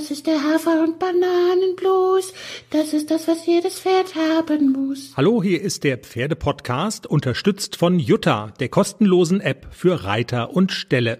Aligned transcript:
Das 0.00 0.10
ist 0.10 0.26
der 0.26 0.42
Hafer- 0.42 0.82
und 0.82 0.98
Bananenblues. 0.98 2.32
Das 2.70 2.94
ist 2.94 3.10
das, 3.10 3.28
was 3.28 3.44
jedes 3.44 3.80
Pferd 3.80 4.14
haben 4.14 4.72
muss. 4.72 5.12
Hallo, 5.14 5.42
hier 5.42 5.60
ist 5.60 5.84
der 5.84 5.98
Pferdepodcast, 5.98 7.06
unterstützt 7.06 7.76
von 7.76 7.98
Jutta, 7.98 8.54
der 8.60 8.70
kostenlosen 8.70 9.42
App 9.42 9.66
für 9.72 10.04
Reiter 10.04 10.54
und 10.56 10.72
Ställe. 10.72 11.18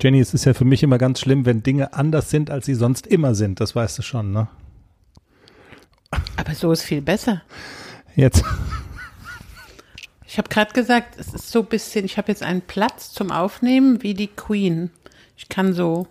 Jenny, 0.00 0.20
es 0.20 0.32
ist 0.32 0.44
ja 0.44 0.54
für 0.54 0.64
mich 0.64 0.84
immer 0.84 0.98
ganz 0.98 1.18
schlimm, 1.18 1.46
wenn 1.46 1.64
Dinge 1.64 1.94
anders 1.94 2.30
sind, 2.30 2.48
als 2.48 2.64
sie 2.64 2.74
sonst 2.74 3.08
immer 3.08 3.34
sind. 3.34 3.58
Das 3.58 3.74
weißt 3.74 3.98
du 3.98 4.02
schon, 4.02 4.30
ne? 4.30 4.46
Aber 6.36 6.54
so 6.54 6.70
ist 6.70 6.84
viel 6.84 7.02
besser. 7.02 7.42
Jetzt. 8.14 8.44
Ich 10.28 10.38
habe 10.38 10.48
gerade 10.48 10.72
gesagt, 10.74 11.18
es 11.18 11.34
ist 11.34 11.50
so 11.50 11.58
ein 11.62 11.66
bisschen, 11.66 12.04
ich 12.04 12.18
habe 12.18 12.28
jetzt 12.28 12.44
einen 12.44 12.62
Platz 12.62 13.10
zum 13.10 13.32
Aufnehmen 13.32 14.04
wie 14.04 14.14
die 14.14 14.28
Queen. 14.28 14.92
Ich 15.36 15.48
kann 15.48 15.72
so 15.72 16.06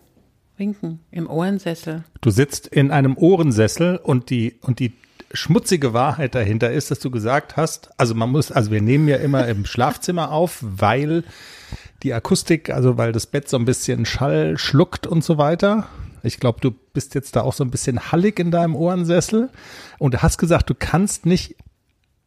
winken 0.59 0.99
im 1.11 1.29
Ohrensessel. 1.29 2.03
Du 2.21 2.29
sitzt 2.29 2.67
in 2.67 2.91
einem 2.91 3.17
Ohrensessel 3.17 3.97
und 3.97 4.29
die, 4.29 4.55
und 4.61 4.79
die 4.79 4.93
schmutzige 5.33 5.93
Wahrheit 5.93 6.35
dahinter 6.35 6.71
ist, 6.71 6.91
dass 6.91 6.99
du 6.99 7.09
gesagt 7.09 7.57
hast, 7.57 7.89
also 7.97 8.13
man 8.15 8.29
muss, 8.29 8.51
also 8.51 8.71
wir 8.71 8.81
nehmen 8.81 9.07
ja 9.07 9.17
immer 9.17 9.47
im 9.47 9.65
Schlafzimmer 9.65 10.31
auf, 10.31 10.59
weil 10.61 11.23
die 12.03 12.13
Akustik, 12.13 12.69
also 12.69 12.97
weil 12.97 13.11
das 13.11 13.27
Bett 13.27 13.49
so 13.49 13.57
ein 13.57 13.65
bisschen 13.65 14.05
Schall 14.05 14.57
schluckt 14.57 15.07
und 15.07 15.23
so 15.23 15.37
weiter. 15.37 15.87
Ich 16.23 16.39
glaube, 16.39 16.59
du 16.61 16.71
bist 16.71 17.15
jetzt 17.15 17.35
da 17.35 17.41
auch 17.41 17.53
so 17.53 17.63
ein 17.63 17.71
bisschen 17.71 18.11
hallig 18.11 18.39
in 18.39 18.51
deinem 18.51 18.75
Ohrensessel 18.75 19.49
und 19.97 20.21
hast 20.21 20.37
gesagt, 20.37 20.69
du 20.69 20.75
kannst 20.77 21.25
nicht 21.25 21.55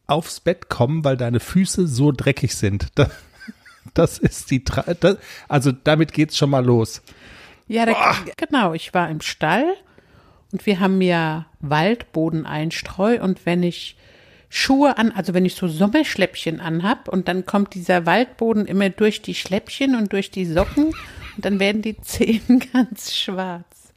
aufs 0.07 0.39
Bett 0.39 0.69
kommen, 0.69 1.03
weil 1.03 1.17
deine 1.17 1.39
Füße 1.39 1.87
so 1.87 2.11
dreckig 2.11 2.55
sind. 2.55 2.87
Das, 2.95 3.09
das 3.93 4.17
ist 4.17 4.51
die, 4.51 4.63
das, 4.63 5.17
also 5.47 5.71
damit 5.71 6.13
geht's 6.13 6.37
schon 6.37 6.49
mal 6.49 6.65
los. 6.65 7.01
Ja, 7.67 7.85
da, 7.85 8.15
genau. 8.37 8.73
Ich 8.73 8.93
war 8.93 9.09
im 9.09 9.21
Stall 9.21 9.75
und 10.51 10.65
wir 10.65 10.79
haben 10.79 11.01
ja 11.01 11.45
Waldbodeneinstreu 11.59 13.21
und 13.21 13.45
wenn 13.45 13.63
ich 13.63 13.97
Schuhe 14.49 14.99
an, 14.99 15.11
also 15.11 15.33
wenn 15.33 15.45
ich 15.45 15.55
so 15.55 15.67
Sommerschläppchen 15.67 16.59
anhab 16.59 17.07
und 17.07 17.27
dann 17.27 17.45
kommt 17.45 17.73
dieser 17.73 18.05
Waldboden 18.05 18.67
immer 18.67 18.89
durch 18.89 19.23
die 19.23 19.33
Schläppchen 19.33 19.95
und 19.95 20.13
durch 20.13 20.29
die 20.29 20.45
Socken 20.45 20.93
und 21.35 21.45
dann 21.45 21.59
werden 21.59 21.81
die 21.81 21.97
Zehen 22.01 22.61
ganz 22.71 23.15
schwarz. 23.15 23.93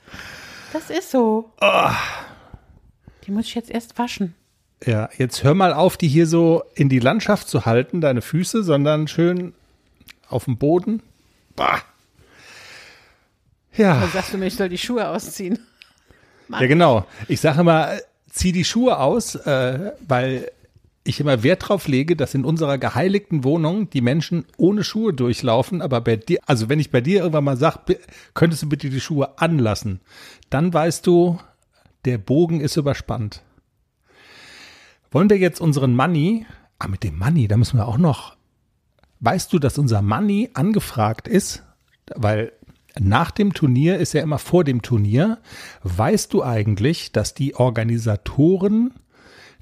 Das 0.72 0.88
ist 0.91 1.10
so. 1.10 1.52
Oh. 1.60 1.91
Die 3.26 3.32
muss 3.32 3.46
ich 3.46 3.54
jetzt 3.54 3.70
erst 3.70 3.98
waschen. 3.98 4.34
Ja, 4.84 5.08
jetzt 5.16 5.42
hör 5.42 5.54
mal 5.54 5.72
auf, 5.72 5.96
die 5.96 6.08
hier 6.08 6.26
so 6.26 6.62
in 6.74 6.88
die 6.88 6.98
Landschaft 6.98 7.48
zu 7.48 7.66
halten, 7.66 8.00
deine 8.00 8.22
Füße, 8.22 8.62
sondern 8.62 9.08
schön 9.08 9.54
auf 10.28 10.44
dem 10.44 10.58
Boden. 10.58 11.02
Bah. 11.54 11.82
Ja. 13.77 14.00
Dann 14.00 14.10
sagst 14.10 14.32
du 14.32 14.38
mir, 14.38 14.46
ich 14.46 14.56
soll 14.56 14.69
die 14.69 14.78
Schuhe 14.78 15.08
ausziehen. 15.08 15.58
Mann. 16.48 16.62
Ja, 16.62 16.66
genau. 16.66 17.06
Ich 17.28 17.41
sage 17.41 17.60
immer, 17.60 17.98
zieh 18.30 18.52
die 18.52 18.64
Schuhe 18.64 18.98
aus, 18.98 19.34
äh, 19.34 19.92
weil 20.06 20.50
ich 21.06 21.20
immer 21.20 21.42
Wert 21.42 21.69
drauf 21.69 21.88
lege, 21.88 22.16
dass 22.16 22.34
in 22.34 22.44
unserer 22.44 22.78
geheiligten 22.78 23.44
Wohnung 23.44 23.88
die 23.91 24.00
Menschen 24.00 24.44
ohne 24.56 24.84
Schuhe 24.84 25.12
durchlaufen, 25.12 25.80
aber 25.80 26.00
bei 26.00 26.16
dir, 26.16 26.41
also 26.47 26.69
wenn 26.69 26.80
ich 26.80 26.91
bei 26.91 27.00
dir 27.00 27.20
irgendwann 27.20 27.44
mal 27.44 27.56
sage, 27.56 27.98
könntest 28.34 28.62
du 28.62 28.69
bitte 28.69 28.91
die 28.91 29.00
Schuhe 29.00 29.38
anlassen, 29.38 30.00
dann 30.50 30.72
weißt 30.72 31.06
du, 31.06 31.38
der 32.04 32.19
Bogen 32.19 32.60
ist 32.60 32.77
überspannt. 32.77 33.42
Wollen 35.10 35.30
wir 35.30 35.38
jetzt 35.38 35.60
unseren 35.60 35.94
Money, 35.94 36.47
ah, 36.78 36.88
mit 36.88 37.04
dem 37.04 37.19
Money, 37.19 37.48
da 37.48 37.56
müssen 37.56 37.78
wir 37.78 37.86
auch 37.86 37.98
noch, 37.98 38.36
weißt 39.20 39.52
du, 39.52 39.58
dass 39.58 39.78
unser 39.78 40.02
Money 40.02 40.50
angefragt 40.54 41.28
ist? 41.28 41.62
Weil 42.14 42.52
nach 42.98 43.30
dem 43.30 43.52
Turnier 43.52 43.98
ist 43.98 44.14
ja 44.14 44.22
immer 44.22 44.39
vor 44.39 44.64
dem 44.64 44.83
Turnier. 44.83 45.39
Weißt 45.83 46.33
du 46.33 46.42
eigentlich, 46.42 47.12
dass 47.12 47.34
die 47.34 47.55
Organisatoren 47.55 48.94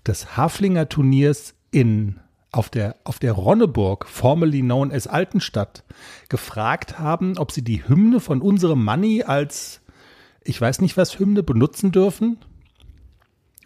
des 0.07 0.37
Haflinger 0.37 0.89
Turniers 0.89 1.55
in 1.71 2.21
auf 2.53 2.71
der, 2.71 2.97
auf 3.03 3.19
der 3.19 3.33
Ronneburg, 3.33 4.07
formerly 4.09 4.61
known 4.61 4.93
as 4.93 5.09
Altenstadt, 5.09 5.83
gefragt 6.29 6.99
haben, 7.01 7.37
ob 7.37 7.51
sie 7.51 7.63
die 7.63 7.87
Hymne 7.89 8.21
von 8.21 8.41
unserem 8.41 8.85
Money 8.85 9.25
als, 9.25 9.81
ich 10.45 10.61
weiß 10.61 10.81
nicht 10.81 10.97
was, 10.97 11.19
Hymne 11.19 11.43
benutzen 11.43 11.91
dürfen? 11.91 12.39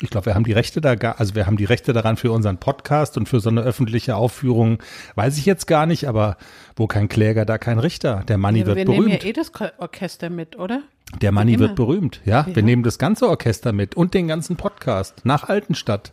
Ich 0.00 0.10
glaube, 0.10 0.26
wir 0.26 0.34
haben 0.34 0.44
die 0.44 0.52
Rechte 0.52 0.80
da, 0.80 0.92
also 0.92 1.34
wir 1.34 1.46
haben 1.46 1.56
die 1.56 1.64
Rechte 1.64 1.92
daran 1.92 2.16
für 2.16 2.30
unseren 2.30 2.58
Podcast 2.58 3.16
und 3.16 3.28
für 3.28 3.40
so 3.40 3.48
eine 3.48 3.62
öffentliche 3.62 4.14
Aufführung, 4.14 4.78
weiß 5.16 5.38
ich 5.38 5.46
jetzt 5.46 5.66
gar 5.66 5.86
nicht, 5.86 6.06
aber 6.06 6.36
wo 6.76 6.86
kein 6.86 7.08
Kläger, 7.08 7.44
da 7.44 7.58
kein 7.58 7.80
Richter. 7.80 8.22
Der 8.28 8.38
Money 8.38 8.60
ja, 8.60 8.66
wird 8.66 8.76
wir 8.76 8.84
berühmt. 8.84 9.06
Wir 9.06 9.08
nehmen 9.08 9.20
ja 9.22 9.28
eh 9.28 9.32
das 9.32 9.50
Orchester 9.78 10.30
mit, 10.30 10.56
oder? 10.56 10.82
Der 11.20 11.32
Money 11.32 11.58
wird 11.58 11.74
berühmt, 11.74 12.20
ja. 12.24 12.44
ja. 12.46 12.54
Wir 12.54 12.62
nehmen 12.62 12.84
das 12.84 12.98
ganze 12.98 13.28
Orchester 13.28 13.72
mit 13.72 13.96
und 13.96 14.14
den 14.14 14.28
ganzen 14.28 14.56
Podcast 14.56 15.24
nach 15.24 15.48
Altenstadt. 15.48 16.12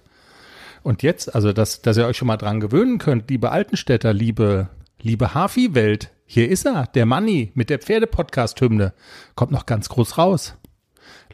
Und 0.81 1.03
jetzt, 1.03 1.35
also 1.35 1.53
dass, 1.53 1.81
dass 1.81 1.97
ihr 1.97 2.07
euch 2.07 2.17
schon 2.17 2.27
mal 2.27 2.37
dran 2.37 2.59
gewöhnen 2.59 2.97
könnt, 2.97 3.29
liebe 3.29 3.51
Altenstädter, 3.51 4.13
liebe, 4.13 4.69
liebe 5.01 5.33
Hafi-Welt, 5.33 6.11
hier 6.25 6.49
ist 6.49 6.65
er, 6.65 6.87
der 6.87 7.05
Money 7.05 7.51
mit 7.53 7.69
der 7.69 7.79
Pferde-Podcast-Hymne. 7.79 8.93
Kommt 9.35 9.51
noch 9.51 9.67
ganz 9.67 9.89
groß 9.89 10.17
raus. 10.17 10.55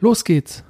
Los 0.00 0.24
geht's. 0.24 0.64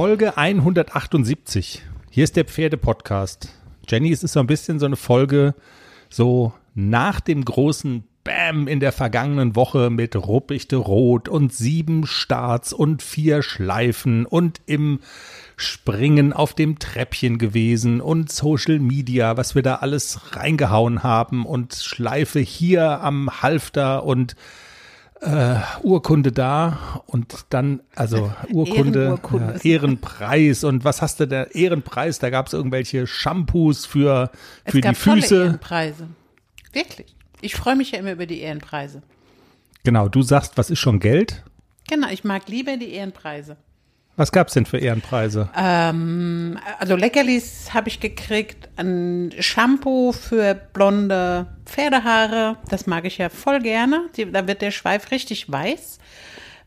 Folge 0.00 0.38
178. 0.38 1.82
Hier 2.08 2.24
ist 2.24 2.34
der 2.34 2.46
Pferde-Podcast. 2.46 3.50
Jenny, 3.86 4.10
es 4.10 4.22
ist 4.22 4.32
so 4.32 4.40
ein 4.40 4.46
bisschen 4.46 4.78
so 4.78 4.86
eine 4.86 4.96
Folge 4.96 5.54
so 6.08 6.54
nach 6.74 7.20
dem 7.20 7.44
großen 7.44 8.04
Bam 8.24 8.66
in 8.66 8.80
der 8.80 8.92
vergangenen 8.92 9.56
Woche 9.56 9.90
mit 9.90 10.16
Ruppichte 10.16 10.76
Rot 10.76 11.28
und 11.28 11.52
sieben 11.52 12.06
Starts 12.06 12.72
und 12.72 13.02
vier 13.02 13.42
Schleifen 13.42 14.24
und 14.24 14.62
im 14.64 15.00
Springen 15.58 16.32
auf 16.32 16.54
dem 16.54 16.78
Treppchen 16.78 17.36
gewesen 17.36 18.00
und 18.00 18.32
Social 18.32 18.78
Media, 18.78 19.36
was 19.36 19.54
wir 19.54 19.62
da 19.62 19.74
alles 19.74 20.34
reingehauen 20.34 21.02
haben 21.02 21.44
und 21.44 21.74
Schleife 21.74 22.40
hier 22.40 23.02
am 23.02 23.42
Halfter 23.42 24.04
und 24.04 24.34
äh, 25.20 25.56
Urkunde 25.82 26.32
da 26.32 27.02
und 27.06 27.46
dann, 27.50 27.80
also 27.94 28.32
Urkunde, 28.50 29.18
ja, 29.32 29.54
Ehrenpreis 29.62 30.64
und 30.64 30.84
was 30.84 31.02
hast 31.02 31.20
du 31.20 31.26
da? 31.26 31.44
Ehrenpreis, 31.44 32.18
da 32.18 32.30
gab 32.30 32.46
es 32.46 32.52
irgendwelche 32.52 33.06
Shampoos 33.06 33.86
für, 33.86 34.30
für 34.64 34.78
es 34.78 34.82
gab 34.82 34.94
die 34.94 35.00
Füße. 35.00 35.28
Tolle 35.28 35.44
Ehrenpreise. 35.44 36.08
Wirklich. 36.72 37.14
Ich 37.40 37.54
freue 37.54 37.76
mich 37.76 37.92
ja 37.92 37.98
immer 37.98 38.12
über 38.12 38.26
die 38.26 38.40
Ehrenpreise. 38.40 39.02
Genau, 39.84 40.08
du 40.08 40.22
sagst, 40.22 40.56
was 40.56 40.70
ist 40.70 40.78
schon 40.78 41.00
Geld? 41.00 41.42
Genau, 41.88 42.08
ich 42.08 42.24
mag 42.24 42.48
lieber 42.48 42.76
die 42.76 42.90
Ehrenpreise. 42.90 43.56
Was 44.16 44.32
gab's 44.32 44.52
denn 44.52 44.66
für 44.66 44.78
Ehrenpreise? 44.78 45.48
Ähm, 45.56 46.58
also 46.78 46.94
Leckerlis 46.94 47.72
habe 47.72 47.88
ich 47.88 48.00
gekriegt, 48.00 48.68
ein 48.76 49.32
Shampoo 49.38 50.12
für 50.12 50.54
blonde 50.54 51.46
Pferdehaare, 51.64 52.56
das 52.68 52.86
mag 52.86 53.06
ich 53.06 53.18
ja 53.18 53.28
voll 53.28 53.60
gerne. 53.60 54.10
Die, 54.16 54.30
da 54.30 54.46
wird 54.46 54.62
der 54.62 54.72
Schweif 54.72 55.10
richtig 55.10 55.50
weiß. 55.50 55.98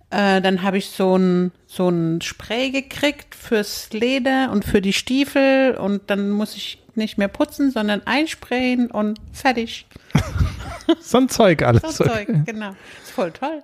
Äh, 0.10 0.42
dann 0.42 0.62
habe 0.62 0.78
ich 0.78 0.90
so 0.90 1.18
ein, 1.18 1.52
so 1.66 1.90
ein 1.90 2.22
Spray 2.22 2.72
gekriegt 2.72 3.36
fürs 3.36 3.92
Leder 3.92 4.52
und 4.52 4.64
für 4.64 4.82
die 4.82 4.94
Stiefel 4.94 5.76
und 5.76 6.10
dann 6.10 6.30
muss 6.30 6.56
ich 6.56 6.84
nicht 6.96 7.18
mehr 7.18 7.28
putzen, 7.28 7.72
sondern 7.72 8.02
einsprayen 8.06 8.92
und 8.92 9.20
fertig. 9.32 9.88
so 11.00 11.18
ein 11.18 11.30
Zeug 11.30 11.64
alles. 11.64 11.82
So 11.82 12.04
ein 12.04 12.10
Zeug, 12.10 12.28
genau. 12.46 12.76
Ist 13.04 13.12
voll 13.12 13.32
toll. 13.32 13.62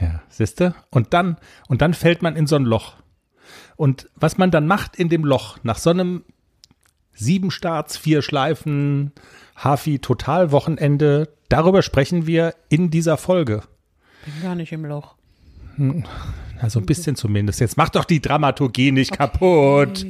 Ja, 0.00 0.22
siehste? 0.28 0.74
Und 0.90 1.12
dann, 1.14 1.36
und 1.68 1.82
dann 1.82 1.94
fällt 1.94 2.22
man 2.22 2.36
in 2.36 2.46
so 2.46 2.56
ein 2.56 2.64
Loch. 2.64 2.94
Und 3.76 4.08
was 4.14 4.38
man 4.38 4.50
dann 4.50 4.66
macht 4.66 4.96
in 4.96 5.08
dem 5.08 5.24
Loch, 5.24 5.58
nach 5.62 5.78
so 5.78 5.90
einem 5.90 6.24
sieben 7.12 7.50
Starts, 7.50 7.96
vier 7.96 8.22
Schleifen, 8.22 9.12
Hafi 9.56 9.98
Total 9.98 10.52
Wochenende, 10.52 11.28
darüber 11.48 11.82
sprechen 11.82 12.26
wir 12.26 12.54
in 12.68 12.90
dieser 12.90 13.16
Folge. 13.16 13.62
Bin 14.24 14.42
gar 14.42 14.54
nicht 14.54 14.72
im 14.72 14.84
Loch. 14.84 15.14
Hm, 15.76 16.04
also 16.60 16.80
ein 16.80 16.86
bisschen 16.86 17.16
zumindest. 17.16 17.60
Jetzt 17.60 17.76
macht 17.76 17.96
doch 17.96 18.04
die 18.04 18.20
Dramaturgie 18.20 18.92
nicht 18.92 19.12
okay. 19.12 19.18
kaputt. 19.18 20.06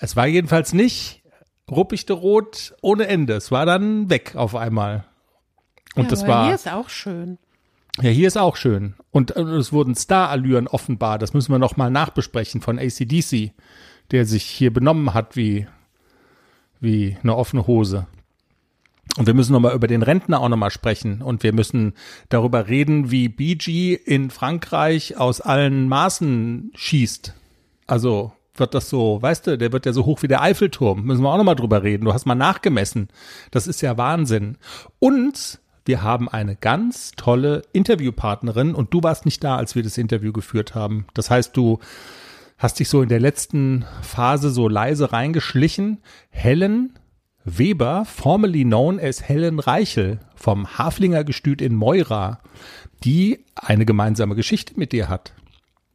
Es 0.00 0.16
war 0.16 0.26
jedenfalls 0.26 0.72
nicht 0.72 1.22
ruppichte 1.70 2.12
Rot 2.12 2.74
ohne 2.82 3.06
Ende. 3.06 3.34
Es 3.34 3.50
war 3.50 3.66
dann 3.66 4.10
weg 4.10 4.34
auf 4.34 4.56
einmal. 4.56 5.04
Und 5.94 6.04
ja, 6.04 6.10
das 6.10 6.26
war. 6.26 6.46
Hier 6.46 6.54
ist 6.54 6.70
auch 6.70 6.88
schön. 6.88 7.38
Ja, 7.98 8.10
hier 8.10 8.28
ist 8.28 8.38
auch 8.38 8.56
schön. 8.56 8.94
Und 9.10 9.36
äh, 9.36 9.40
es 9.40 9.72
wurden 9.72 9.94
Star-Allüren 9.94 10.68
offenbar. 10.68 11.18
Das 11.18 11.34
müssen 11.34 11.52
wir 11.52 11.58
noch 11.58 11.76
mal 11.76 11.90
nachbesprechen 11.90 12.60
von 12.60 12.78
ACDC, 12.78 13.52
der 14.10 14.26
sich 14.26 14.44
hier 14.44 14.72
benommen 14.72 15.12
hat 15.14 15.36
wie, 15.36 15.66
wie 16.80 17.16
eine 17.22 17.36
offene 17.36 17.66
Hose. 17.66 18.06
Und 19.16 19.26
wir 19.26 19.34
müssen 19.34 19.52
nochmal 19.52 19.74
über 19.74 19.88
den 19.88 20.02
Rentner 20.02 20.40
auch 20.40 20.48
nochmal 20.48 20.70
sprechen. 20.70 21.20
Und 21.20 21.42
wir 21.42 21.52
müssen 21.52 21.94
darüber 22.28 22.68
reden, 22.68 23.10
wie 23.10 23.28
BG 23.28 23.94
in 23.94 24.30
Frankreich 24.30 25.16
aus 25.16 25.40
allen 25.40 25.88
Maßen 25.88 26.70
schießt. 26.74 27.34
Also 27.86 28.32
wird 28.54 28.74
das 28.74 28.88
so, 28.88 29.20
weißt 29.20 29.48
du, 29.48 29.58
der 29.58 29.72
wird 29.72 29.86
ja 29.86 29.92
so 29.92 30.04
hoch 30.04 30.22
wie 30.22 30.28
der 30.28 30.42
Eiffelturm. 30.42 31.02
Müssen 31.02 31.22
wir 31.22 31.32
auch 31.32 31.38
nochmal 31.38 31.56
drüber 31.56 31.82
reden. 31.82 32.04
Du 32.04 32.14
hast 32.14 32.26
mal 32.26 32.34
nachgemessen. 32.34 33.08
Das 33.50 33.66
ist 33.66 33.80
ja 33.80 33.98
Wahnsinn. 33.98 34.58
Und 35.00 35.59
wir 35.84 36.02
haben 36.02 36.28
eine 36.28 36.56
ganz 36.56 37.12
tolle 37.12 37.62
Interviewpartnerin 37.72 38.74
und 38.74 38.92
du 38.92 39.02
warst 39.02 39.24
nicht 39.24 39.42
da, 39.42 39.56
als 39.56 39.74
wir 39.74 39.82
das 39.82 39.98
Interview 39.98 40.32
geführt 40.32 40.74
haben. 40.74 41.06
Das 41.14 41.30
heißt, 41.30 41.56
du 41.56 41.78
hast 42.58 42.78
dich 42.78 42.88
so 42.88 43.02
in 43.02 43.08
der 43.08 43.20
letzten 43.20 43.84
Phase 44.02 44.50
so 44.50 44.68
leise 44.68 45.12
reingeschlichen. 45.12 45.98
Helen 46.28 46.98
Weber, 47.44 48.04
formerly 48.04 48.64
known 48.64 49.00
as 49.00 49.22
Helen 49.26 49.58
Reichel 49.58 50.20
vom 50.34 50.78
Haflinger 50.78 51.24
Gestüt 51.24 51.62
in 51.62 51.74
Moira, 51.74 52.40
die 53.02 53.44
eine 53.54 53.86
gemeinsame 53.86 54.34
Geschichte 54.34 54.74
mit 54.76 54.92
dir 54.92 55.08
hat. 55.08 55.32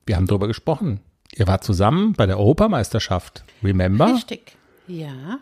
Wir 0.05 0.15
haben 0.15 0.27
darüber 0.27 0.47
gesprochen. 0.47 1.01
Ihr 1.35 1.47
wart 1.47 1.63
zusammen 1.63 2.13
bei 2.13 2.25
der 2.25 2.39
Europameisterschaft. 2.39 3.43
Remember? 3.63 4.13
Richtig. 4.13 4.55
Ja. 4.87 5.39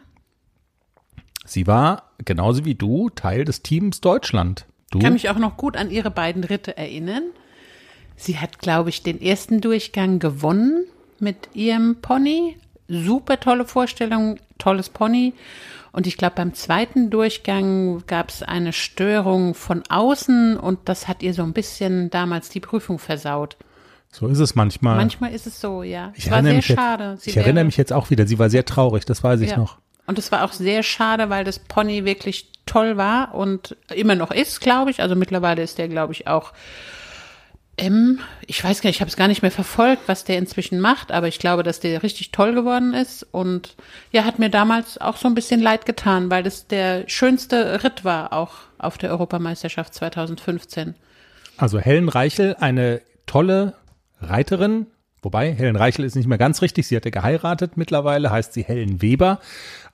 Sie 1.45 1.67
war 1.67 2.11
genauso 2.23 2.65
wie 2.65 2.75
du 2.75 3.09
Teil 3.09 3.45
des 3.45 3.61
Teams 3.63 4.01
Deutschland. 4.01 4.65
Du? 4.91 4.99
Ich 4.99 5.03
kann 5.03 5.13
mich 5.13 5.29
auch 5.29 5.37
noch 5.37 5.57
gut 5.57 5.75
an 5.75 5.91
ihre 5.91 6.11
beiden 6.11 6.43
Ritte 6.43 6.77
erinnern. 6.77 7.23
Sie 8.15 8.37
hat, 8.37 8.59
glaube 8.59 8.89
ich, 8.89 9.03
den 9.03 9.21
ersten 9.21 9.59
Durchgang 9.59 10.19
gewonnen 10.19 10.85
mit 11.19 11.49
ihrem 11.53 11.97
Pony. 12.01 12.57
Super 12.87 13.39
tolle 13.39 13.65
Vorstellung, 13.65 14.37
tolles 14.57 14.89
Pony. 14.89 15.33
Und 15.91 16.07
ich 16.07 16.17
glaube, 16.17 16.35
beim 16.35 16.53
zweiten 16.53 17.09
Durchgang 17.09 18.03
gab 18.07 18.29
es 18.29 18.43
eine 18.43 18.73
Störung 18.73 19.53
von 19.53 19.83
außen 19.89 20.57
und 20.57 20.79
das 20.85 21.07
hat 21.07 21.21
ihr 21.23 21.33
so 21.33 21.43
ein 21.43 21.53
bisschen 21.53 22.09
damals 22.09 22.49
die 22.49 22.59
Prüfung 22.59 22.99
versaut. 22.99 23.57
So 24.11 24.27
ist 24.27 24.39
es 24.39 24.55
manchmal. 24.55 24.95
Manchmal 24.95 25.33
ist 25.33 25.47
es 25.47 25.59
so, 25.59 25.81
ja. 25.81 26.11
ich 26.15 26.25
es 26.25 26.31
war 26.31 26.43
sehr 26.43 26.53
mich 26.53 26.65
schade. 26.65 27.11
Jetzt, 27.13 27.27
ich 27.27 27.37
erinnere 27.37 27.63
mich 27.63 27.77
jetzt 27.77 27.93
auch 27.93 28.09
wieder. 28.09 28.27
Sie 28.27 28.37
war 28.37 28.49
sehr 28.49 28.65
traurig, 28.65 29.05
das 29.05 29.23
weiß 29.23 29.41
ich 29.41 29.51
Ja. 29.51 29.57
noch. 29.57 29.79
Und 30.05 30.19
es 30.19 30.31
war 30.31 30.43
auch 30.43 30.53
sehr 30.53 30.83
schade, 30.83 31.29
weil 31.29 31.43
das 31.43 31.59
Pony 31.59 32.05
wirklich 32.05 32.51
toll 32.65 32.97
war 32.97 33.33
und 33.35 33.75
immer 33.93 34.15
noch 34.15 34.31
ist, 34.31 34.61
glaube 34.61 34.91
ich. 34.91 35.01
Also 35.01 35.15
mittlerweile 35.15 35.61
ist 35.61 35.77
der, 35.77 35.87
glaube 35.87 36.13
ich, 36.13 36.27
auch 36.27 36.53
M. 37.75 38.19
Ich 38.45 38.63
weiß 38.63 38.81
gar 38.81 38.89
nicht, 38.89 38.97
ich 38.97 39.01
habe 39.01 39.09
es 39.09 39.17
gar 39.17 39.27
nicht 39.27 39.41
mehr 39.41 39.51
verfolgt, 39.51 40.03
was 40.07 40.25
der 40.25 40.37
inzwischen 40.37 40.79
macht, 40.79 41.11
aber 41.11 41.27
ich 41.27 41.39
glaube, 41.39 41.63
dass 41.63 41.79
der 41.79 42.03
richtig 42.03 42.31
toll 42.31 42.53
geworden 42.53 42.93
ist. 42.93 43.25
Und 43.31 43.75
ja, 44.11 44.25
hat 44.25 44.37
mir 44.37 44.49
damals 44.49 44.99
auch 44.99 45.17
so 45.17 45.27
ein 45.27 45.35
bisschen 45.35 45.59
leid 45.59 45.85
getan, 45.85 46.29
weil 46.29 46.43
das 46.43 46.67
der 46.67 47.05
schönste 47.07 47.83
Ritt 47.83 48.03
war, 48.03 48.31
auch 48.33 48.53
auf 48.77 48.97
der 48.97 49.09
Europameisterschaft 49.09 49.93
2015. 49.95 50.95
Also 51.57 51.79
Helen 51.79 52.09
Reichel, 52.09 52.55
eine 52.59 53.01
tolle 53.25 53.73
Reiterin. 54.21 54.87
Wobei, 55.23 55.53
Helen 55.53 55.75
Reichel 55.75 56.05
ist 56.05 56.15
nicht 56.15 56.27
mehr 56.27 56.37
ganz 56.37 56.61
richtig. 56.61 56.87
Sie 56.87 56.95
hatte 56.95 57.09
geheiratet 57.09 57.77
mittlerweile, 57.77 58.29
heißt 58.29 58.53
sie 58.53 58.63
Helen 58.63 59.01
Weber. 59.01 59.39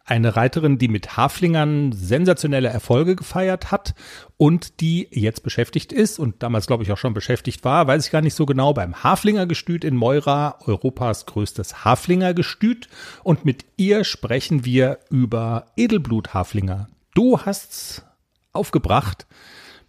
Eine 0.09 0.35
Reiterin, 0.35 0.79
die 0.79 0.87
mit 0.87 1.17
Haflingern 1.17 1.91
sensationelle 1.91 2.69
Erfolge 2.69 3.15
gefeiert 3.15 3.69
hat 3.69 3.93
und 4.37 4.81
die 4.81 5.07
jetzt 5.11 5.43
beschäftigt 5.43 5.93
ist 5.93 6.17
und 6.17 6.41
damals, 6.41 6.65
glaube 6.65 6.81
ich, 6.81 6.91
auch 6.91 6.97
schon 6.97 7.13
beschäftigt 7.13 7.63
war, 7.63 7.85
weiß 7.85 8.07
ich 8.07 8.11
gar 8.11 8.21
nicht 8.21 8.33
so 8.33 8.47
genau, 8.47 8.73
beim 8.73 9.03
Haflingergestüt 9.03 9.83
in 9.83 9.95
Moira, 9.95 10.57
Europas 10.65 11.27
größtes 11.27 11.85
Haflingergestüt. 11.85 12.89
Und 13.21 13.45
mit 13.45 13.65
ihr 13.77 14.03
sprechen 14.03 14.65
wir 14.65 14.97
über 15.11 15.67
Edelblut-Haflinger. 15.77 16.87
Du 17.13 17.39
hast's 17.41 18.03
aufgebracht 18.51 19.27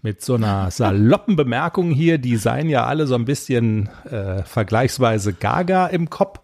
mit 0.02 0.20
so 0.20 0.34
einer 0.34 0.70
saloppen 0.70 1.36
Bemerkung 1.36 1.92
hier, 1.92 2.18
die 2.18 2.36
seien 2.36 2.68
ja 2.68 2.84
alle 2.84 3.06
so 3.06 3.14
ein 3.14 3.24
bisschen 3.24 3.88
äh, 4.04 4.42
vergleichsweise 4.42 5.32
gaga 5.32 5.86
im 5.86 6.10
Kopf. 6.10 6.40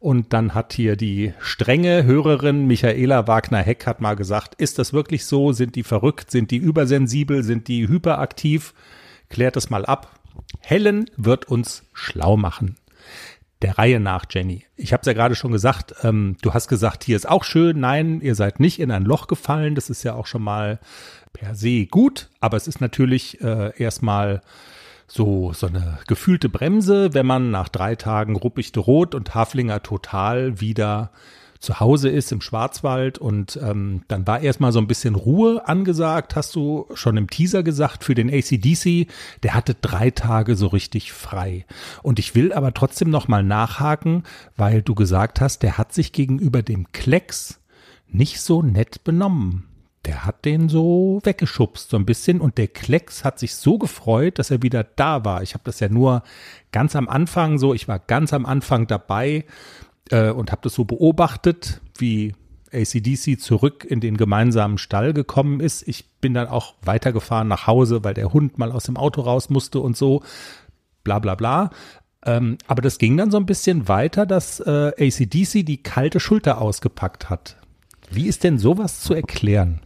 Und 0.00 0.32
dann 0.32 0.54
hat 0.54 0.72
hier 0.72 0.94
die 0.94 1.34
strenge 1.40 2.04
Hörerin 2.04 2.66
Michaela 2.66 3.26
Wagner-Heck 3.26 3.86
hat 3.86 4.00
mal 4.00 4.14
gesagt, 4.14 4.54
ist 4.54 4.78
das 4.78 4.92
wirklich 4.92 5.26
so? 5.26 5.52
Sind 5.52 5.74
die 5.74 5.82
verrückt? 5.82 6.30
Sind 6.30 6.50
die 6.52 6.56
übersensibel? 6.56 7.42
Sind 7.42 7.66
die 7.66 7.88
hyperaktiv? 7.88 8.74
Klärt 9.28 9.56
es 9.56 9.70
mal 9.70 9.84
ab. 9.84 10.20
Helen 10.60 11.10
wird 11.16 11.46
uns 11.46 11.82
schlau 11.92 12.36
machen. 12.36 12.76
Der 13.62 13.76
Reihe 13.76 13.98
nach, 13.98 14.26
Jenny. 14.30 14.64
Ich 14.76 14.92
habe 14.92 15.00
es 15.00 15.06
ja 15.06 15.14
gerade 15.14 15.34
schon 15.34 15.50
gesagt, 15.50 15.92
ähm, 16.04 16.36
du 16.42 16.54
hast 16.54 16.68
gesagt, 16.68 17.02
hier 17.02 17.16
ist 17.16 17.28
auch 17.28 17.42
schön. 17.42 17.80
Nein, 17.80 18.20
ihr 18.20 18.36
seid 18.36 18.60
nicht 18.60 18.78
in 18.78 18.92
ein 18.92 19.04
Loch 19.04 19.26
gefallen. 19.26 19.74
Das 19.74 19.90
ist 19.90 20.04
ja 20.04 20.14
auch 20.14 20.26
schon 20.26 20.42
mal 20.42 20.78
per 21.32 21.56
se 21.56 21.86
gut, 21.86 22.30
aber 22.38 22.56
es 22.56 22.68
ist 22.68 22.80
natürlich 22.80 23.40
äh, 23.40 23.76
erstmal 23.76 24.42
so, 25.08 25.52
so 25.54 25.66
eine 25.66 25.98
gefühlte 26.06 26.48
Bremse, 26.48 27.14
wenn 27.14 27.26
man 27.26 27.50
nach 27.50 27.68
drei 27.68 27.96
Tagen 27.96 28.36
Ruppichte 28.36 28.78
Rot 28.78 29.14
und 29.14 29.34
Haflinger 29.34 29.82
total 29.82 30.60
wieder 30.60 31.10
zu 31.58 31.80
Hause 31.80 32.08
ist 32.08 32.30
im 32.30 32.40
Schwarzwald 32.40 33.18
und 33.18 33.58
ähm, 33.60 34.02
dann 34.06 34.26
war 34.26 34.40
erstmal 34.40 34.70
so 34.70 34.78
ein 34.78 34.86
bisschen 34.86 35.16
Ruhe 35.16 35.66
angesagt, 35.66 36.36
hast 36.36 36.54
du 36.54 36.86
schon 36.94 37.16
im 37.16 37.28
Teaser 37.28 37.64
gesagt, 37.64 38.04
für 38.04 38.14
den 38.14 38.30
ACDC, 38.30 39.08
der 39.42 39.54
hatte 39.54 39.74
drei 39.74 40.10
Tage 40.10 40.54
so 40.54 40.68
richtig 40.68 41.12
frei. 41.12 41.66
Und 42.02 42.20
ich 42.20 42.34
will 42.36 42.52
aber 42.52 42.74
trotzdem 42.74 43.10
nochmal 43.10 43.42
nachhaken, 43.42 44.22
weil 44.56 44.82
du 44.82 44.94
gesagt 44.94 45.40
hast, 45.40 45.64
der 45.64 45.78
hat 45.78 45.92
sich 45.92 46.12
gegenüber 46.12 46.62
dem 46.62 46.92
Klecks 46.92 47.60
nicht 48.06 48.40
so 48.40 48.62
nett 48.62 49.02
benommen. 49.02 49.64
Der 50.08 50.24
hat 50.24 50.46
den 50.46 50.70
so 50.70 51.20
weggeschubst 51.22 51.90
so 51.90 51.98
ein 51.98 52.06
bisschen 52.06 52.40
und 52.40 52.56
der 52.56 52.68
Klecks 52.68 53.24
hat 53.24 53.38
sich 53.38 53.54
so 53.54 53.76
gefreut, 53.76 54.38
dass 54.38 54.50
er 54.50 54.62
wieder 54.62 54.82
da 54.82 55.26
war. 55.26 55.42
Ich 55.42 55.52
habe 55.52 55.64
das 55.64 55.80
ja 55.80 55.90
nur 55.90 56.22
ganz 56.72 56.96
am 56.96 57.10
Anfang 57.10 57.58
so, 57.58 57.74
ich 57.74 57.88
war 57.88 57.98
ganz 57.98 58.32
am 58.32 58.46
Anfang 58.46 58.86
dabei 58.86 59.44
äh, 60.08 60.30
und 60.30 60.50
habe 60.50 60.62
das 60.62 60.72
so 60.72 60.86
beobachtet, 60.86 61.82
wie 61.98 62.32
ACDC 62.72 63.38
zurück 63.38 63.84
in 63.84 64.00
den 64.00 64.16
gemeinsamen 64.16 64.78
Stall 64.78 65.12
gekommen 65.12 65.60
ist. 65.60 65.86
Ich 65.86 66.06
bin 66.22 66.32
dann 66.32 66.48
auch 66.48 66.72
weitergefahren 66.80 67.46
nach 67.46 67.66
Hause, 67.66 68.02
weil 68.02 68.14
der 68.14 68.32
Hund 68.32 68.56
mal 68.56 68.72
aus 68.72 68.84
dem 68.84 68.96
Auto 68.96 69.20
raus 69.20 69.50
musste 69.50 69.78
und 69.80 69.94
so, 69.94 70.22
bla 71.04 71.18
bla 71.18 71.34
bla. 71.34 71.68
Ähm, 72.24 72.56
aber 72.66 72.80
das 72.80 72.96
ging 72.96 73.18
dann 73.18 73.30
so 73.30 73.36
ein 73.36 73.44
bisschen 73.44 73.88
weiter, 73.88 74.24
dass 74.24 74.58
äh, 74.60 74.92
ACDC 74.98 75.66
die 75.66 75.82
kalte 75.82 76.18
Schulter 76.18 76.62
ausgepackt 76.62 77.28
hat. 77.28 77.56
Wie 78.10 78.26
ist 78.26 78.42
denn 78.42 78.58
sowas 78.58 79.00
zu 79.00 79.12
erklären? 79.12 79.80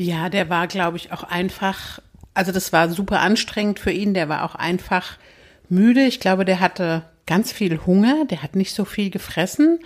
Ja, 0.00 0.28
der 0.28 0.48
war, 0.48 0.66
glaube 0.68 0.96
ich, 0.96 1.12
auch 1.12 1.24
einfach, 1.24 1.98
also 2.32 2.52
das 2.52 2.72
war 2.72 2.88
super 2.88 3.20
anstrengend 3.20 3.80
für 3.80 3.90
ihn, 3.90 4.14
der 4.14 4.28
war 4.28 4.44
auch 4.44 4.54
einfach 4.54 5.18
müde. 5.68 6.02
Ich 6.04 6.20
glaube, 6.20 6.44
der 6.44 6.60
hatte 6.60 7.02
ganz 7.26 7.50
viel 7.52 7.80
Hunger, 7.84 8.24
der 8.30 8.42
hat 8.42 8.54
nicht 8.56 8.74
so 8.74 8.84
viel 8.84 9.10
gefressen. 9.10 9.80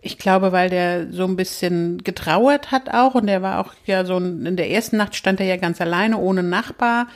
Ich 0.00 0.16
glaube, 0.16 0.52
weil 0.52 0.70
der 0.70 1.12
so 1.12 1.24
ein 1.24 1.34
bisschen 1.34 1.98
getrauert 2.04 2.70
hat 2.70 2.94
auch 2.94 3.16
und 3.16 3.26
der 3.26 3.42
war 3.42 3.58
auch 3.58 3.74
ja 3.84 4.04
so 4.04 4.16
ein- 4.16 4.46
in 4.46 4.56
der 4.56 4.70
ersten 4.70 4.96
Nacht 4.96 5.16
stand 5.16 5.40
er 5.40 5.46
ja 5.46 5.56
ganz 5.56 5.80
alleine 5.80 6.18
ohne 6.18 6.44
Nachbar. 6.44 7.08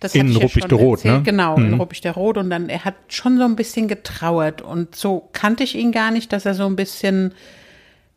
Das 0.00 0.14
In 0.14 0.30
ja 0.30 0.40
Ruppichteroth, 0.42 0.98
erzählt. 0.98 1.14
ne? 1.14 1.22
Genau, 1.22 1.56
in 1.56 1.70
Mhm. 1.70 1.80
Ruppichteroth 1.80 2.36
und 2.36 2.50
dann 2.50 2.68
er 2.68 2.84
hat 2.84 2.94
schon 3.08 3.38
so 3.38 3.44
ein 3.44 3.56
bisschen 3.56 3.88
getrauert 3.88 4.60
und 4.60 4.94
so 4.94 5.30
kannte 5.32 5.64
ich 5.64 5.74
ihn 5.74 5.92
gar 5.92 6.10
nicht, 6.10 6.30
dass 6.34 6.44
er 6.44 6.52
so 6.52 6.66
ein 6.66 6.76
bisschen 6.76 7.32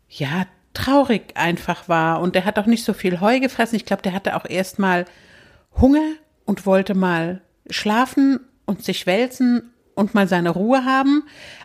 ja, 0.10 0.46
traurig 0.74 1.36
einfach 1.36 1.90
war. 1.90 2.22
Und 2.22 2.36
der 2.36 2.46
hat 2.46 2.60
auch 2.60 2.66
nicht 2.66 2.84
so 2.84 2.94
viel 2.94 3.20
Heu 3.20 3.40
gefressen. 3.40 3.76
Ich 3.76 3.86
glaube, 3.86 4.02
der 4.02 4.14
hatte 4.14 4.36
auch 4.36 4.46
erst 4.46 4.80
mal 4.80 5.06
Hunger 5.80 6.14
und 6.46 6.66
wollte 6.66 6.96
mal 6.96 7.42
schlafen 7.70 8.40
und 8.66 8.84
sich 8.84 9.06
wälzen 9.06 9.72
und 9.96 10.16
mal 10.16 10.28
seine 10.28 10.52
Ruhe 10.52 10.86
haben. 10.86 11.24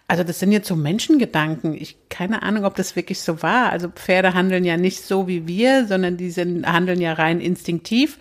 Also 0.08 0.24
das 0.24 0.38
sind 0.40 0.52
jetzt 0.52 0.68
so 0.68 0.76
Menschengedanken. 0.76 1.74
Ich 1.74 1.96
keine 2.08 2.42
Ahnung, 2.42 2.64
ob 2.64 2.74
das 2.74 2.96
wirklich 2.96 3.20
so 3.20 3.42
war. 3.42 3.70
Also 3.70 3.88
Pferde 3.88 4.34
handeln 4.34 4.64
ja 4.64 4.76
nicht 4.76 5.02
so 5.02 5.28
wie 5.28 5.46
wir, 5.46 5.86
sondern 5.86 6.16
die 6.16 6.30
sind, 6.30 6.66
handeln 6.66 7.00
ja 7.00 7.14
rein 7.14 7.40
instinktiv. 7.40 8.18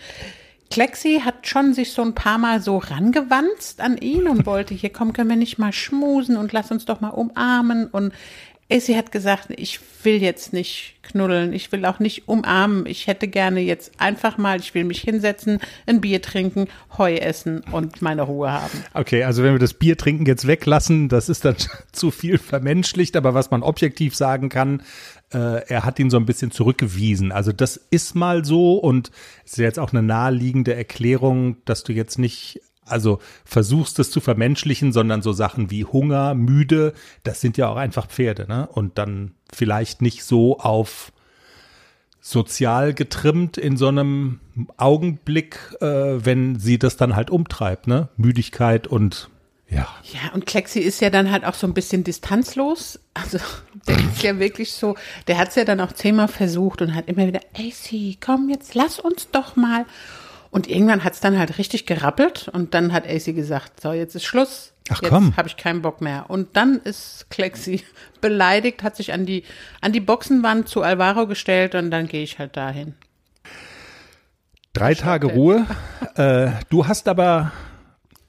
Klexi 0.69 1.21
hat 1.23 1.45
schon 1.45 1.73
sich 1.73 1.91
so 1.91 2.01
ein 2.01 2.15
paar 2.15 2.37
Mal 2.37 2.61
so 2.61 2.77
rangewanzt 2.77 3.81
an 3.81 3.97
ihn 3.97 4.27
und 4.27 4.45
wollte, 4.45 4.73
hier 4.73 4.91
komm, 4.91 5.13
können 5.13 5.29
wir 5.29 5.35
nicht 5.35 5.59
mal 5.59 5.73
schmusen 5.73 6.37
und 6.37 6.51
lass 6.51 6.71
uns 6.71 6.85
doch 6.85 7.01
mal 7.01 7.09
umarmen. 7.09 7.87
Und 7.87 8.13
Essie 8.73 8.97
hat 8.97 9.11
gesagt, 9.11 9.49
ich 9.55 9.79
will 10.01 10.19
jetzt 10.19 10.51
nicht 10.51 10.95
knuddeln, 11.03 11.53
ich 11.53 11.71
will 11.71 11.85
auch 11.85 11.99
nicht 11.99 12.27
umarmen. 12.27 12.87
Ich 12.87 13.05
hätte 13.05 13.27
gerne 13.27 13.59
jetzt 13.59 13.91
einfach 13.99 14.39
mal, 14.39 14.59
ich 14.59 14.73
will 14.73 14.83
mich 14.83 15.01
hinsetzen, 15.01 15.59
ein 15.85 16.01
Bier 16.01 16.23
trinken, 16.23 16.67
Heu 16.97 17.13
essen 17.13 17.61
und 17.71 18.01
meine 18.01 18.23
Ruhe 18.23 18.51
haben. 18.51 18.83
Okay, 18.95 19.23
also 19.25 19.43
wenn 19.43 19.53
wir 19.53 19.59
das 19.59 19.75
Bier 19.75 19.95
trinken 19.95 20.25
jetzt 20.25 20.47
weglassen, 20.47 21.07
das 21.07 21.29
ist 21.29 21.45
dann 21.45 21.55
zu 21.91 22.09
viel 22.09 22.39
vermenschlicht, 22.39 23.15
aber 23.15 23.35
was 23.35 23.51
man 23.51 23.61
objektiv 23.61 24.15
sagen 24.15 24.49
kann, 24.49 24.81
äh, 25.31 25.67
er 25.67 25.85
hat 25.85 25.99
ihn 25.99 26.09
so 26.09 26.17
ein 26.17 26.25
bisschen 26.25 26.49
zurückgewiesen. 26.49 27.31
Also 27.31 27.51
das 27.51 27.77
ist 27.77 28.15
mal 28.15 28.43
so 28.43 28.77
und 28.77 29.11
es 29.45 29.51
ist 29.51 29.59
jetzt 29.59 29.79
auch 29.79 29.91
eine 29.93 30.01
naheliegende 30.01 30.73
Erklärung, 30.73 31.57
dass 31.65 31.83
du 31.83 31.93
jetzt 31.93 32.17
nicht 32.17 32.59
also 32.85 33.19
versuchst 33.45 33.99
es 33.99 34.11
zu 34.11 34.19
vermenschlichen, 34.19 34.91
sondern 34.91 35.21
so 35.21 35.33
Sachen 35.33 35.71
wie 35.71 35.85
Hunger, 35.85 36.33
müde, 36.35 36.93
das 37.23 37.41
sind 37.41 37.57
ja 37.57 37.69
auch 37.69 37.77
einfach 37.77 38.07
Pferde, 38.07 38.47
ne? 38.47 38.67
Und 38.67 38.97
dann 38.97 39.33
vielleicht 39.51 40.01
nicht 40.01 40.23
so 40.23 40.59
auf 40.59 41.11
sozial 42.21 42.93
getrimmt 42.93 43.57
in 43.57 43.75
so 43.75 43.87
einem 43.87 44.39
Augenblick, 44.77 45.75
äh, 45.81 45.85
wenn 46.25 46.57
sie 46.57 46.79
das 46.79 46.95
dann 46.95 47.15
halt 47.15 47.29
umtreibt, 47.29 47.87
ne? 47.87 48.09
Müdigkeit 48.17 48.87
und 48.87 49.29
ja. 49.69 49.87
Ja, 50.03 50.33
und 50.33 50.45
Klexi 50.45 50.79
ist 50.79 51.01
ja 51.01 51.09
dann 51.09 51.31
halt 51.31 51.45
auch 51.45 51.55
so 51.55 51.65
ein 51.65 51.73
bisschen 51.73 52.03
distanzlos. 52.03 52.99
Also 53.13 53.39
der 53.87 53.97
ist 53.97 54.21
ja 54.21 54.39
wirklich 54.39 54.71
so, 54.73 54.95
der 55.27 55.37
hat 55.37 55.49
es 55.49 55.55
ja 55.55 55.65
dann 55.65 55.81
auch 55.81 55.91
zehnmal 55.91 56.27
versucht 56.27 56.81
und 56.81 56.95
hat 56.95 57.07
immer 57.07 57.27
wieder, 57.27 57.41
AC, 57.57 58.17
komm, 58.23 58.49
jetzt 58.49 58.75
lass 58.75 58.99
uns 58.99 59.29
doch 59.31 59.55
mal. 59.55 59.85
Und 60.53 60.69
irgendwann 60.69 61.03
hat 61.03 61.13
es 61.13 61.19
dann 61.19 61.39
halt 61.39 61.57
richtig 61.57 61.87
gerappelt 61.87 62.47
und 62.47 62.75
dann 62.75 62.93
hat 62.93 63.07
AC 63.07 63.33
gesagt, 63.33 63.81
so, 63.81 63.91
jetzt 63.91 64.13
ist 64.13 64.23
Schluss. 64.23 64.71
Ach, 64.91 65.01
jetzt 65.01 65.09
komm. 65.09 65.35
habe 65.35 65.47
ich 65.47 65.57
keinen 65.57 65.81
Bock 65.81 65.99
mehr. 65.99 66.25
Und 66.27 66.55
dann 66.55 66.79
ist 66.79 67.25
Klexi 67.31 67.83
beleidigt, 68.21 68.83
hat 68.83 68.95
sich 68.95 69.13
an 69.13 69.25
die, 69.25 69.45
an 69.81 69.93
die 69.93 69.99
Boxenwand 69.99 70.69
zu 70.69 70.83
Alvaro 70.83 71.25
gestellt 71.25 71.73
und 71.73 71.89
dann 71.89 72.05
gehe 72.07 72.21
ich 72.21 72.37
halt 72.37 72.55
dahin. 72.55 72.93
Drei 74.73 74.93
Tage 74.93 75.27
Ruhe. 75.27 75.65
Äh, 76.15 76.51
du 76.69 76.85
hast 76.85 77.07
aber, 77.07 77.51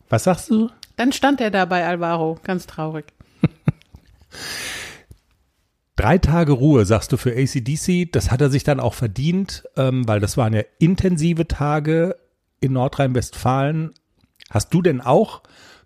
was 0.09 0.25
sagst 0.25 0.49
du? 0.49 0.71
Dann 0.97 1.13
stand 1.13 1.43
er 1.43 1.51
da 1.51 1.67
bei 1.67 1.87
Alvaro, 1.87 2.39
ganz 2.45 2.67
traurig. 2.67 3.05
Drei 5.97 6.19
Tage 6.19 6.53
Ruhe, 6.53 6.85
sagst 6.87 7.13
du 7.13 7.17
für 7.17 7.37
ACDC. 7.37 8.11
Das 8.11 8.31
hat 8.31 8.41
er 8.41 8.51
sich 8.51 8.65
dann 8.65 8.81
auch 8.81 8.95
verdient, 8.95 9.65
ähm, 9.77 10.07
weil 10.09 10.21
das 10.21 10.37
waren 10.37 10.53
ja 10.53 10.63
intensive 10.79 11.47
Tage 11.47 12.17
in 12.61 12.73
Nordrhein-Westfalen. 12.73 13.93
Hast 14.51 14.75
du 14.75 14.83
denn 14.83 15.01
auch 15.01 15.43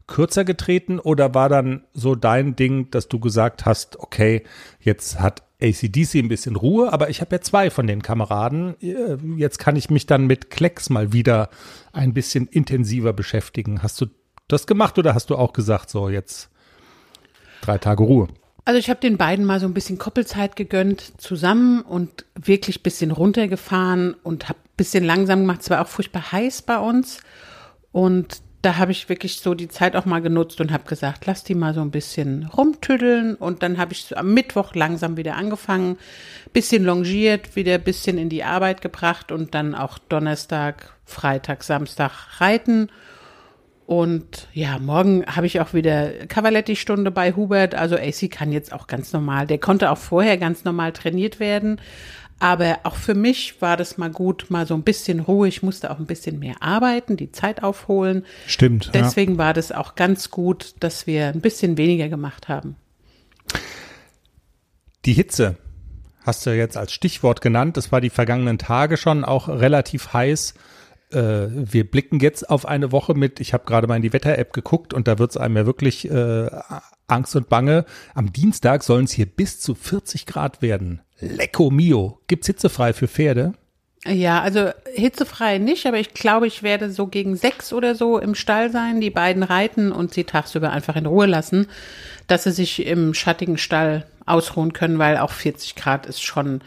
kürzer 0.07 0.45
getreten 0.45 0.99
oder 0.99 1.35
war 1.35 1.51
dann 1.51 1.85
so 1.93 2.15
dein 2.15 2.57
Ding, 2.57 2.91
dass 2.91 3.09
du 3.09 3.21
gesagt 3.21 3.67
hast, 3.67 3.99
okay, 4.01 4.45
jetzt 4.81 5.21
hat 5.21 5.43
ACDC 5.61 6.15
ein 6.15 6.29
bisschen 6.29 6.57
Ruhe, 6.57 6.93
aber 6.93 7.11
ich 7.11 7.21
habe 7.21 7.37
ja 7.37 7.41
zwei 7.43 7.69
von 7.69 7.87
den 7.87 8.03
Kameraden. 8.03 8.81
Äh, 8.81 9.19
Jetzt 9.37 9.59
kann 9.59 9.77
ich 9.77 9.91
mich 9.91 10.07
dann 10.07 10.27
mit 10.27 10.51
Klecks 10.51 10.89
mal 10.89 11.13
wieder 11.13 11.51
ein 11.93 12.15
bisschen 12.15 12.47
intensiver 12.47 13.13
beschäftigen. 13.13 13.83
Hast 13.83 14.01
du 14.01 14.07
das 14.47 14.67
gemacht 14.67 14.99
oder 14.99 15.15
hast 15.15 15.31
du 15.31 15.37
auch 15.37 15.53
gesagt, 15.53 15.91
so 15.91 16.09
jetzt 16.09 16.49
drei 17.61 17.77
Tage 17.77 18.03
Ruhe? 18.03 18.29
Also 18.69 18.79
ich 18.79 18.91
habe 18.91 19.01
den 19.01 19.17
beiden 19.17 19.47
mal 19.47 19.61
so 19.61 19.67
ein 19.67 19.73
bisschen 19.73 19.97
Koppelzeit 19.97 20.55
gegönnt 20.55 21.15
zusammen 21.17 21.81
und 21.81 22.27
wirklich 22.35 22.83
bisschen 22.83 23.13
runtergefahren 23.13 24.13
und 24.23 24.51
habe 24.51 24.59
bisschen 24.77 25.05
langsam 25.05 25.41
gemacht. 25.41 25.63
Es 25.63 25.71
war 25.71 25.81
auch 25.81 25.89
furchtbar 25.89 26.33
heiß 26.33 26.61
bei 26.61 26.79
uns. 26.79 27.23
Und 27.93 28.43
da 28.61 28.77
habe 28.77 28.93
ich 28.93 29.09
wirklich 29.09 29.41
so 29.41 29.55
die 29.55 29.69
Zeit 29.69 29.97
auch 29.97 30.05
mal 30.05 30.21
genutzt 30.21 30.61
und 30.61 30.71
habe 30.71 30.85
gesagt, 30.85 31.25
lass 31.25 31.45
die 31.45 31.55
mal 31.55 31.73
so 31.73 31.81
ein 31.81 31.91
bisschen 31.91 32.45
rumtüddeln 32.45 33.37
und 33.37 33.63
dann 33.63 33.79
habe 33.79 33.95
ich 33.95 34.05
so 34.05 34.17
am 34.17 34.35
Mittwoch 34.35 34.75
langsam 34.75 35.17
wieder 35.17 35.37
angefangen, 35.37 35.97
bisschen 36.53 36.85
longiert, 36.85 37.57
wieder 37.57 37.77
ein 37.77 37.83
bisschen 37.83 38.19
in 38.19 38.29
die 38.29 38.45
Arbeit 38.45 38.83
gebracht 38.83 39.33
und 39.33 39.55
dann 39.55 39.75
auch 39.75 39.97
Donnerstag, 39.97 40.93
Freitag, 41.07 41.65
Samstag 41.65 42.11
reiten 42.39 42.91
und 43.89 44.49
ja, 44.53 44.79
morgen 44.79 45.25
habe 45.25 45.47
ich 45.47 45.63
auch 45.63 45.73
wieder 45.73 46.11
Cavaletti-Stunde 46.27 47.11
bei 47.11 47.33
Hubert. 47.33 47.75
Also 47.75 47.97
AC 47.97 48.31
kann 48.31 48.53
jetzt 48.53 48.71
auch 48.71 48.87
ganz 48.87 49.15
normal. 49.15 49.47
Der 49.47 49.57
konnte 49.57 49.91
auch 49.91 49.97
vorher 49.97 50.37
ganz 50.37 50.63
normal 50.63 50.93
trainiert 50.93 51.41
werden. 51.41 51.81
Aber 52.39 52.81
auch 52.83 52.97
für 52.97 53.15
mich 53.15 53.63
war 53.63 53.79
das 53.79 53.97
mal 53.97 54.11
gut, 54.11 54.51
mal 54.51 54.67
so 54.67 54.75
ein 54.75 54.83
bisschen 54.83 55.21
Ruhe. 55.21 55.49
Ich 55.49 55.63
musste 55.63 55.91
auch 55.91 55.99
ein 55.99 56.05
bisschen 56.05 56.39
mehr 56.39 56.57
arbeiten, 56.61 57.17
die 57.17 57.33
Zeit 57.33 57.63
aufholen. 57.63 58.27
Stimmt. 58.47 58.91
ja. 58.93 58.93
Deswegen 58.93 59.39
war 59.39 59.55
das 59.55 59.73
auch 59.73 59.95
ganz 59.95 60.31
gut, 60.31 60.75
dass 60.81 61.07
wir 61.07 61.29
ein 61.29 61.41
bisschen 61.41 61.79
weniger 61.79 62.11
gemacht 62.11 62.49
haben. 62.49 62.77
Die 65.07 65.15
Hitze 65.15 65.57
hast 66.25 66.45
du 66.45 66.55
jetzt 66.55 66.77
als 66.77 66.93
Stichwort 66.93 67.41
genannt. 67.41 67.79
Das 67.79 67.91
war 67.91 68.03
die 68.03 68.11
vergangenen 68.11 68.59
Tage 68.59 68.99
schon 68.99 69.25
auch 69.25 69.49
relativ 69.49 70.13
heiß. 70.13 70.53
Äh, 71.13 71.49
wir 71.51 71.91
blicken 71.91 72.21
jetzt 72.21 72.49
auf 72.49 72.67
eine 72.67 72.93
Woche 72.93 73.15
mit, 73.15 73.41
ich 73.41 73.53
habe 73.53 73.65
gerade 73.65 73.87
mal 73.87 73.97
in 73.97 74.03
die 74.03 74.13
Wetter-App 74.13 74.53
geguckt 74.53 74.93
und 74.93 75.09
da 75.09 75.19
wird 75.19 75.31
es 75.31 75.37
einem 75.37 75.57
ja 75.57 75.67
wirklich 75.67 76.11
äh, 76.11 76.51
Angst 77.07 77.35
und 77.37 77.49
Bange. 77.49 77.85
Am 78.15 78.33
Dienstag 78.33 78.83
sollen 78.83 79.05
es 79.05 79.13
hier 79.13 79.27
bis 79.27 79.61
zu 79.61 79.75
40 79.75 80.27
Grad 80.27 80.63
werden. 80.63 81.01
Lecco 81.21 81.71
mio. 81.71 82.21
Gibt's 82.27 82.47
hitzefrei 82.47 82.93
für 82.93 83.09
Pferde? 83.09 83.55
Ja, 84.07 84.41
also 84.41 84.71
hitzefrei 84.95 85.59
nicht, 85.59 85.87
aber 85.87 85.99
ich 85.99 86.15
glaube, 86.15 86.47
ich 86.47 86.63
werde 86.63 86.91
so 86.91 87.09
gegen 87.09 87.37
sechs 87.37 87.73
oder 87.73 87.95
so 87.95 88.19
im 88.19 88.35
Stall 88.35 88.71
sein, 88.71 89.01
die 89.01 89.11
beiden 89.11 89.43
reiten 89.43 89.91
und 89.91 90.15
sie 90.15 90.25
tagsüber 90.25 90.71
einfach 90.71 90.95
in 90.97 91.07
Ruhe 91.07 91.27
lassen, 91.27 91.67
dass 92.27 92.45
sie 92.45 92.53
sich 92.53 92.87
im 92.87 93.13
schattigen 93.13 93.59
Stall 93.59 94.07
ausruhen 94.25 94.73
können, 94.73 94.99
weil 94.99 95.19
auch 95.19 95.33
40 95.33 95.75
Grad 95.75 96.07
ist 96.07 96.23
schon 96.23 96.61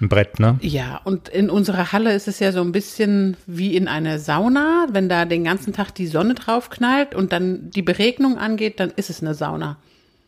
Ein 0.00 0.08
Brett, 0.08 0.38
ne? 0.38 0.58
Ja, 0.60 1.00
und 1.04 1.28
in 1.28 1.48
unserer 1.48 1.92
Halle 1.92 2.14
ist 2.14 2.28
es 2.28 2.38
ja 2.38 2.52
so 2.52 2.60
ein 2.60 2.72
bisschen 2.72 3.36
wie 3.46 3.74
in 3.74 3.88
einer 3.88 4.18
Sauna. 4.18 4.86
Wenn 4.90 5.08
da 5.08 5.24
den 5.24 5.44
ganzen 5.44 5.72
Tag 5.72 5.92
die 5.92 6.06
Sonne 6.06 6.34
drauf 6.34 6.68
knallt 6.68 7.14
und 7.14 7.32
dann 7.32 7.70
die 7.70 7.82
Beregnung 7.82 8.36
angeht, 8.36 8.78
dann 8.78 8.90
ist 8.90 9.08
es 9.08 9.22
eine 9.22 9.34
Sauna. 9.34 9.78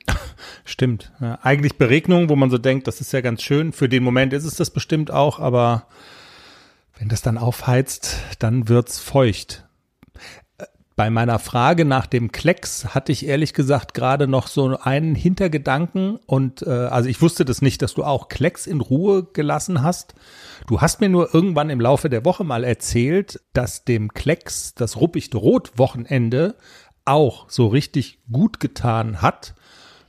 Stimmt. 0.65 1.13
Ja, 1.21 1.39
eigentlich 1.43 1.77
Beregnung, 1.77 2.31
wo 2.31 2.37
man 2.37 2.51
so 2.51 2.57
denkt, 2.57 2.87
das 2.87 3.03
ist 3.03 3.13
ja 3.13 3.21
ganz 3.21 3.43
schön. 3.43 3.73
Für 3.73 3.91
den 3.91 4.03
Moment 4.03 4.33
ist 4.33 4.45
es 4.45 4.55
das 4.55 4.71
bestimmt 4.71 5.11
auch, 5.11 5.39
aber 5.39 5.87
wenn 6.99 7.09
das 7.09 7.21
dann 7.21 7.37
aufheizt, 7.37 8.17
dann 8.39 8.69
wird's 8.69 8.99
feucht. 8.99 9.68
Bei 10.99 11.11
meiner 11.11 11.39
Frage 11.39 11.85
nach 11.85 12.07
dem 12.07 12.33
Klecks 12.33 12.87
hatte 12.93 13.13
ich 13.13 13.25
ehrlich 13.25 13.55
gesagt 13.55 13.95
gerade 13.95 14.27
noch 14.27 14.49
so 14.49 14.77
einen 14.81 15.15
Hintergedanken 15.15 16.17
und 16.27 16.63
äh, 16.63 16.71
also 16.71 17.09
ich 17.09 17.23
wusste 17.23 17.45
das 17.45 17.63
nicht, 17.63 17.83
dass 17.83 17.95
du 17.95 18.03
auch 18.03 18.27
Klecks 18.27 18.67
in 18.67 18.81
Ruhe 18.81 19.23
gelassen 19.33 19.85
hast. 19.85 20.17
Du 20.67 20.81
hast 20.81 21.01
mir 21.01 21.09
nur 21.09 21.33
irgendwann 21.33 21.71
im 21.71 21.81
Laufe 21.81 22.11
der 22.11 22.25
Woche 22.25 22.43
mal 22.43 22.65
erzählt, 22.65 23.41
dass 23.53 23.85
dem 23.85 24.13
Klecks 24.13 24.75
das 24.75 24.97
Ruppichte 24.97 25.37
Rot 25.37 25.79
Wochenende 25.79 26.57
auch 27.05 27.49
so 27.49 27.69
richtig 27.69 28.19
gut 28.29 28.59
getan 28.59 29.23
hat, 29.23 29.55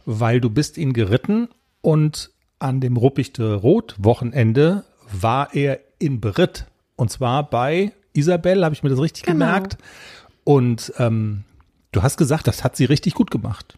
weil 0.08 0.42
du 0.42 0.50
bist 0.50 0.80
ihn 0.80 0.94
geritten 0.94 1.50
und 1.82 2.32
an 2.58 2.82
dem 2.82 2.98
Ruppichte 2.98 3.54
Rot 3.54 3.94
Wochenende 4.00 4.86
war 5.12 5.54
er 5.54 5.82
in 6.00 6.20
Beritt 6.20 6.66
und 6.96 7.12
zwar 7.12 7.48
bei 7.48 7.92
Isabel, 8.14 8.66
habe 8.66 8.74
ich 8.74 8.82
mir 8.82 8.90
das 8.90 9.00
richtig 9.00 9.24
Genau. 9.24 9.46
gemerkt. 9.46 9.78
Und 10.50 10.94
ähm, 10.98 11.44
du 11.92 12.02
hast 12.02 12.18
gesagt, 12.18 12.48
das 12.48 12.64
hat 12.64 12.76
sie 12.76 12.86
richtig 12.86 13.14
gut 13.14 13.30
gemacht. 13.30 13.78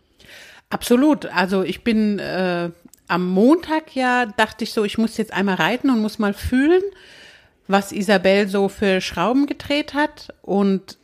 Absolut. 0.70 1.26
Also 1.26 1.64
ich 1.64 1.84
bin 1.84 2.18
äh, 2.18 2.70
am 3.10 3.28
Montag 3.28 3.94
ja, 3.94 4.26
dachte 4.26 4.64
ich 4.64 4.72
so, 4.72 4.86
ich 4.86 4.98
muss 4.98 5.18
jetzt 5.18 5.34
einmal 5.34 5.56
reiten 5.56 5.90
und 5.90 6.00
muss 6.00 6.18
mal 6.18 6.34
fühlen, 6.34 6.82
was 7.68 7.92
Isabel 7.92 8.48
so 8.48 8.70
für 8.70 9.02
Schrauben 9.02 9.48
gedreht 9.48 9.94
hat. 9.94 10.34
Und 10.44 10.98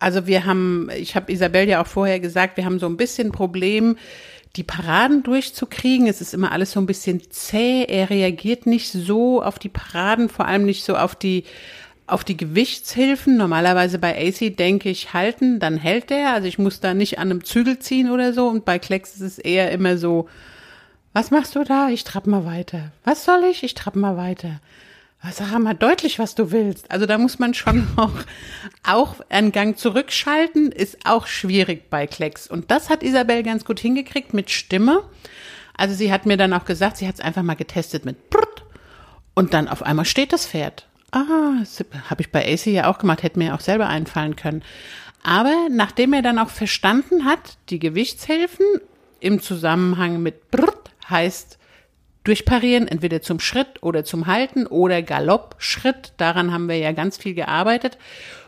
also 0.00 0.26
wir 0.26 0.44
haben, 0.44 0.90
ich 0.96 1.14
habe 1.14 1.30
Isabel 1.30 1.68
ja 1.68 1.80
auch 1.80 1.86
vorher 1.86 2.18
gesagt, 2.18 2.56
wir 2.56 2.64
haben 2.64 2.80
so 2.80 2.86
ein 2.86 2.96
bisschen 2.96 3.30
Problem, 3.30 3.96
die 4.56 4.64
Paraden 4.64 5.22
durchzukriegen. 5.22 6.08
Es 6.08 6.20
ist 6.20 6.34
immer 6.34 6.50
alles 6.50 6.72
so 6.72 6.80
ein 6.80 6.86
bisschen 6.86 7.22
zäh. 7.30 7.84
Er 7.84 8.10
reagiert 8.10 8.66
nicht 8.66 8.90
so 8.90 9.40
auf 9.40 9.60
die 9.60 9.68
Paraden, 9.68 10.28
vor 10.28 10.48
allem 10.48 10.64
nicht 10.64 10.82
so 10.82 10.96
auf 10.96 11.14
die 11.14 11.44
auf 12.06 12.24
die 12.24 12.36
Gewichtshilfen. 12.36 13.36
Normalerweise 13.36 13.98
bei 13.98 14.16
AC 14.16 14.56
denke 14.56 14.88
ich 14.90 15.12
halten, 15.12 15.58
dann 15.60 15.76
hält 15.76 16.10
der. 16.10 16.32
Also 16.32 16.48
ich 16.48 16.58
muss 16.58 16.80
da 16.80 16.94
nicht 16.94 17.18
an 17.18 17.30
einem 17.30 17.44
Zügel 17.44 17.78
ziehen 17.78 18.10
oder 18.10 18.32
so. 18.32 18.48
Und 18.48 18.64
bei 18.64 18.78
Klecks 18.78 19.14
ist 19.14 19.20
es 19.20 19.38
eher 19.38 19.70
immer 19.72 19.96
so, 19.96 20.28
was 21.12 21.30
machst 21.30 21.54
du 21.54 21.64
da? 21.64 21.88
Ich 21.88 22.04
trapp 22.04 22.26
mal 22.26 22.44
weiter. 22.44 22.92
Was 23.04 23.24
soll 23.24 23.44
ich? 23.44 23.62
Ich 23.62 23.74
trapp 23.74 23.96
mal 23.96 24.16
weiter. 24.16 24.60
Sag 25.30 25.56
mal 25.60 25.74
deutlich, 25.74 26.18
was 26.18 26.34
du 26.34 26.50
willst. 26.50 26.90
Also 26.90 27.06
da 27.06 27.16
muss 27.16 27.38
man 27.38 27.54
schon 27.54 27.86
auch, 27.96 28.12
auch 28.82 29.16
einen 29.28 29.52
Gang 29.52 29.78
zurückschalten, 29.78 30.72
ist 30.72 30.98
auch 31.04 31.26
schwierig 31.26 31.90
bei 31.90 32.06
Klecks. 32.06 32.48
Und 32.48 32.70
das 32.70 32.90
hat 32.90 33.02
Isabel 33.02 33.42
ganz 33.42 33.64
gut 33.64 33.78
hingekriegt 33.78 34.34
mit 34.34 34.50
Stimme. 34.50 35.04
Also 35.76 35.94
sie 35.94 36.12
hat 36.12 36.26
mir 36.26 36.36
dann 36.36 36.52
auch 36.52 36.64
gesagt, 36.64 36.96
sie 36.96 37.06
hat 37.06 37.14
es 37.14 37.20
einfach 37.20 37.42
mal 37.42 37.54
getestet 37.54 38.04
mit 38.04 38.30
Brut. 38.30 38.64
Und 39.34 39.54
dann 39.54 39.68
auf 39.68 39.82
einmal 39.82 40.04
steht 40.04 40.32
das 40.32 40.46
Pferd. 40.46 40.86
Ah, 41.12 41.62
habe 42.08 42.22
ich 42.22 42.32
bei 42.32 42.50
AC 42.50 42.66
ja 42.66 42.90
auch 42.90 42.98
gemacht, 42.98 43.22
hätte 43.22 43.38
mir 43.38 43.54
auch 43.54 43.60
selber 43.60 43.86
einfallen 43.86 44.34
können. 44.34 44.62
Aber 45.22 45.68
nachdem 45.70 46.14
er 46.14 46.22
dann 46.22 46.38
auch 46.38 46.48
verstanden 46.48 47.26
hat, 47.26 47.58
die 47.68 47.78
Gewichtshilfen 47.78 48.66
im 49.20 49.40
Zusammenhang 49.40 50.22
mit 50.22 50.50
Brut 50.50 50.90
heißt 51.08 51.58
durchparieren, 52.24 52.88
entweder 52.88 53.20
zum 53.20 53.40
Schritt 53.40 53.82
oder 53.82 54.04
zum 54.04 54.26
Halten 54.26 54.66
oder 54.66 55.02
Galoppschritt, 55.02 56.12
daran 56.16 56.52
haben 56.52 56.68
wir 56.68 56.78
ja 56.78 56.92
ganz 56.92 57.18
viel 57.18 57.34
gearbeitet, 57.34 57.98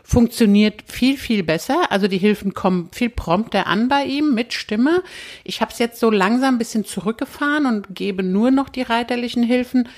funktioniert 0.03 0.83
viel, 0.87 1.17
viel 1.17 1.43
besser. 1.43 1.91
Also 1.91 2.07
die 2.07 2.17
Hilfen 2.17 2.53
kommen 2.53 2.89
viel 2.93 3.09
prompter 3.09 3.67
an 3.67 3.89
bei 3.89 4.05
ihm 4.05 4.33
mit 4.33 4.53
Stimme. 4.53 5.03
Ich 5.43 5.61
habe 5.61 5.71
es 5.71 5.79
jetzt 5.79 5.99
so 5.99 6.09
langsam 6.09 6.55
ein 6.55 6.59
bisschen 6.59 6.85
zurückgefahren 6.85 7.65
und 7.65 7.95
gebe 7.95 8.23
nur 8.23 8.49
noch 8.49 8.69
die 8.69 8.83
reiterlichen 8.83 9.43
Hilfen. 9.43 9.89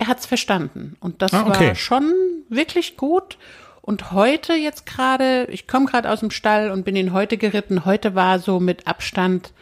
Er 0.00 0.06
hat 0.06 0.18
es 0.20 0.26
verstanden 0.26 0.96
und 1.00 1.20
das 1.20 1.34
Ah, 1.34 1.44
okay. 1.46 1.68
war 1.68 1.74
schon 1.74 2.10
wirklich 2.48 2.96
gut. 2.96 3.36
Und 3.82 4.12
heute 4.12 4.54
jetzt 4.54 4.86
gerade, 4.86 5.46
ich 5.50 5.66
komme 5.68 5.84
gerade 5.86 6.10
aus 6.10 6.20
dem 6.20 6.30
Stall 6.30 6.70
und 6.70 6.84
bin 6.86 6.96
ihn 6.96 7.12
heute 7.12 7.36
geritten. 7.36 7.84
Heute 7.84 8.14
war 8.14 8.38
so 8.38 8.60
mit 8.60 8.86
Abstand 8.86 9.52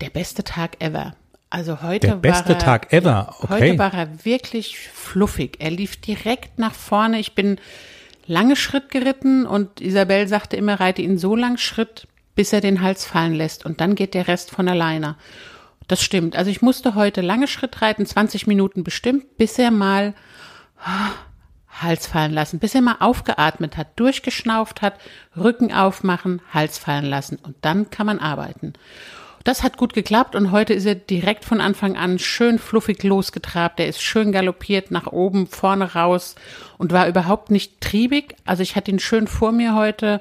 der 0.00 0.10
beste 0.10 0.42
Tag 0.42 0.82
ever. 0.82 1.14
Also 1.48 1.80
heute 1.80 2.08
Der 2.08 2.14
beste 2.16 2.48
war 2.50 2.56
er, 2.56 2.58
Tag 2.58 2.92
ever, 2.92 3.36
okay. 3.40 3.52
Heute 3.70 3.78
war 3.78 3.94
er 3.94 4.24
wirklich 4.24 4.78
fluffig. 4.78 5.58
Er 5.60 5.70
lief 5.70 5.96
direkt 5.96 6.58
nach 6.58 6.74
vorne. 6.74 7.20
Ich 7.20 7.36
bin 7.36 7.58
lange 8.26 8.56
Schritt 8.56 8.90
geritten 8.90 9.46
und 9.46 9.80
Isabel 9.80 10.26
sagte 10.26 10.56
immer, 10.56 10.80
reite 10.80 11.02
ihn 11.02 11.18
so 11.18 11.36
lang 11.36 11.56
Schritt, 11.56 12.08
bis 12.34 12.52
er 12.52 12.60
den 12.60 12.82
Hals 12.82 13.04
fallen 13.04 13.34
lässt 13.34 13.64
und 13.64 13.80
dann 13.80 13.94
geht 13.94 14.14
der 14.14 14.26
Rest 14.26 14.50
von 14.50 14.68
alleine. 14.68 15.14
Das 15.88 16.02
stimmt. 16.02 16.36
Also 16.36 16.50
ich 16.50 16.62
musste 16.62 16.94
heute 16.94 17.20
lange 17.20 17.46
Schritt 17.46 17.80
reiten, 17.80 18.06
20 18.06 18.46
Minuten 18.46 18.82
bestimmt, 18.82 19.36
bis 19.36 19.58
er 19.58 19.70
mal 19.70 20.14
ah, 20.82 21.12
Hals 21.68 22.06
fallen 22.06 22.32
lassen, 22.32 22.58
bis 22.58 22.74
er 22.74 22.80
mal 22.80 22.96
aufgeatmet 23.00 23.76
hat, 23.76 23.98
durchgeschnauft 23.98 24.82
hat, 24.82 24.94
Rücken 25.36 25.72
aufmachen, 25.72 26.40
Hals 26.52 26.78
fallen 26.78 27.04
lassen 27.04 27.38
und 27.42 27.56
dann 27.60 27.90
kann 27.90 28.06
man 28.06 28.18
arbeiten. 28.18 28.72
Das 29.44 29.62
hat 29.62 29.76
gut 29.76 29.92
geklappt 29.92 30.34
und 30.34 30.50
heute 30.50 30.74
ist 30.74 30.86
er 30.86 30.96
direkt 30.96 31.44
von 31.44 31.60
Anfang 31.60 31.96
an 31.96 32.18
schön 32.18 32.58
fluffig 32.58 33.04
losgetrabt. 33.04 33.78
Er 33.78 33.86
ist 33.86 34.02
schön 34.02 34.32
galoppiert 34.32 34.90
nach 34.90 35.06
oben, 35.06 35.46
vorne 35.46 35.94
raus 35.94 36.34
und 36.78 36.92
war 36.92 37.06
überhaupt 37.06 37.52
nicht 37.52 37.80
triebig. 37.80 38.34
Also 38.44 38.64
ich 38.64 38.74
hatte 38.74 38.90
ihn 38.90 38.98
schön 38.98 39.28
vor 39.28 39.52
mir 39.52 39.76
heute 39.76 40.20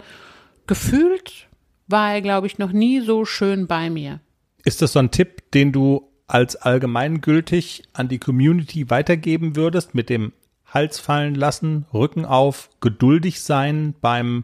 gefühlt, 0.68 1.48
war 1.88 2.14
er, 2.14 2.22
glaube 2.22 2.46
ich, 2.46 2.60
noch 2.60 2.72
nie 2.72 3.00
so 3.00 3.26
schön 3.26 3.66
bei 3.66 3.90
mir. 3.90 4.20
Ist 4.66 4.82
das 4.82 4.94
so 4.94 5.00
ein 5.00 5.12
Tipp, 5.12 5.50
den 5.52 5.72
du 5.72 6.10
als 6.28 6.56
allgemeingültig 6.56 7.84
an 7.94 8.10
die 8.10 8.18
Community 8.18 8.90
weitergeben 8.90 9.56
würdest, 9.56 9.96
mit 9.96 10.10
dem 10.10 10.34
Hals 10.66 11.00
fallen 11.00 11.36
lassen, 11.36 11.86
Rücken 11.94 12.26
auf, 12.26 12.70
geduldig 12.82 13.42
sein 13.42 13.94
beim, 14.02 14.44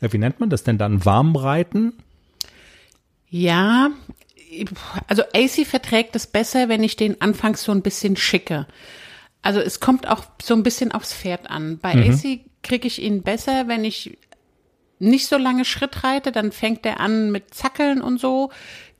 ja, 0.00 0.12
wie 0.12 0.18
nennt 0.18 0.40
man 0.40 0.50
das 0.50 0.64
denn 0.64 0.78
dann, 0.78 1.04
Warmreiten? 1.04 1.92
Ja, 3.28 3.90
also 5.06 5.22
AC 5.34 5.66
verträgt 5.66 6.16
es 6.16 6.26
besser, 6.26 6.68
wenn 6.68 6.82
ich 6.82 6.96
den 6.96 7.20
anfangs 7.20 7.62
so 7.62 7.72
ein 7.72 7.82
bisschen 7.82 8.16
schicke. 8.16 8.66
Also 9.42 9.60
es 9.60 9.80
kommt 9.80 10.08
auch 10.08 10.24
so 10.42 10.54
ein 10.54 10.62
bisschen 10.62 10.92
aufs 10.92 11.12
Pferd 11.12 11.50
an. 11.50 11.78
Bei 11.78 11.94
Mhm. 11.94 12.12
AC 12.12 12.40
kriege 12.62 12.86
ich 12.86 13.02
ihn 13.02 13.22
besser, 13.22 13.68
wenn 13.68 13.84
ich 13.84 14.18
nicht 14.98 15.26
so 15.26 15.36
lange 15.36 15.64
Schritt 15.64 16.04
reite, 16.04 16.30
dann 16.30 16.52
fängt 16.52 16.86
er 16.86 17.00
an 17.00 17.32
mit 17.32 17.52
Zackeln 17.54 18.00
und 18.00 18.20
so. 18.20 18.50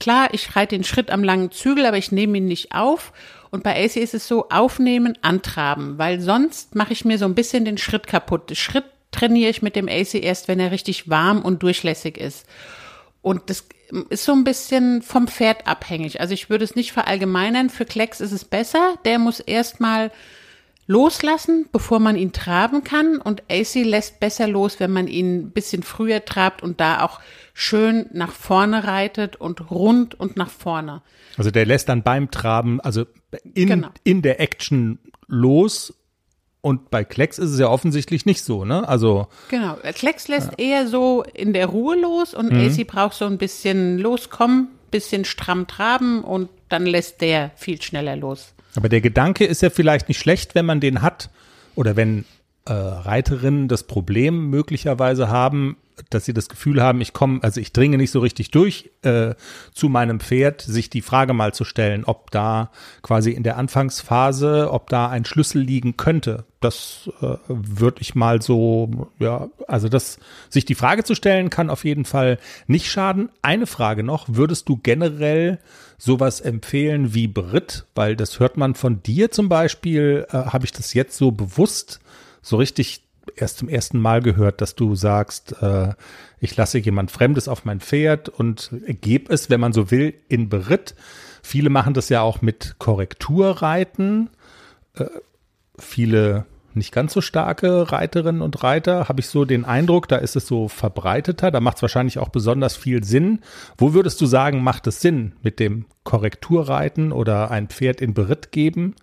Klar, 0.02 0.30
ich 0.34 0.56
reite 0.56 0.74
den 0.74 0.82
Schritt 0.82 1.12
am 1.12 1.22
langen 1.22 1.52
Zügel, 1.52 1.86
aber 1.86 1.96
ich 1.96 2.10
nehme 2.10 2.38
ihn 2.38 2.46
nicht 2.46 2.74
auf. 2.74 3.12
Und 3.52 3.62
bei 3.62 3.84
AC 3.84 3.98
ist 3.98 4.14
es 4.14 4.26
so, 4.26 4.48
aufnehmen, 4.48 5.16
antraben, 5.22 5.96
weil 5.96 6.20
sonst 6.20 6.74
mache 6.74 6.92
ich 6.92 7.04
mir 7.04 7.18
so 7.18 7.24
ein 7.24 7.36
bisschen 7.36 7.64
den 7.64 7.78
Schritt 7.78 8.08
kaputt. 8.08 8.50
Den 8.50 8.56
Schritt 8.56 8.82
trainiere 9.12 9.48
ich 9.48 9.62
mit 9.62 9.76
dem 9.76 9.88
AC 9.88 10.14
erst, 10.14 10.48
wenn 10.48 10.58
er 10.58 10.72
richtig 10.72 11.08
warm 11.08 11.40
und 11.42 11.62
durchlässig 11.62 12.18
ist. 12.18 12.46
Und 13.20 13.48
das 13.48 13.64
ist 14.10 14.24
so 14.24 14.32
ein 14.32 14.42
bisschen 14.42 15.02
vom 15.02 15.28
Pferd 15.28 15.68
abhängig. 15.68 16.20
Also 16.20 16.34
ich 16.34 16.50
würde 16.50 16.64
es 16.64 16.74
nicht 16.74 16.90
verallgemeinern. 16.90 17.70
Für 17.70 17.84
Klecks 17.84 18.20
ist 18.20 18.32
es 18.32 18.44
besser. 18.44 18.96
Der 19.04 19.20
muss 19.20 19.38
erstmal 19.38 20.10
loslassen, 20.86 21.66
bevor 21.72 22.00
man 22.00 22.16
ihn 22.16 22.32
traben 22.32 22.84
kann. 22.84 23.18
Und 23.18 23.42
AC 23.50 23.74
lässt 23.84 24.20
besser 24.20 24.46
los, 24.48 24.80
wenn 24.80 24.90
man 24.92 25.06
ihn 25.08 25.36
ein 25.38 25.50
bisschen 25.50 25.82
früher 25.82 26.24
trabt 26.24 26.62
und 26.62 26.80
da 26.80 27.02
auch 27.02 27.20
schön 27.54 28.06
nach 28.12 28.32
vorne 28.32 28.84
reitet 28.84 29.36
und 29.36 29.70
rund 29.70 30.18
und 30.18 30.36
nach 30.36 30.50
vorne. 30.50 31.02
Also 31.36 31.50
der 31.50 31.66
lässt 31.66 31.88
dann 31.88 32.02
beim 32.02 32.30
Traben, 32.30 32.80
also 32.80 33.04
in, 33.54 33.68
Genau. 33.68 33.88
in 34.04 34.22
der 34.22 34.40
Action 34.40 34.98
los. 35.28 35.94
Und 36.60 36.90
bei 36.90 37.02
Klecks 37.02 37.38
ist 37.38 37.50
es 37.50 37.58
ja 37.58 37.68
offensichtlich 37.68 38.24
nicht 38.24 38.44
so, 38.44 38.64
ne? 38.64 38.88
Also, 38.88 39.26
Genau. 39.48 39.76
Klecks 39.94 40.28
lässt 40.28 40.58
eher 40.58 40.86
so 40.86 41.24
in 41.24 41.52
der 41.52 41.66
Ruhe 41.66 41.96
los 42.00 42.34
und 42.34 42.52
AC 42.52 42.86
braucht 42.86 43.14
so 43.14 43.24
ein 43.24 43.36
bisschen 43.36 43.98
loskommen, 43.98 44.68
bisschen 44.92 45.24
stramm 45.24 45.66
traben 45.66 46.22
und 46.22 46.48
dann 46.68 46.86
lässt 46.86 47.20
der 47.20 47.50
viel 47.56 47.82
schneller 47.82 48.14
los. 48.14 48.54
Aber 48.74 48.88
der 48.88 49.00
Gedanke 49.00 49.44
ist 49.44 49.62
ja 49.62 49.70
vielleicht 49.70 50.08
nicht 50.08 50.18
schlecht, 50.18 50.54
wenn 50.54 50.66
man 50.66 50.80
den 50.80 51.02
hat 51.02 51.30
oder 51.74 51.96
wenn 51.96 52.24
äh, 52.64 52.72
Reiterinnen 52.72 53.68
das 53.68 53.84
Problem 53.84 54.50
möglicherweise 54.50 55.28
haben, 55.28 55.76
dass 56.10 56.24
sie 56.24 56.32
das 56.32 56.48
Gefühl 56.48 56.82
haben, 56.82 57.00
ich 57.00 57.12
komme, 57.12 57.40
also 57.42 57.60
ich 57.60 57.72
dringe 57.72 57.96
nicht 57.96 58.10
so 58.10 58.20
richtig 58.20 58.50
durch 58.50 58.90
äh, 59.02 59.34
zu 59.72 59.88
meinem 59.88 60.20
Pferd, 60.20 60.62
sich 60.62 60.90
die 60.90 61.02
Frage 61.02 61.32
mal 61.32 61.52
zu 61.52 61.64
stellen, 61.64 62.04
ob 62.04 62.30
da 62.30 62.70
quasi 63.02 63.30
in 63.32 63.42
der 63.42 63.56
Anfangsphase, 63.58 64.70
ob 64.70 64.88
da 64.88 65.08
ein 65.08 65.24
Schlüssel 65.24 65.62
liegen 65.62 65.96
könnte. 65.96 66.44
Das 66.60 67.10
äh, 67.20 67.36
würde 67.48 68.00
ich 68.00 68.14
mal 68.14 68.40
so, 68.40 69.08
ja, 69.18 69.48
also 69.68 69.88
das, 69.88 70.18
sich 70.48 70.64
die 70.64 70.74
Frage 70.74 71.04
zu 71.04 71.14
stellen, 71.14 71.50
kann 71.50 71.70
auf 71.70 71.84
jeden 71.84 72.04
Fall 72.04 72.38
nicht 72.66 72.90
schaden. 72.90 73.30
Eine 73.42 73.66
Frage 73.66 74.02
noch, 74.02 74.26
würdest 74.28 74.68
du 74.68 74.76
generell 74.76 75.58
sowas 76.04 76.40
empfehlen 76.40 77.14
wie 77.14 77.28
Brit? 77.28 77.86
Weil 77.94 78.16
das 78.16 78.40
hört 78.40 78.56
man 78.56 78.74
von 78.74 79.04
dir 79.04 79.30
zum 79.30 79.48
Beispiel, 79.48 80.26
äh, 80.30 80.36
habe 80.36 80.64
ich 80.64 80.72
das 80.72 80.94
jetzt 80.94 81.16
so 81.16 81.30
bewusst, 81.30 82.00
so 82.40 82.56
richtig 82.56 83.04
erst 83.36 83.58
zum 83.58 83.68
ersten 83.68 84.00
Mal 84.00 84.20
gehört, 84.20 84.60
dass 84.60 84.74
du 84.74 84.96
sagst, 84.96 85.54
äh, 85.62 85.94
ich 86.40 86.56
lasse 86.56 86.78
jemand 86.78 87.12
Fremdes 87.12 87.46
auf 87.46 87.64
mein 87.64 87.78
Pferd 87.78 88.28
und 88.28 88.70
gebe 88.72 89.32
es, 89.32 89.48
wenn 89.48 89.60
man 89.60 89.72
so 89.72 89.92
will, 89.92 90.14
in 90.28 90.48
Beritt. 90.48 90.96
Viele 91.40 91.70
machen 91.70 91.94
das 91.94 92.08
ja 92.08 92.22
auch 92.22 92.42
mit 92.42 92.74
Korrekturreiten. 92.80 94.28
Äh, 94.94 95.04
viele 95.78 96.46
nicht 96.74 96.92
ganz 96.92 97.12
so 97.12 97.20
starke 97.20 97.92
Reiterinnen 97.92 98.42
und 98.42 98.62
Reiter, 98.62 99.08
habe 99.08 99.20
ich 99.20 99.28
so 99.28 99.44
den 99.44 99.64
Eindruck, 99.64 100.08
da 100.08 100.16
ist 100.16 100.36
es 100.36 100.46
so 100.46 100.68
verbreiteter, 100.68 101.50
da 101.50 101.60
macht 101.60 101.76
es 101.76 101.82
wahrscheinlich 101.82 102.18
auch 102.18 102.28
besonders 102.28 102.76
viel 102.76 103.04
Sinn. 103.04 103.40
Wo 103.78 103.94
würdest 103.94 104.20
du 104.20 104.26
sagen, 104.26 104.62
macht 104.62 104.86
es 104.86 105.00
Sinn 105.00 105.32
mit 105.42 105.58
dem 105.60 105.86
Korrekturreiten 106.04 107.12
oder 107.12 107.50
ein 107.50 107.68
Pferd 107.68 108.00
in 108.00 108.14
Beritt 108.14 108.52
geben? 108.52 108.94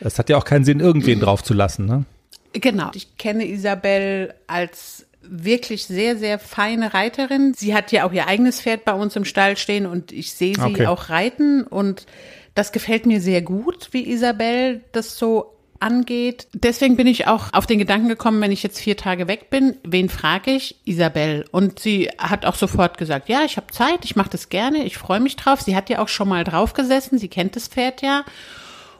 Es 0.00 0.18
hat 0.18 0.28
ja 0.28 0.36
auch 0.36 0.44
keinen 0.44 0.64
Sinn, 0.64 0.80
irgendwen 0.80 1.20
drauf 1.20 1.42
zu 1.42 1.54
lassen, 1.54 1.86
ne? 1.86 2.04
Genau. 2.52 2.90
Ich 2.94 3.16
kenne 3.18 3.46
Isabel 3.46 4.34
als 4.46 5.06
wirklich 5.28 5.86
sehr, 5.86 6.16
sehr 6.16 6.38
feine 6.38 6.94
Reiterin. 6.94 7.52
Sie 7.54 7.74
hat 7.74 7.92
ja 7.92 8.06
auch 8.06 8.12
ihr 8.12 8.28
eigenes 8.28 8.60
Pferd 8.60 8.84
bei 8.84 8.92
uns 8.92 9.16
im 9.16 9.24
Stall 9.24 9.56
stehen 9.56 9.86
und 9.86 10.12
ich 10.12 10.32
sehe 10.32 10.54
sie 10.54 10.60
Okay. 10.60 10.86
auch 10.86 11.08
reiten 11.08 11.64
und 11.64 12.06
das 12.54 12.72
gefällt 12.72 13.06
mir 13.06 13.20
sehr 13.20 13.42
gut, 13.42 13.88
wie 13.92 14.08
Isabel 14.10 14.82
das 14.92 15.18
so 15.18 15.55
angeht. 15.80 16.48
Deswegen 16.52 16.96
bin 16.96 17.06
ich 17.06 17.26
auch 17.26 17.52
auf 17.52 17.66
den 17.66 17.78
Gedanken 17.78 18.08
gekommen, 18.08 18.40
wenn 18.40 18.52
ich 18.52 18.62
jetzt 18.62 18.80
vier 18.80 18.96
Tage 18.96 19.28
weg 19.28 19.50
bin, 19.50 19.76
wen 19.84 20.08
frage 20.08 20.52
ich? 20.52 20.76
Isabel. 20.84 21.44
Und 21.50 21.78
sie 21.78 22.10
hat 22.18 22.46
auch 22.46 22.54
sofort 22.54 22.98
gesagt, 22.98 23.28
ja, 23.28 23.42
ich 23.44 23.56
habe 23.56 23.72
Zeit, 23.72 24.04
ich 24.04 24.16
mache 24.16 24.30
das 24.30 24.48
gerne, 24.48 24.84
ich 24.84 24.98
freue 24.98 25.20
mich 25.20 25.36
drauf. 25.36 25.60
Sie 25.60 25.76
hat 25.76 25.90
ja 25.90 26.00
auch 26.00 26.08
schon 26.08 26.28
mal 26.28 26.44
drauf 26.44 26.72
gesessen, 26.72 27.18
sie 27.18 27.28
kennt 27.28 27.56
das 27.56 27.68
Pferd 27.68 28.02
ja. 28.02 28.24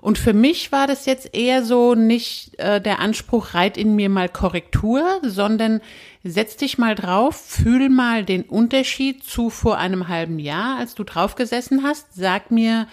Und 0.00 0.18
für 0.18 0.34
mich 0.34 0.70
war 0.70 0.86
das 0.86 1.04
jetzt 1.06 1.34
eher 1.34 1.64
so 1.64 1.96
nicht 1.96 2.56
äh, 2.60 2.80
der 2.80 3.00
Anspruch, 3.00 3.54
reit 3.54 3.76
in 3.76 3.96
mir 3.96 4.08
mal 4.08 4.28
Korrektur, 4.28 5.02
sondern 5.22 5.80
setz 6.22 6.56
dich 6.56 6.78
mal 6.78 6.94
drauf, 6.94 7.34
fühl 7.34 7.88
mal 7.88 8.24
den 8.24 8.42
Unterschied 8.42 9.24
zu 9.24 9.50
vor 9.50 9.78
einem 9.78 10.06
halben 10.06 10.38
Jahr, 10.38 10.78
als 10.78 10.94
du 10.94 11.02
drauf 11.02 11.34
gesessen 11.34 11.82
hast. 11.82 12.06
Sag 12.14 12.52
mir, 12.52 12.86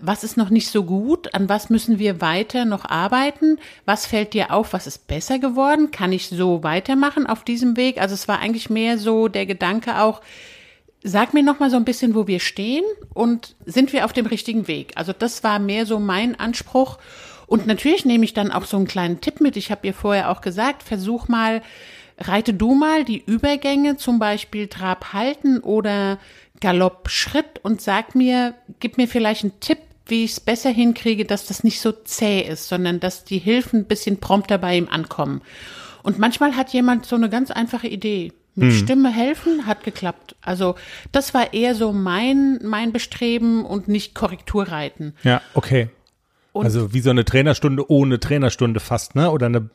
was 0.00 0.24
ist 0.24 0.36
noch 0.36 0.50
nicht 0.50 0.68
so 0.68 0.84
gut? 0.84 1.34
An 1.34 1.48
was 1.48 1.70
müssen 1.70 1.98
wir 1.98 2.20
weiter 2.20 2.64
noch 2.64 2.84
arbeiten? 2.84 3.58
Was 3.84 4.06
fällt 4.06 4.34
dir 4.34 4.52
auf? 4.52 4.72
Was 4.72 4.86
ist 4.86 5.06
besser 5.06 5.38
geworden? 5.38 5.90
Kann 5.90 6.12
ich 6.12 6.28
so 6.28 6.62
weitermachen 6.62 7.26
auf 7.26 7.44
diesem 7.44 7.76
Weg? 7.76 8.00
Also 8.00 8.14
es 8.14 8.28
war 8.28 8.40
eigentlich 8.40 8.70
mehr 8.70 8.98
so 8.98 9.28
der 9.28 9.46
Gedanke 9.46 10.00
auch, 10.00 10.20
Sag 11.08 11.34
mir 11.34 11.44
noch 11.44 11.60
mal 11.60 11.70
so 11.70 11.76
ein 11.76 11.84
bisschen, 11.84 12.16
wo 12.16 12.26
wir 12.26 12.40
stehen 12.40 12.82
und 13.14 13.54
sind 13.64 13.92
wir 13.92 14.04
auf 14.04 14.12
dem 14.12 14.26
richtigen 14.26 14.66
Weg? 14.66 14.90
Also 14.96 15.12
das 15.12 15.44
war 15.44 15.60
mehr 15.60 15.86
so 15.86 16.00
mein 16.00 16.34
Anspruch. 16.40 16.98
Und 17.46 17.64
natürlich 17.68 18.04
nehme 18.04 18.24
ich 18.24 18.34
dann 18.34 18.50
auch 18.50 18.64
so 18.64 18.76
einen 18.76 18.88
kleinen 18.88 19.20
Tipp 19.20 19.40
mit. 19.40 19.56
Ich 19.56 19.70
habe 19.70 19.86
ihr 19.86 19.94
vorher 19.94 20.32
auch 20.32 20.40
gesagt, 20.40 20.82
versuch 20.82 21.28
mal, 21.28 21.62
reite 22.18 22.54
du 22.54 22.74
mal 22.74 23.04
die 23.04 23.22
Übergänge, 23.24 23.96
zum 23.96 24.18
Beispiel 24.18 24.66
Trab 24.66 25.12
halten 25.12 25.60
oder 25.60 26.18
Galopp 26.60 27.08
Schritt 27.08 27.60
und 27.62 27.80
sag 27.80 28.16
mir, 28.16 28.54
gib 28.80 28.96
mir 28.96 29.06
vielleicht 29.06 29.44
einen 29.44 29.60
Tipp, 29.60 29.78
wie 30.06 30.24
ich 30.24 30.32
es 30.32 30.40
besser 30.40 30.70
hinkriege, 30.70 31.24
dass 31.24 31.46
das 31.46 31.64
nicht 31.64 31.80
so 31.80 31.92
zäh 31.92 32.40
ist, 32.40 32.68
sondern 32.68 33.00
dass 33.00 33.24
die 33.24 33.38
Hilfen 33.38 33.80
ein 33.80 33.84
bisschen 33.86 34.18
prompter 34.18 34.58
bei 34.58 34.76
ihm 34.76 34.88
ankommen. 34.88 35.42
Und 36.02 36.18
manchmal 36.18 36.56
hat 36.56 36.72
jemand 36.72 37.06
so 37.06 37.16
eine 37.16 37.28
ganz 37.28 37.50
einfache 37.50 37.88
Idee. 37.88 38.32
Mit 38.58 38.72
Stimme 38.72 39.10
helfen 39.12 39.66
hat 39.66 39.84
geklappt. 39.84 40.34
Also 40.40 40.76
das 41.12 41.34
war 41.34 41.52
eher 41.52 41.74
so 41.74 41.92
mein, 41.92 42.58
mein 42.62 42.90
Bestreben 42.90 43.66
und 43.66 43.86
nicht 43.88 44.14
Korrekturreiten. 44.14 45.14
Ja, 45.24 45.42
okay. 45.52 45.90
Und- 46.52 46.64
also 46.64 46.94
wie 46.94 47.00
so 47.00 47.10
eine 47.10 47.26
Trainerstunde 47.26 47.90
ohne 47.90 48.18
Trainerstunde 48.18 48.80
fast, 48.80 49.14
ne? 49.14 49.30
Oder 49.30 49.46
eine, 49.46 49.68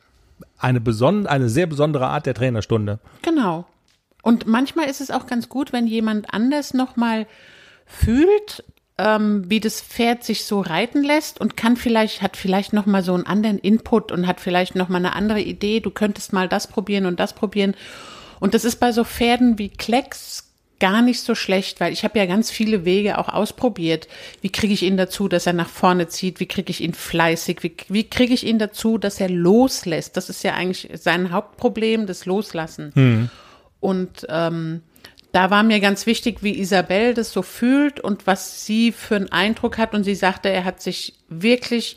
eine, 0.58 0.80
beson 0.80 1.28
eine 1.28 1.48
sehr 1.48 1.68
besondere 1.68 2.08
Art 2.08 2.26
der 2.26 2.34
Trainerstunde. 2.34 2.98
Genau. 3.22 3.66
Und 4.22 4.48
manchmal 4.48 4.88
ist 4.90 5.00
es 5.00 5.12
auch 5.12 5.26
ganz 5.28 5.48
gut, 5.48 5.72
wenn 5.72 5.86
jemand 5.86 6.34
anders 6.34 6.74
nochmal 6.74 7.26
fühlt, 7.86 8.64
ähm, 8.98 9.48
wie 9.48 9.60
das 9.60 9.80
Pferd 9.80 10.24
sich 10.24 10.44
so 10.44 10.60
reiten 10.60 11.02
lässt 11.02 11.40
und 11.40 11.56
kann 11.56 11.76
vielleicht, 11.76 12.22
hat 12.22 12.36
vielleicht 12.36 12.72
nochmal 12.72 13.02
so 13.02 13.14
einen 13.14 13.26
anderen 13.26 13.58
Input 13.58 14.12
und 14.12 14.26
hat 14.26 14.40
vielleicht 14.40 14.74
nochmal 14.74 15.00
eine 15.00 15.14
andere 15.14 15.40
Idee. 15.40 15.80
Du 15.80 15.90
könntest 15.90 16.32
mal 16.32 16.48
das 16.48 16.66
probieren 16.66 17.06
und 17.06 17.18
das 17.18 17.32
probieren. 17.32 17.74
Und 18.40 18.54
das 18.54 18.64
ist 18.64 18.76
bei 18.76 18.92
so 18.92 19.04
Pferden 19.04 19.58
wie 19.58 19.68
Klecks 19.70 20.52
gar 20.82 21.00
nicht 21.00 21.20
so 21.20 21.36
schlecht, 21.36 21.78
weil 21.78 21.92
ich 21.92 22.02
habe 22.02 22.18
ja 22.18 22.26
ganz 22.26 22.50
viele 22.50 22.84
Wege 22.84 23.18
auch 23.18 23.28
ausprobiert. 23.28 24.08
Wie 24.40 24.50
kriege 24.50 24.74
ich 24.74 24.82
ihn 24.82 24.96
dazu, 24.96 25.28
dass 25.28 25.46
er 25.46 25.52
nach 25.52 25.68
vorne 25.68 26.08
zieht? 26.08 26.40
Wie 26.40 26.46
kriege 26.46 26.70
ich 26.70 26.80
ihn 26.80 26.92
fleißig? 26.92 27.62
Wie, 27.62 27.76
wie 27.88 28.10
kriege 28.10 28.34
ich 28.34 28.44
ihn 28.44 28.58
dazu, 28.58 28.98
dass 28.98 29.20
er 29.20 29.28
loslässt? 29.28 30.16
Das 30.16 30.28
ist 30.28 30.42
ja 30.42 30.54
eigentlich 30.54 30.90
sein 30.94 31.30
Hauptproblem, 31.30 32.06
das 32.06 32.26
Loslassen. 32.26 32.90
Hm. 32.94 33.30
Und 33.78 34.26
ähm, 34.28 34.82
da 35.32 35.50
war 35.50 35.62
mir 35.62 35.80
ganz 35.80 36.06
wichtig, 36.06 36.42
wie 36.42 36.58
Isabel 36.58 37.14
das 37.14 37.32
so 37.32 37.42
fühlt 37.42 38.00
und 38.00 38.26
was 38.26 38.66
sie 38.66 38.92
für 38.92 39.16
einen 39.16 39.32
Eindruck 39.32 39.78
hat. 39.78 39.94
Und 39.94 40.04
sie 40.04 40.14
sagte, 40.14 40.50
er 40.50 40.64
hat 40.64 40.82
sich 40.82 41.14
wirklich 41.28 41.96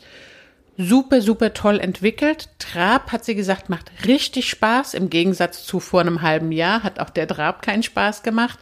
super, 0.78 1.20
super 1.20 1.52
toll 1.52 1.78
entwickelt. 1.78 2.48
Trab, 2.58 3.12
hat 3.12 3.24
sie 3.24 3.34
gesagt, 3.34 3.68
macht 3.68 3.90
richtig 4.06 4.48
Spaß. 4.48 4.94
Im 4.94 5.10
Gegensatz 5.10 5.64
zu 5.66 5.80
vor 5.80 6.00
einem 6.00 6.22
halben 6.22 6.50
Jahr 6.50 6.82
hat 6.82 6.98
auch 6.98 7.10
der 7.10 7.28
Trab 7.28 7.60
keinen 7.60 7.82
Spaß 7.82 8.22
gemacht. 8.22 8.58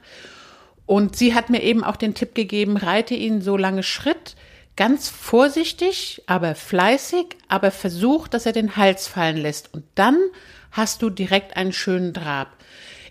Und 0.87 1.17
sie 1.17 1.35
hat 1.35 1.51
mir 1.51 1.63
eben 1.63 1.85
auch 1.85 1.97
den 1.97 2.15
Tipp 2.15 2.35
gegeben, 2.35 2.77
reite 2.77 3.15
ihn 3.15 3.41
so 3.41 3.57
lange 3.57 3.83
Schritt, 3.83 4.35
ganz 4.77 5.09
vorsichtig, 5.09 6.23
aber 6.27 6.55
fleißig, 6.55 7.37
aber 7.49 7.71
versuch, 7.71 8.29
dass 8.29 8.45
er 8.45 8.53
den 8.53 8.77
Hals 8.77 9.07
fallen 9.07 9.39
lässt. 9.39 9.73
Und 9.73 9.85
dann 9.95 10.19
hast 10.73 11.01
du 11.01 11.11
direkt 11.11 11.57
einen 11.57 11.73
schönen 11.73 12.13
Trab. 12.13 12.57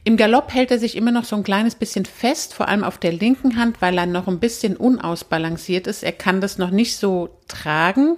Im 0.05 0.17
Galopp 0.17 0.53
hält 0.53 0.71
er 0.71 0.79
sich 0.79 0.97
immer 0.97 1.11
noch 1.11 1.23
so 1.23 1.35
ein 1.35 1.43
kleines 1.43 1.75
bisschen 1.75 2.05
fest, 2.05 2.53
vor 2.53 2.67
allem 2.67 2.83
auf 2.83 2.97
der 2.97 3.13
linken 3.13 3.57
Hand, 3.57 3.81
weil 3.81 3.97
er 3.97 4.05
noch 4.05 4.27
ein 4.27 4.39
bisschen 4.39 4.75
unausbalanciert 4.75 5.87
ist. 5.87 6.03
Er 6.03 6.11
kann 6.11 6.41
das 6.41 6.57
noch 6.57 6.71
nicht 6.71 6.97
so 6.97 7.29
tragen. 7.47 8.17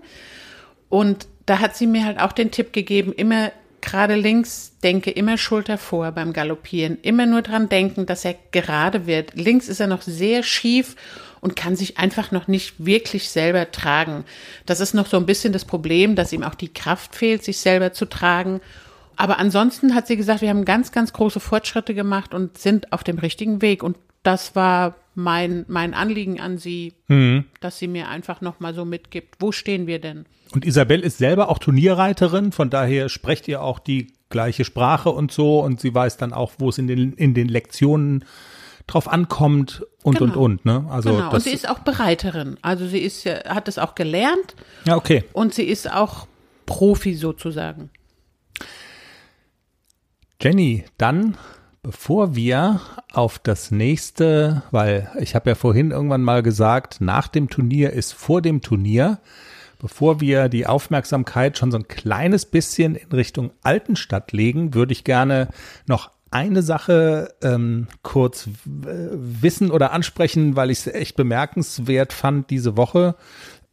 Und 0.89 1.27
da 1.45 1.59
hat 1.59 1.75
sie 1.75 1.85
mir 1.85 2.05
halt 2.05 2.19
auch 2.19 2.31
den 2.31 2.49
Tipp 2.49 2.73
gegeben, 2.73 3.13
immer 3.13 3.51
gerade 3.81 4.15
links, 4.15 4.73
denke 4.83 5.11
immer 5.11 5.37
Schulter 5.37 5.77
vor 5.77 6.11
beim 6.11 6.33
Galoppieren. 6.33 6.97
Immer 7.03 7.27
nur 7.27 7.43
dran 7.43 7.69
denken, 7.69 8.07
dass 8.07 8.25
er 8.25 8.35
gerade 8.51 9.05
wird. 9.05 9.35
Links 9.35 9.67
ist 9.67 9.79
er 9.79 9.85
noch 9.85 10.01
sehr 10.01 10.41
schief 10.41 10.95
und 11.39 11.55
kann 11.55 11.75
sich 11.75 11.99
einfach 11.99 12.31
noch 12.31 12.47
nicht 12.47 12.73
wirklich 12.83 13.29
selber 13.29 13.71
tragen. 13.71 14.25
Das 14.65 14.79
ist 14.79 14.95
noch 14.95 15.05
so 15.05 15.17
ein 15.17 15.27
bisschen 15.27 15.53
das 15.53 15.65
Problem, 15.65 16.15
dass 16.15 16.33
ihm 16.33 16.43
auch 16.43 16.55
die 16.55 16.73
Kraft 16.73 17.15
fehlt, 17.15 17.43
sich 17.43 17.59
selber 17.59 17.93
zu 17.93 18.05
tragen. 18.05 18.59
Aber 19.17 19.39
ansonsten 19.39 19.95
hat 19.95 20.07
sie 20.07 20.17
gesagt, 20.17 20.41
wir 20.41 20.49
haben 20.49 20.65
ganz, 20.65 20.91
ganz 20.91 21.13
große 21.13 21.39
Fortschritte 21.39 21.93
gemacht 21.93 22.33
und 22.33 22.57
sind 22.57 22.91
auf 22.93 23.03
dem 23.03 23.17
richtigen 23.19 23.61
Weg. 23.61 23.83
Und 23.83 23.97
das 24.23 24.55
war 24.55 24.95
mein, 25.13 25.65
mein 25.67 25.93
Anliegen 25.93 26.39
an 26.41 26.57
sie, 26.57 26.93
Mhm. 27.07 27.45
dass 27.61 27.79
sie 27.79 27.87
mir 27.87 28.09
einfach 28.09 28.41
noch 28.41 28.59
mal 28.59 28.73
so 28.73 28.83
mitgibt. 28.85 29.35
Wo 29.39 29.51
stehen 29.51 29.87
wir 29.87 29.99
denn? 29.99 30.25
Und 30.53 30.65
Isabel 30.65 30.99
ist 31.01 31.17
selber 31.17 31.49
auch 31.49 31.59
Turnierreiterin, 31.59 32.51
von 32.51 32.69
daher 32.69 33.09
sprecht 33.09 33.47
ihr 33.47 33.61
auch 33.61 33.79
die 33.79 34.07
gleiche 34.29 34.65
Sprache 34.65 35.09
und 35.09 35.31
so 35.31 35.59
und 35.61 35.79
sie 35.79 35.93
weiß 35.93 36.17
dann 36.17 36.33
auch, 36.33 36.53
wo 36.57 36.69
es 36.69 36.77
in 36.77 36.87
den, 36.87 37.13
in 37.13 37.33
den 37.33 37.47
Lektionen 37.47 38.25
drauf 38.87 39.07
ankommt 39.07 39.83
und 40.03 40.19
und 40.21 40.29
Genau. 40.33 40.43
und, 40.43 40.65
ne? 40.65 40.85
Also 40.89 41.11
genau. 41.13 41.31
Und 41.33 41.41
sie 41.41 41.51
ist 41.51 41.67
auch 41.69 41.79
Bereiterin. 41.79 42.57
Also 42.61 42.85
sie 42.87 42.99
ist 42.99 43.23
ja, 43.23 43.43
hat 43.45 43.67
es 43.67 43.77
auch 43.79 43.95
gelernt 43.95 44.55
ja 44.85 44.95
okay. 44.95 45.23
und 45.33 45.53
sie 45.53 45.63
ist 45.63 45.91
auch 45.91 46.27
Profi 46.65 47.15
sozusagen. 47.15 47.89
Jenny, 50.41 50.85
dann 50.97 51.37
bevor 51.81 52.35
wir 52.35 52.81
auf 53.13 53.39
das 53.39 53.71
nächste, 53.71 54.63
weil 54.71 55.09
ich 55.19 55.35
habe 55.35 55.49
ja 55.51 55.55
vorhin 55.55 55.91
irgendwann 55.91 56.23
mal 56.23 56.41
gesagt, 56.41 56.99
nach 56.99 57.27
dem 57.27 57.49
Turnier 57.49 57.93
ist 57.93 58.13
vor 58.13 58.41
dem 58.41 58.61
Turnier, 58.61 59.19
bevor 59.79 60.19
wir 60.19 60.49
die 60.49 60.65
Aufmerksamkeit 60.65 61.57
schon 61.57 61.71
so 61.71 61.77
ein 61.77 61.87
kleines 61.87 62.45
bisschen 62.47 62.95
in 62.95 63.11
Richtung 63.11 63.51
Altenstadt 63.61 64.31
legen, 64.31 64.73
würde 64.73 64.93
ich 64.93 65.03
gerne 65.03 65.49
noch 65.85 66.09
eine 66.31 66.63
Sache 66.63 67.33
ähm, 67.43 67.87
kurz 68.01 68.49
w- 68.65 69.09
wissen 69.11 69.69
oder 69.69 69.93
ansprechen, 69.93 70.55
weil 70.55 70.71
ich 70.71 70.79
es 70.79 70.87
echt 70.87 71.15
bemerkenswert 71.15 72.13
fand 72.13 72.49
diese 72.49 72.75
Woche. 72.75 73.15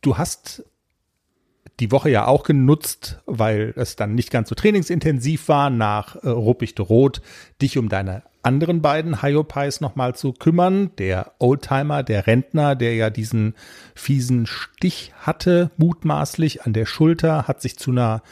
Du 0.01 0.19
hast 0.19 0.65
die 1.83 1.91
Woche 1.91 2.11
ja 2.11 2.29
auch 2.29 2.45
genutzt, 2.45 3.19
weil 3.27 3.73
es 3.75 3.97
dann 3.97 4.15
nicht 4.15 4.31
ganz 4.31 4.49
so 4.49 4.55
trainingsintensiv 4.55 5.49
war, 5.49 5.69
nach 5.69 6.15
äh, 6.15 6.29
Ruppichte 6.29 6.83
Rot, 6.83 7.21
dich 7.61 7.77
um 7.77 7.89
deine 7.89 8.23
anderen 8.45 8.83
beiden 8.83 9.21
Hyopies 9.21 9.81
nochmal 9.81 10.15
zu 10.15 10.33
kümmern. 10.33 10.93
Der 10.99 11.33
Oldtimer, 11.41 12.05
der 12.05 12.29
Rentner, 12.29 12.77
der 12.77 12.95
ja 12.95 13.11
diesen 13.11 13.55
fiesen 13.97 14.47
Stich 14.47 15.13
hatte, 15.19 15.73
mutmaßlich 15.77 16.63
an 16.63 16.73
der 16.73 16.87
Schulter, 16.87 17.49
hat 17.49 17.61
sich 17.61 17.77
zu 17.77 17.91
einer 17.91 18.23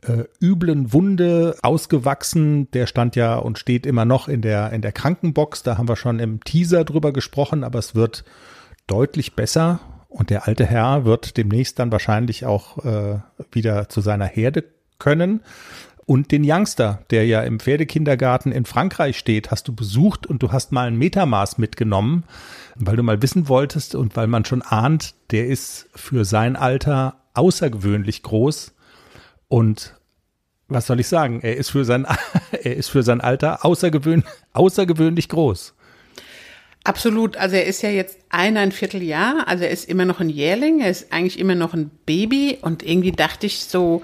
äh, 0.00 0.24
üblen 0.40 0.90
Wunde 0.90 1.56
ausgewachsen. 1.60 2.70
Der 2.70 2.86
stand 2.86 3.16
ja 3.16 3.36
und 3.36 3.58
steht 3.58 3.84
immer 3.84 4.06
noch 4.06 4.28
in 4.28 4.40
der, 4.40 4.72
in 4.72 4.80
der 4.80 4.92
Krankenbox. 4.92 5.62
Da 5.62 5.76
haben 5.76 5.88
wir 5.88 5.96
schon 5.96 6.20
im 6.20 6.42
Teaser 6.42 6.84
drüber 6.84 7.12
gesprochen, 7.12 7.64
aber 7.64 7.78
es 7.80 7.94
wird 7.94 8.24
deutlich 8.86 9.36
besser. 9.36 9.80
Und 10.08 10.30
der 10.30 10.48
alte 10.48 10.64
Herr 10.64 11.04
wird 11.04 11.36
demnächst 11.36 11.78
dann 11.78 11.92
wahrscheinlich 11.92 12.46
auch 12.46 12.84
äh, 12.84 13.18
wieder 13.52 13.88
zu 13.88 14.00
seiner 14.00 14.26
Herde 14.26 14.64
können. 14.98 15.42
Und 16.06 16.32
den 16.32 16.42
Youngster, 16.42 17.04
der 17.10 17.26
ja 17.26 17.42
im 17.42 17.60
Pferdekindergarten 17.60 18.50
in 18.50 18.64
Frankreich 18.64 19.18
steht, 19.18 19.50
hast 19.50 19.68
du 19.68 19.74
besucht 19.74 20.26
und 20.26 20.42
du 20.42 20.52
hast 20.52 20.72
mal 20.72 20.88
ein 20.88 20.96
Metermaß 20.96 21.58
mitgenommen, 21.58 22.24
weil 22.76 22.96
du 22.96 23.02
mal 23.02 23.20
wissen 23.20 23.48
wolltest 23.48 23.94
und 23.94 24.16
weil 24.16 24.26
man 24.26 24.46
schon 24.46 24.62
ahnt, 24.62 25.14
der 25.30 25.46
ist 25.46 25.90
für 25.94 26.24
sein 26.24 26.56
Alter 26.56 27.16
außergewöhnlich 27.34 28.22
groß. 28.22 28.74
Und 29.48 29.96
was 30.68 30.86
soll 30.86 31.00
ich 31.00 31.08
sagen? 31.08 31.40
Er 31.42 31.58
ist 31.58 31.68
für 31.68 31.84
sein, 31.84 32.06
er 32.52 32.76
ist 32.76 32.88
für 32.88 33.02
sein 33.02 33.20
Alter 33.20 33.66
außergewöhn, 33.66 34.24
außergewöhnlich 34.54 35.28
groß. 35.28 35.74
Absolut. 36.84 37.36
Also 37.36 37.56
er 37.56 37.66
ist 37.66 37.82
ja 37.82 37.90
jetzt 37.90 38.18
eineinviertel 38.30 39.02
Jahr. 39.02 39.46
Also 39.46 39.64
er 39.64 39.70
ist 39.70 39.88
immer 39.88 40.04
noch 40.04 40.20
ein 40.20 40.30
Jährling. 40.30 40.80
Er 40.80 40.90
ist 40.90 41.12
eigentlich 41.12 41.38
immer 41.38 41.54
noch 41.54 41.74
ein 41.74 41.90
Baby. 42.06 42.58
Und 42.60 42.82
irgendwie 42.82 43.12
dachte 43.12 43.46
ich 43.46 43.60
so, 43.64 44.02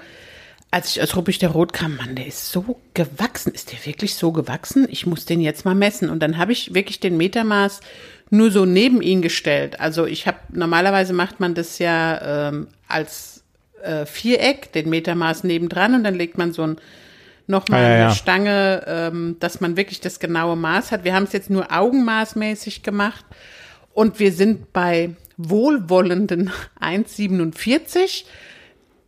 als 0.71 0.95
ich 0.95 1.01
aus 1.01 1.15
Ruppig 1.15 1.39
der 1.39 1.49
Rot 1.49 1.73
kam, 1.73 1.95
Mann, 1.95 2.15
der 2.15 2.27
ist 2.27 2.49
so 2.49 2.79
gewachsen. 2.93 3.53
Ist 3.53 3.71
der 3.71 3.85
wirklich 3.85 4.15
so 4.15 4.31
gewachsen? 4.31 4.87
Ich 4.89 5.05
muss 5.05 5.25
den 5.25 5.41
jetzt 5.41 5.65
mal 5.65 5.75
messen. 5.75 6.09
Und 6.09 6.19
dann 6.19 6.37
habe 6.37 6.51
ich 6.51 6.73
wirklich 6.73 6.99
den 6.99 7.17
Metermaß 7.17 7.79
nur 8.29 8.51
so 8.51 8.65
neben 8.65 9.01
ihn 9.01 9.21
gestellt. 9.21 9.79
Also 9.79 10.05
ich 10.05 10.27
habe, 10.27 10.37
normalerweise 10.51 11.13
macht 11.13 11.39
man 11.39 11.55
das 11.55 11.79
ja 11.79 12.49
ähm, 12.49 12.67
als 12.87 13.43
äh, 13.83 14.05
Viereck, 14.05 14.71
den 14.73 14.89
Metermaß 14.89 15.43
nebendran 15.43 15.95
und 15.95 16.03
dann 16.03 16.15
legt 16.15 16.37
man 16.37 16.51
so 16.51 16.63
ein 16.63 16.77
nochmal 17.47 17.83
Ah, 17.83 17.89
ja, 17.89 17.97
ja. 17.97 18.05
eine 18.07 18.15
Stange, 18.15 18.83
ähm, 18.87 19.37
dass 19.39 19.61
man 19.61 19.77
wirklich 19.77 20.01
das 20.01 20.19
genaue 20.19 20.55
Maß 20.55 20.91
hat. 20.91 21.03
Wir 21.03 21.13
haben 21.13 21.23
es 21.23 21.33
jetzt 21.33 21.49
nur 21.49 21.71
augenmaßmäßig 21.71 22.83
gemacht 22.83 23.25
und 23.93 24.19
wir 24.19 24.31
sind 24.31 24.73
bei 24.73 25.15
wohlwollenden 25.37 26.51
1,47, 26.81 28.25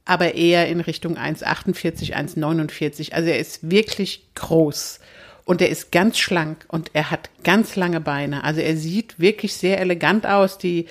aber 0.05 0.35
eher 0.35 0.67
in 0.67 0.79
Richtung 0.81 1.17
1,48, 1.17 2.13
1,49. 2.13 3.13
Also 3.13 3.29
er 3.29 3.39
ist 3.39 3.69
wirklich 3.69 4.27
groß 4.35 4.99
und 5.45 5.61
er 5.61 5.69
ist 5.69 5.91
ganz 5.91 6.17
schlank 6.17 6.65
und 6.67 6.91
er 6.93 7.11
hat 7.11 7.29
ganz 7.43 7.75
lange 7.75 8.01
Beine. 8.01 8.43
Also 8.43 8.61
er 8.61 8.77
sieht 8.77 9.19
wirklich 9.19 9.53
sehr 9.53 9.79
elegant 9.79 10.25
aus. 10.25 10.57
Die, 10.57 10.87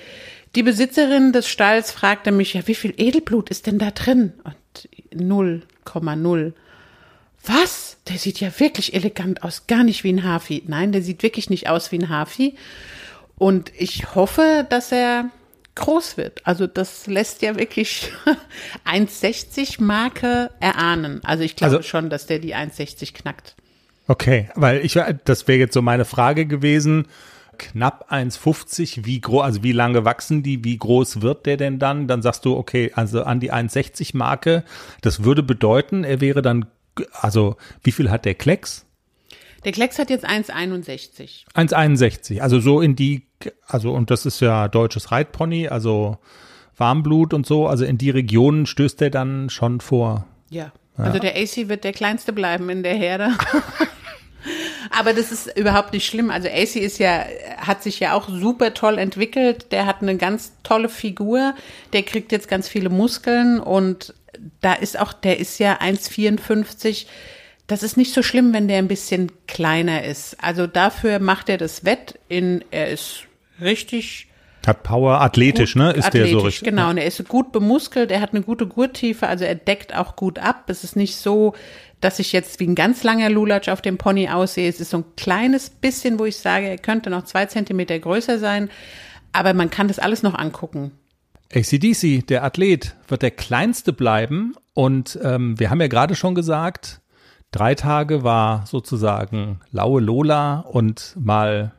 die 0.55 0.63
Besitzerin 0.63 1.31
des 1.31 1.47
Stalls 1.47 1.91
fragte 1.91 2.31
mich, 2.31 2.53
ja, 2.55 2.67
wie 2.67 2.75
viel 2.75 2.93
Edelblut 2.97 3.49
ist 3.49 3.67
denn 3.67 3.77
da 3.79 3.91
drin? 3.91 4.33
Und 4.43 4.89
0,0. 5.13 6.53
Was? 7.45 7.97
Der 8.09 8.17
sieht 8.17 8.39
ja 8.39 8.49
wirklich 8.59 8.93
elegant 8.93 9.43
aus, 9.43 9.67
gar 9.67 9.83
nicht 9.83 10.03
wie 10.03 10.11
ein 10.13 10.23
Hafi. 10.23 10.63
Nein, 10.67 10.91
der 10.91 11.01
sieht 11.01 11.23
wirklich 11.23 11.49
nicht 11.49 11.69
aus 11.69 11.91
wie 11.91 11.99
ein 11.99 12.09
Hafi. 12.09 12.55
Und 13.37 13.71
ich 13.77 14.15
hoffe, 14.15 14.65
dass 14.69 14.91
er 14.91 15.29
groß 15.75 16.17
wird. 16.17 16.41
Also 16.45 16.65
das 16.67 17.05
lässt 17.07 17.41
ja 17.43 17.55
wirklich 17.57 18.11
1,60 18.85 19.81
Marke 19.83 20.49
erahnen. 20.59 21.21
Also 21.23 21.43
ich 21.43 21.55
glaube 21.55 21.77
Also- 21.77 21.87
schon, 21.87 22.09
dass 22.09 22.25
der 22.25 22.39
die 22.39 22.55
1,60 22.55 23.13
knackt. 23.13 23.55
Okay, 24.09 24.49
weil 24.55 24.85
ich, 24.85 24.97
das 25.25 25.47
wäre 25.49 25.59
jetzt 25.59 25.73
so 25.73 25.81
meine 25.81 26.05
Frage 26.05 26.45
gewesen. 26.45 27.07
Knapp 27.57 28.11
1,50, 28.11 29.05
wie 29.05 29.19
groß, 29.19 29.43
also 29.43 29.63
wie 29.63 29.71
lange 29.73 30.05
wachsen 30.05 30.43
die, 30.43 30.63
wie 30.63 30.77
groß 30.77 31.21
wird 31.21 31.45
der 31.45 31.57
denn 31.57 31.77
dann? 31.79 32.07
Dann 32.07 32.21
sagst 32.21 32.45
du, 32.45 32.55
okay, 32.55 32.91
also 32.95 33.23
an 33.23 33.39
die 33.39 33.51
1,60 33.51 34.15
Marke, 34.15 34.63
das 35.01 35.23
würde 35.23 35.43
bedeuten, 35.43 36.03
er 36.03 36.21
wäre 36.21 36.41
dann, 36.41 36.67
also 37.13 37.55
wie 37.83 37.91
viel 37.91 38.09
hat 38.09 38.25
der 38.25 38.35
Klecks? 38.35 38.85
Der 39.63 39.71
Klecks 39.71 39.99
hat 39.99 40.09
jetzt 40.09 40.25
1,61. 40.25 41.45
1,61, 41.53 42.39
also 42.39 42.59
so 42.59 42.79
in 42.81 42.95
die, 42.95 43.23
also 43.67 43.91
und 43.91 44.11
das 44.11 44.25
ist 44.25 44.39
ja 44.39 44.67
deutsches 44.67 45.11
Reitpony, 45.11 45.67
also 45.67 46.17
Warmblut 46.77 47.33
und 47.33 47.45
so, 47.45 47.67
also 47.67 47.83
in 47.83 47.97
die 47.97 48.11
Regionen 48.11 48.65
stößt 48.65 49.01
er 49.01 49.09
dann 49.09 49.49
schon 49.49 49.81
vor. 49.81 50.25
Ja. 50.49 50.71
Also 50.95 51.19
der 51.19 51.35
AC 51.35 51.69
wird 51.69 51.83
der 51.83 51.93
kleinste 51.93 52.33
bleiben 52.33 52.69
in 52.69 52.81
der 52.81 52.95
Herde. 52.95 53.31
Aber 54.89 55.13
das 55.13 55.31
ist 55.31 55.55
überhaupt 55.57 55.93
nicht 55.93 56.07
schlimm. 56.07 56.31
Also 56.31 56.47
AC 56.47 56.77
ist 56.77 56.97
ja, 56.97 57.25
hat 57.57 57.83
sich 57.83 57.99
ja 57.99 58.13
auch 58.13 58.29
super 58.29 58.73
toll 58.73 58.97
entwickelt. 58.97 59.71
Der 59.71 59.85
hat 59.85 60.01
eine 60.01 60.17
ganz 60.17 60.53
tolle 60.63 60.89
Figur. 60.89 61.53
Der 61.93 62.03
kriegt 62.03 62.31
jetzt 62.31 62.47
ganz 62.47 62.67
viele 62.67 62.89
Muskeln 62.89 63.59
und 63.59 64.13
da 64.61 64.73
ist 64.73 64.99
auch, 64.99 65.13
der 65.13 65.39
ist 65.39 65.59
ja 65.59 65.79
1,54. 65.79 67.05
das 67.67 67.83
ist 67.83 67.97
nicht 67.97 68.13
so 68.13 68.23
schlimm, 68.23 68.53
wenn 68.53 68.67
der 68.67 68.77
ein 68.77 68.87
bisschen 68.87 69.31
kleiner 69.47 70.03
ist. 70.03 70.37
Also 70.41 70.67
dafür 70.67 71.19
macht 71.19 71.49
er 71.49 71.57
das 71.57 71.85
Wett 71.85 72.19
in, 72.27 72.63
er 72.71 72.89
ist 72.89 73.23
richtig 73.61 74.27
Hat 74.65 74.83
Power, 74.83 75.21
athletisch, 75.21 75.73
gut 75.73 75.83
ne? 75.83 75.91
Ist 75.91 76.13
der 76.13 76.27
so 76.27 76.27
athletisch, 76.27 76.43
richtig? 76.43 76.69
Genau, 76.69 76.89
und 76.89 76.97
er 76.97 77.05
ist 77.05 77.27
gut 77.27 77.51
bemuskelt, 77.51 78.11
er 78.11 78.21
hat 78.21 78.33
eine 78.33 78.41
gute 78.43 78.67
Gurttiefe, 78.67 79.27
also 79.27 79.45
er 79.45 79.55
deckt 79.55 79.95
auch 79.95 80.15
gut 80.15 80.39
ab. 80.39 80.69
Es 80.69 80.83
ist 80.83 80.95
nicht 80.95 81.15
so, 81.15 81.53
dass 82.01 82.19
ich 82.19 82.31
jetzt 82.31 82.59
wie 82.59 82.67
ein 82.67 82.75
ganz 82.75 83.03
langer 83.03 83.29
Lulatsch 83.29 83.69
auf 83.69 83.81
dem 83.81 83.97
Pony 83.97 84.29
aussehe. 84.29 84.69
Es 84.69 84.79
ist 84.79 84.91
so 84.91 84.97
ein 84.97 85.05
kleines 85.15 85.69
bisschen, 85.69 86.19
wo 86.19 86.25
ich 86.25 86.37
sage, 86.37 86.67
er 86.67 86.77
könnte 86.77 87.09
noch 87.09 87.23
zwei 87.23 87.45
Zentimeter 87.45 87.97
größer 87.97 88.39
sein, 88.39 88.69
aber 89.33 89.53
man 89.53 89.69
kann 89.69 89.87
das 89.87 89.99
alles 89.99 90.23
noch 90.23 90.35
angucken. 90.35 90.91
ACDC, 91.53 92.25
der 92.27 92.43
Athlet, 92.43 92.95
wird 93.07 93.21
der 93.21 93.31
kleinste 93.31 93.93
bleiben. 93.93 94.55
Und 94.73 95.17
ähm, 95.23 95.59
wir 95.59 95.69
haben 95.69 95.81
ja 95.81 95.87
gerade 95.87 96.15
schon 96.15 96.35
gesagt, 96.35 97.01
drei 97.51 97.75
Tage 97.75 98.23
war 98.23 98.65
sozusagen 98.65 99.61
laue 99.71 100.01
Lola 100.01 100.59
und 100.59 101.15
mal 101.19 101.73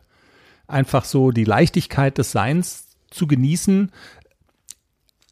einfach 0.66 1.04
so 1.04 1.30
die 1.30 1.44
Leichtigkeit 1.44 2.18
des 2.18 2.32
Seins 2.32 2.96
zu 3.10 3.26
genießen. 3.26 3.92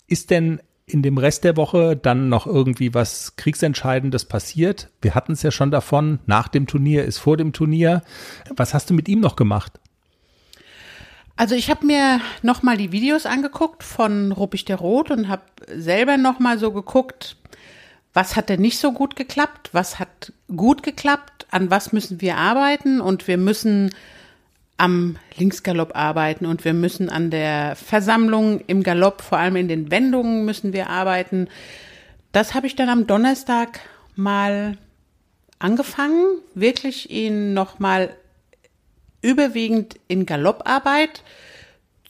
Ist 0.06 0.30
denn 0.30 0.60
in 0.86 1.02
dem 1.02 1.18
Rest 1.18 1.42
der 1.44 1.56
Woche 1.56 1.96
dann 1.96 2.28
noch 2.28 2.46
irgendwie 2.46 2.94
was 2.94 3.34
Kriegsentscheidendes 3.36 4.24
passiert? 4.24 4.90
Wir 5.02 5.14
hatten 5.14 5.32
es 5.32 5.42
ja 5.42 5.50
schon 5.50 5.70
davon, 5.70 6.20
nach 6.26 6.48
dem 6.48 6.66
Turnier 6.66 7.04
ist 7.04 7.18
vor 7.18 7.36
dem 7.36 7.52
Turnier. 7.52 8.02
Was 8.56 8.72
hast 8.72 8.90
du 8.90 8.94
mit 8.94 9.08
ihm 9.08 9.20
noch 9.20 9.34
gemacht? 9.34 9.80
Also 11.36 11.54
ich 11.54 11.68
habe 11.68 11.84
mir 11.84 12.20
nochmal 12.42 12.78
die 12.78 12.92
Videos 12.92 13.26
angeguckt 13.26 13.82
von 13.82 14.32
Ruppig 14.32 14.64
der 14.64 14.76
Rot 14.76 15.10
und 15.10 15.28
habe 15.28 15.42
selber 15.68 16.16
nochmal 16.16 16.58
so 16.58 16.72
geguckt, 16.72 17.36
was 18.14 18.36
hat 18.36 18.48
denn 18.48 18.62
nicht 18.62 18.78
so 18.78 18.92
gut 18.92 19.16
geklappt, 19.16 19.68
was 19.72 19.98
hat 19.98 20.32
gut 20.56 20.82
geklappt, 20.82 21.46
an 21.50 21.70
was 21.70 21.92
müssen 21.92 22.22
wir 22.22 22.38
arbeiten 22.38 23.02
und 23.02 23.28
wir 23.28 23.36
müssen 23.36 23.90
am 24.78 25.18
Linksgalopp 25.36 25.94
arbeiten 25.94 26.46
und 26.46 26.64
wir 26.64 26.72
müssen 26.72 27.10
an 27.10 27.30
der 27.30 27.76
Versammlung 27.76 28.60
im 28.66 28.82
Galopp, 28.82 29.20
vor 29.20 29.36
allem 29.36 29.56
in 29.56 29.68
den 29.68 29.90
Wendungen 29.90 30.46
müssen 30.46 30.72
wir 30.72 30.88
arbeiten. 30.88 31.48
Das 32.32 32.54
habe 32.54 32.66
ich 32.66 32.76
dann 32.76 32.88
am 32.88 33.06
Donnerstag 33.06 33.80
mal 34.14 34.78
angefangen, 35.58 36.38
wirklich 36.54 37.10
ihn 37.10 37.52
nochmal 37.52 38.16
überwiegend 39.26 39.96
in 40.06 40.24
Galopparbeit 40.24 41.22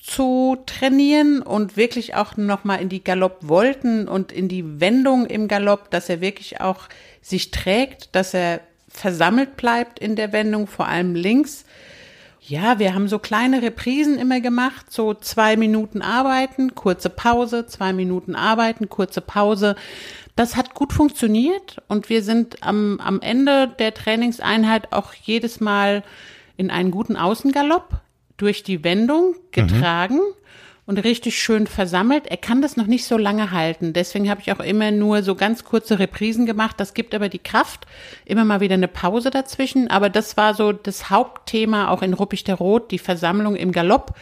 zu 0.01 0.59
trainieren 0.67 1.43
und 1.43 1.77
wirklich 1.77 2.15
auch 2.15 2.37
nochmal 2.37 2.81
in 2.81 2.89
die 2.89 3.03
Galoppvolten 3.03 4.07
und 4.07 4.31
in 4.31 4.49
die 4.49 4.81
Wendung 4.81 5.27
im 5.27 5.49
Galopp, 5.49 5.91
dass 5.91 6.09
er 6.09 6.21
wirklich 6.21 6.61
auch 6.61 6.89
sich 7.23 7.51
trägt, 7.51 8.15
dass 8.15 8.35
er 8.35 8.61
versammelt 8.89 9.57
bleibt 9.57 9.99
in 9.99 10.15
der 10.15 10.33
Wendung, 10.33 10.67
vor 10.67 10.87
allem 10.87 11.15
links. 11.15 11.65
Ja, 12.41 12.79
wir 12.79 12.95
haben 12.95 13.09
so 13.09 13.19
kleine 13.19 13.63
Reprisen 13.63 14.19
immer 14.19 14.41
gemacht, 14.41 14.93
so 14.93 15.15
zwei 15.15 15.57
Minuten 15.57 16.03
arbeiten, 16.03 16.77
kurze 16.77 17.11
Pause, 17.11 17.67
zwei 17.67 17.93
Minuten 17.93 18.37
arbeiten, 18.37 18.89
kurze 18.89 19.21
Pause. 19.21 19.75
Das 20.37 20.55
hat 20.55 20.75
gut 20.75 20.93
funktioniert 20.93 21.83
und 21.89 22.09
wir 22.09 22.23
sind 22.23 22.63
am, 22.63 23.01
am 23.01 23.21
Ende 23.21 23.75
der 23.81 23.95
Trainingseinheit 23.95 24.93
auch 24.93 25.15
jedes 25.15 25.59
Mal 25.59 26.05
in 26.57 26.71
einen 26.71 26.91
guten 26.91 27.17
Außengalopp 27.17 28.01
durch 28.37 28.63
die 28.63 28.85
Wendung 28.85 29.35
getragen 29.51 30.21
und 30.87 30.99
richtig 30.99 31.41
schön 31.41 31.67
versammelt. 31.67 32.27
Er 32.29 32.37
kann 32.37 32.63
das 32.63 32.77
noch 32.77 32.87
nicht 32.87 33.05
so 33.05 33.19
lange 33.19 33.51
halten. 33.51 33.93
Deswegen 33.93 34.31
habe 34.31 34.41
ich 34.41 34.53
auch 34.53 34.61
immer 34.61 34.93
nur 34.93 35.23
so 35.23 35.35
ganz 35.35 35.65
kurze 35.65 35.99
Reprisen 35.99 36.47
gemacht. 36.47 36.77
Das 36.79 36.95
gibt 36.95 37.15
aber 37.15 37.29
die 37.29 37.41
Kraft. 37.41 37.87
Immer 38.25 38.45
mal 38.45 38.61
wieder 38.61 38.75
eine 38.75 38.89
Pause 38.89 39.31
dazwischen. 39.31 39.91
Aber 39.91 40.09
das 40.09 40.37
war 40.37 40.55
so 40.55 40.73
das 40.73 41.11
Hauptthema 41.11 41.89
auch 41.89 42.03
in 42.03 42.15
Ruppig 42.15 42.45
der 42.45 42.55
Rot, 42.55 42.93
die 42.93 43.01
Versammlung 43.01 43.57
im 43.57 43.73
Galopp, 43.73 44.15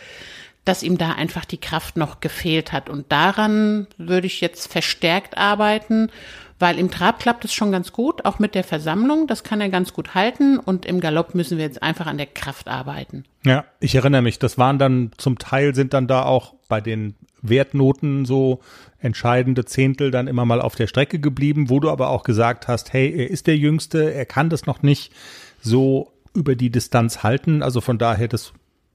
dass 0.64 0.83
ihm 0.83 0.97
da 0.97 1.12
einfach 1.12 1.44
die 1.44 1.61
Kraft 1.61 1.99
noch 1.99 2.20
gefehlt 2.20 2.73
hat. 2.73 2.88
Und 2.88 3.12
daran 3.12 3.87
würde 3.99 4.27
ich 4.27 4.40
jetzt 4.40 4.73
verstärkt 4.73 5.37
arbeiten. 5.37 6.11
Weil 6.59 6.79
im 6.79 6.90
Trab 6.90 7.19
klappt 7.19 7.45
es 7.45 7.53
schon 7.53 7.73
ganz 7.73 7.93
gut, 7.93 8.25
auch 8.25 8.38
mit 8.38 8.55
der 8.55 8.64
Versammlung. 8.64 9.27
Das 9.27 9.43
kann 9.43 9.61
er 9.61 9.69
ganz 9.69 9.93
gut 9.93 10.14
halten. 10.14 10.59
Und 10.59 10.87
im 10.87 11.01
Galopp 11.01 11.35
müssen 11.35 11.59
wir 11.59 11.64
jetzt 11.64 11.83
einfach 11.83 12.07
an 12.07 12.17
der 12.17 12.27
Kraft 12.27 12.69
arbeiten. 12.69 13.25
Ja, 13.45 13.64
ich 13.81 13.95
erinnere 13.95 14.23
mich, 14.23 14.38
das 14.38 14.57
waren 14.57 14.79
dann 14.79 15.11
zum 15.17 15.38
Teil 15.38 15.75
sind 15.75 15.95
dann 15.95 16.07
da 16.07 16.25
auch 16.25 16.55
bei 16.69 16.81
den 16.81 17.14
Wertnoten 17.43 18.25
so 18.25 18.61
entscheidende 18.99 19.64
Zehntel 19.64 20.11
dann 20.11 20.29
immer 20.29 20.45
mal 20.45 20.62
auf 20.62 20.77
der 20.77 20.87
Strecke 20.87 21.19
geblieben, 21.19 21.69
wo 21.69 21.81
du 21.81 21.90
aber 21.90 22.09
auch 22.09 22.23
gesagt 22.23 22.69
hast, 22.69 22.93
hey, 22.93 23.12
er 23.14 23.31
ist 23.31 23.47
der 23.47 23.57
Jüngste, 23.57 24.14
er 24.14 24.25
kann 24.25 24.49
das 24.49 24.64
noch 24.64 24.83
nicht 24.83 25.12
so 25.61 26.12
über 26.35 26.55
die 26.57 26.71
Distanz 26.71 27.23
halten. 27.23 27.62
Also 27.62 27.81
von 27.81 27.99
daher, 27.99 28.29
das 28.29 28.53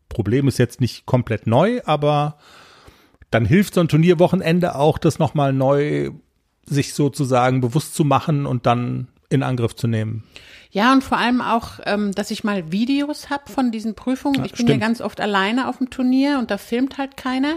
Problem 0.08 0.48
ist 0.48 0.58
jetzt 0.58 0.82
nicht 0.82 1.06
komplett 1.06 1.46
neu, 1.46 1.82
aber 1.86 2.38
dann 3.30 3.46
hilft 3.46 3.76
so 3.76 3.82
ein 3.82 3.88
Turnierwochenende 3.88 4.76
auch, 4.76 4.98
das 4.98 5.20
nochmal 5.20 5.54
neu 5.54 6.12
sich 6.70 6.94
sozusagen 6.94 7.62
bewusst 7.62 7.96
zu 7.96 8.04
machen 8.04 8.46
und 8.46 8.66
dann 8.66 9.08
in 9.30 9.44
Angriff 9.44 9.76
zu 9.76 9.88
nehmen. 9.88 10.24
Ja, 10.72 10.94
und 10.94 11.04
vor 11.04 11.18
allem 11.18 11.42
auch, 11.42 11.80
ähm, 11.86 12.14
dass 12.14 12.30
ich 12.30 12.44
mal 12.44 12.72
Videos 12.72 13.30
hab 13.30 13.50
von 13.50 13.72
diesen 13.72 13.96
Prüfungen. 13.96 14.40
Ja, 14.40 14.46
ich 14.46 14.54
bin 14.54 14.68
ja 14.68 14.74
stimmt. 14.74 14.82
ganz 14.82 15.02
oft 15.02 15.20
alleine 15.20 15.68
auf 15.68 15.78
dem 15.80 15.90
Turnier 15.90 16.38
und 16.38 16.52
da 16.52 16.58
filmt 16.58 16.98
halt 16.98 17.18
keiner. 17.18 17.56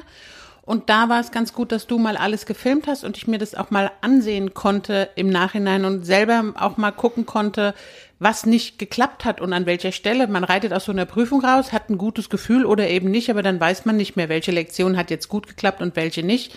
Und 0.65 0.89
da 0.89 1.09
war 1.09 1.19
es 1.21 1.33
ganz 1.33 1.53
gut, 1.53 1.73
dass 1.73 1.89
du 1.89 1.99
mal 1.99 2.17
alles 2.17 2.47
gefilmt 2.47 2.87
hast 2.87 3.03
und 3.03 3.17
ich 3.17 3.27
mir 3.27 3.39
das 3.39 3.57
auch 3.57 3.71
mal 3.71 3.91
ansehen 4.01 4.55
konnte 4.55 5.11
im 5.17 5.29
Nachhinein 5.29 5.85
und 5.85 6.07
selber 6.07 6.55
auch 6.57 6.77
mal 6.77 6.93
gucken 6.93 7.27
konnte, 7.27 7.75
was 8.21 8.47
nicht 8.47 8.79
geklappt 8.79 9.25
hat 9.25 9.41
und 9.41 9.53
an 9.53 9.67
welcher 9.67 9.91
Stelle. 9.91 10.29
Man 10.29 10.45
reitet 10.45 10.73
aus 10.73 10.85
so 10.85 10.93
einer 10.93 11.05
Prüfung 11.05 11.45
raus, 11.45 11.73
hat 11.73 11.91
ein 11.91 11.99
gutes 11.99 12.31
Gefühl 12.31 12.65
oder 12.65 12.89
eben 12.89 13.11
nicht, 13.11 13.29
aber 13.29 13.43
dann 13.43 13.59
weiß 13.59 13.85
man 13.87 13.97
nicht 13.97 14.15
mehr, 14.15 14.29
welche 14.29 14.53
Lektion 14.53 14.97
hat 14.97 15.11
jetzt 15.11 15.29
gut 15.29 15.49
geklappt 15.49 15.83
und 15.83 15.97
welche 15.97 16.23
nicht. 16.23 16.55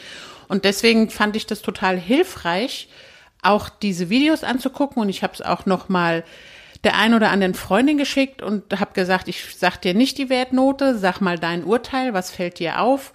Und 0.47 0.65
deswegen 0.65 1.09
fand 1.09 1.35
ich 1.35 1.45
das 1.45 1.61
total 1.61 1.97
hilfreich, 1.97 2.89
auch 3.41 3.69
diese 3.69 4.09
Videos 4.09 4.43
anzugucken 4.43 5.01
und 5.01 5.09
ich 5.09 5.23
habe 5.23 5.33
es 5.33 5.41
auch 5.41 5.65
noch 5.65 5.89
mal 5.89 6.23
der 6.83 6.97
ein 6.97 7.13
oder 7.13 7.31
anderen 7.31 7.55
Freundin 7.55 7.97
geschickt 7.97 8.41
und 8.41 8.79
habe 8.79 8.93
gesagt, 8.93 9.27
ich 9.27 9.55
sag 9.55 9.81
dir 9.81 9.93
nicht 9.93 10.17
die 10.17 10.29
Wertnote, 10.29 10.97
sag 10.97 11.19
mal 11.19 11.39
dein 11.39 11.63
Urteil, 11.63 12.13
was 12.13 12.31
fällt 12.31 12.59
dir 12.59 12.81
auf? 12.81 13.13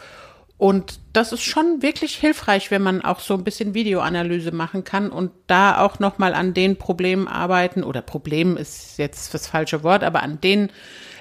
Und 0.59 1.01
das 1.15 1.33
ist 1.33 1.43
schon 1.43 1.81
wirklich 1.81 2.17
hilfreich, 2.17 2.71
wenn 2.71 2.83
man 2.83 3.03
auch 3.03 3.21
so 3.21 3.33
ein 3.33 3.45
bisschen 3.45 3.73
Videoanalyse 3.73 4.53
machen 4.53 4.85
kann 4.85 5.11
und 5.11 5.31
da 5.47 5.81
auch 5.81 6.01
noch 6.01 6.19
mal 6.19 6.35
an 6.35 6.53
den 6.53 6.77
Problemen 6.77 7.29
arbeiten 7.29 7.83
oder 7.83 8.03
Problem 8.03 8.59
ist 8.59 8.99
jetzt 8.99 9.33
das 9.33 9.47
falsche 9.47 9.83
Wort, 9.85 10.05
aber 10.05 10.23
an 10.23 10.41
den 10.41 10.71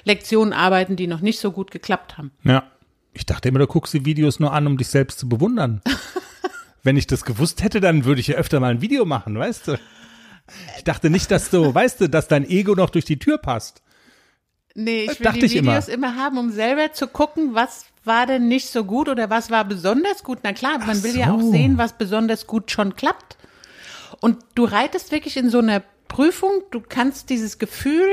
Lektionen 0.04 0.52
arbeiten, 0.52 0.96
die 0.96 1.06
noch 1.06 1.20
nicht 1.20 1.40
so 1.40 1.52
gut 1.52 1.70
geklappt 1.70 2.18
haben. 2.18 2.32
Ja. 2.44 2.64
Ich 3.12 3.26
dachte 3.26 3.48
immer, 3.48 3.58
du 3.58 3.66
guckst 3.66 3.92
die 3.92 4.04
Videos 4.04 4.40
nur 4.40 4.52
an, 4.52 4.66
um 4.66 4.76
dich 4.76 4.88
selbst 4.88 5.18
zu 5.18 5.28
bewundern. 5.28 5.82
Wenn 6.82 6.96
ich 6.96 7.06
das 7.06 7.24
gewusst 7.24 7.62
hätte, 7.62 7.80
dann 7.80 8.04
würde 8.04 8.20
ich 8.20 8.28
ja 8.28 8.36
öfter 8.36 8.60
mal 8.60 8.70
ein 8.70 8.80
Video 8.80 9.04
machen, 9.04 9.38
weißt 9.38 9.68
du? 9.68 9.78
Ich 10.76 10.84
dachte 10.84 11.10
nicht, 11.10 11.30
dass 11.30 11.50
du, 11.50 11.74
weißt 11.74 12.00
du, 12.00 12.08
dass 12.08 12.28
dein 12.28 12.48
Ego 12.48 12.74
noch 12.74 12.90
durch 12.90 13.04
die 13.04 13.18
Tür 13.18 13.38
passt. 13.38 13.82
Nee, 14.74 15.02
ich 15.10 15.18
will 15.18 15.24
dachte 15.24 15.40
die 15.40 15.46
ich 15.46 15.56
immer. 15.56 15.72
Videos 15.72 15.88
immer. 15.88 16.16
haben, 16.16 16.38
um 16.38 16.50
selber 16.50 16.92
zu 16.92 17.08
gucken, 17.08 17.54
was 17.54 17.86
war 18.04 18.26
denn 18.26 18.48
nicht 18.48 18.68
so 18.68 18.84
gut 18.84 19.08
oder 19.08 19.28
was 19.28 19.50
war 19.50 19.64
besonders 19.64 20.22
gut. 20.22 20.38
Na 20.42 20.52
klar, 20.52 20.78
man 20.78 21.02
will 21.02 21.16
ja 21.16 21.32
auch 21.32 21.42
sehen, 21.42 21.76
was 21.76 21.98
besonders 21.98 22.46
gut 22.46 22.70
schon 22.70 22.96
klappt. 22.96 23.36
Und 24.20 24.38
du 24.54 24.64
reitest 24.64 25.12
wirklich 25.12 25.36
in 25.36 25.50
so 25.50 25.58
einer 25.58 25.82
Prüfung, 26.08 26.62
du 26.70 26.80
kannst 26.80 27.30
dieses 27.30 27.58
Gefühl 27.58 28.08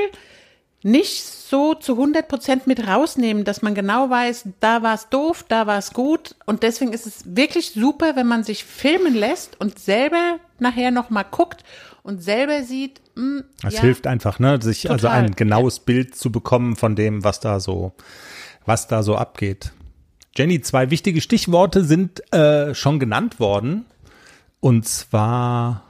nicht 0.84 1.24
so 1.24 1.74
zu 1.74 1.94
100 1.94 2.28
Prozent 2.28 2.68
mit 2.68 2.88
rausnehmen, 2.88 3.44
dass 3.44 3.62
man 3.62 3.74
genau 3.74 4.10
weiß, 4.10 4.50
da 4.60 4.84
war 4.84 4.94
es 4.94 5.10
doof, 5.10 5.46
da 5.48 5.66
war 5.68 5.78
es 5.78 5.94
gut. 5.94 6.36
Und 6.46 6.64
deswegen 6.64 6.94
ist 6.94 7.08
es 7.08 7.24
wirklich 7.36 7.72
super, 7.72 8.16
wenn 8.16 8.28
man 8.28 8.44
sich 8.44 8.64
filmen 8.64 9.16
lässt 9.16 9.60
und 9.60 9.80
selber 9.80 10.40
nachher 10.60 10.92
nochmal 10.92 11.26
guckt 11.30 11.64
und 12.04 12.24
selber 12.24 12.64
sieht, 12.64 13.02
hm, 13.16 13.44
Das 13.62 13.76
ja, 13.76 13.82
hilft 13.82 14.08
einfach, 14.08 14.40
ne, 14.40 14.62
sich 14.62 14.90
also 14.90 15.08
Total. 15.08 15.24
ein 15.24 15.36
genaues 15.36 15.80
Bild 15.80 16.16
zu 16.16 16.32
bekommen 16.32 16.76
von 16.76 16.96
dem, 16.96 17.24
was 17.24 17.40
da 17.40 17.60
so, 17.60 17.94
was 18.66 18.88
da 18.88 19.04
so 19.04 19.16
abgeht. 19.16 19.72
Jenny, 20.36 20.62
zwei 20.62 20.92
wichtige 20.92 21.20
Stichworte 21.20 21.84
sind 21.84 22.32
äh, 22.32 22.76
schon 22.76 23.00
genannt 23.00 23.40
worden. 23.40 23.86
Und 24.60 24.88
zwar 24.88 25.84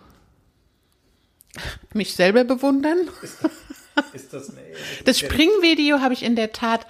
mich 1.94 2.16
selber 2.16 2.44
bewundern. 2.44 2.98
Das 5.06 5.20
Springvideo 5.20 6.00
habe 6.02 6.14
ich 6.14 6.24
in 6.24 6.36
der 6.36 6.52
Tat 6.52 6.86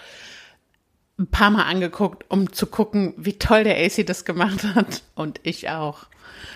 ein 1.19 1.27
paar 1.27 1.49
Mal 1.49 1.63
angeguckt, 1.63 2.25
um 2.29 2.53
zu 2.53 2.67
gucken, 2.67 3.13
wie 3.17 3.39
toll 3.39 3.63
der 3.63 3.77
AC 3.77 4.05
das 4.05 4.25
gemacht 4.25 4.63
hat. 4.75 5.01
Und 5.15 5.39
ich 5.43 5.69
auch. 5.69 6.05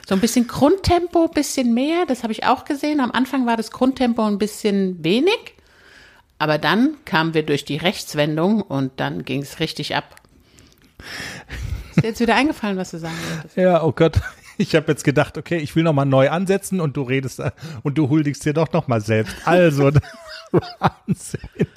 So 0.08 0.14
ein 0.14 0.22
bisschen 0.22 0.48
Grundtempo, 0.48 1.28
bisschen 1.28 1.74
mehr, 1.74 2.06
das 2.06 2.24
habe 2.24 2.34
ich 2.34 2.46
auch 2.46 2.66
gesehen. 2.66 3.00
Am 3.00 3.12
Anfang 3.12 3.48
war 3.48 3.58
das 3.58 3.72
Grundtempo 3.72 4.24
ein 4.26 4.38
bisschen 4.38 5.04
wenig. 5.04 5.56
Aber 6.38 6.58
dann 6.58 6.96
kamen 7.06 7.34
wir 7.34 7.44
durch 7.44 7.66
die 7.66 7.78
Rechtswendung 7.78 8.62
und 8.62 9.00
dann 9.00 9.26
ging 9.26 9.42
es 9.42 9.60
richtig 9.60 9.96
ab. 9.96 10.16
Ist 11.96 12.04
dir 12.04 12.08
jetzt 12.10 12.20
wieder 12.20 12.36
eingefallen, 12.36 12.78
was 12.78 12.92
du 12.92 12.98
sagen 12.98 13.16
wolltest? 13.34 13.58
Ja, 13.58 13.84
oh 13.84 13.92
Gott. 13.92 14.20
Ich 14.58 14.76
habe 14.76 14.92
jetzt 14.92 15.04
gedacht, 15.04 15.38
okay, 15.38 15.58
ich 15.58 15.76
will 15.76 15.84
noch 15.84 15.94
mal 15.94 16.06
neu 16.06 16.30
ansetzen 16.30 16.80
und 16.80 16.96
du 16.96 17.02
redest 17.02 17.42
und 17.84 17.98
du 17.98 18.10
huldigst 18.10 18.46
dir 18.46 18.54
doch 18.54 18.72
noch 18.74 18.88
mal 18.88 19.02
selbst. 19.02 19.36
Also 19.46 19.92
Wahnsinn. 20.52 21.68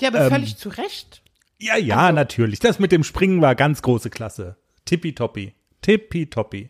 Ja, 0.00 0.08
aber 0.08 0.22
ähm, 0.22 0.30
völlig 0.30 0.56
zu 0.56 0.68
Recht. 0.68 1.22
Ja, 1.58 1.76
ja, 1.76 1.96
also, 1.96 2.14
natürlich. 2.14 2.58
Das 2.58 2.78
mit 2.78 2.92
dem 2.92 3.04
Springen 3.04 3.40
war 3.40 3.54
ganz 3.54 3.82
große 3.82 4.10
Klasse. 4.10 4.56
Tippitoppi. 4.84 5.54
Tippitoppi. 5.82 6.68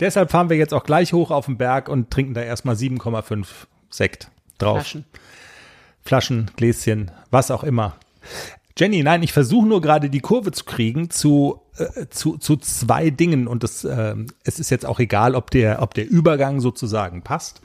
Deshalb 0.00 0.30
fahren 0.30 0.50
wir 0.50 0.56
jetzt 0.56 0.74
auch 0.74 0.84
gleich 0.84 1.12
hoch 1.12 1.30
auf 1.30 1.46
den 1.46 1.58
Berg 1.58 1.88
und 1.88 2.10
trinken 2.10 2.34
da 2.34 2.42
erstmal 2.42 2.74
7,5 2.74 3.46
Sekt 3.90 4.30
drauf. 4.58 4.78
Flaschen. 4.78 5.04
Flaschen, 6.00 6.50
Gläschen, 6.56 7.10
was 7.30 7.50
auch 7.50 7.62
immer. 7.62 7.96
Jenny, 8.76 9.02
nein, 9.02 9.22
ich 9.22 9.32
versuche 9.32 9.66
nur 9.66 9.80
gerade 9.80 10.10
die 10.10 10.20
Kurve 10.20 10.50
zu 10.50 10.64
kriegen 10.64 11.10
zu, 11.10 11.60
äh, 11.76 12.06
zu, 12.08 12.38
zu 12.38 12.56
zwei 12.56 13.10
Dingen 13.10 13.46
und 13.46 13.62
das, 13.62 13.84
äh, 13.84 14.16
es 14.44 14.58
ist 14.58 14.70
jetzt 14.70 14.86
auch 14.86 14.98
egal, 14.98 15.34
ob 15.34 15.50
der, 15.50 15.82
ob 15.82 15.94
der 15.94 16.08
Übergang 16.08 16.60
sozusagen 16.60 17.22
passt. 17.22 17.60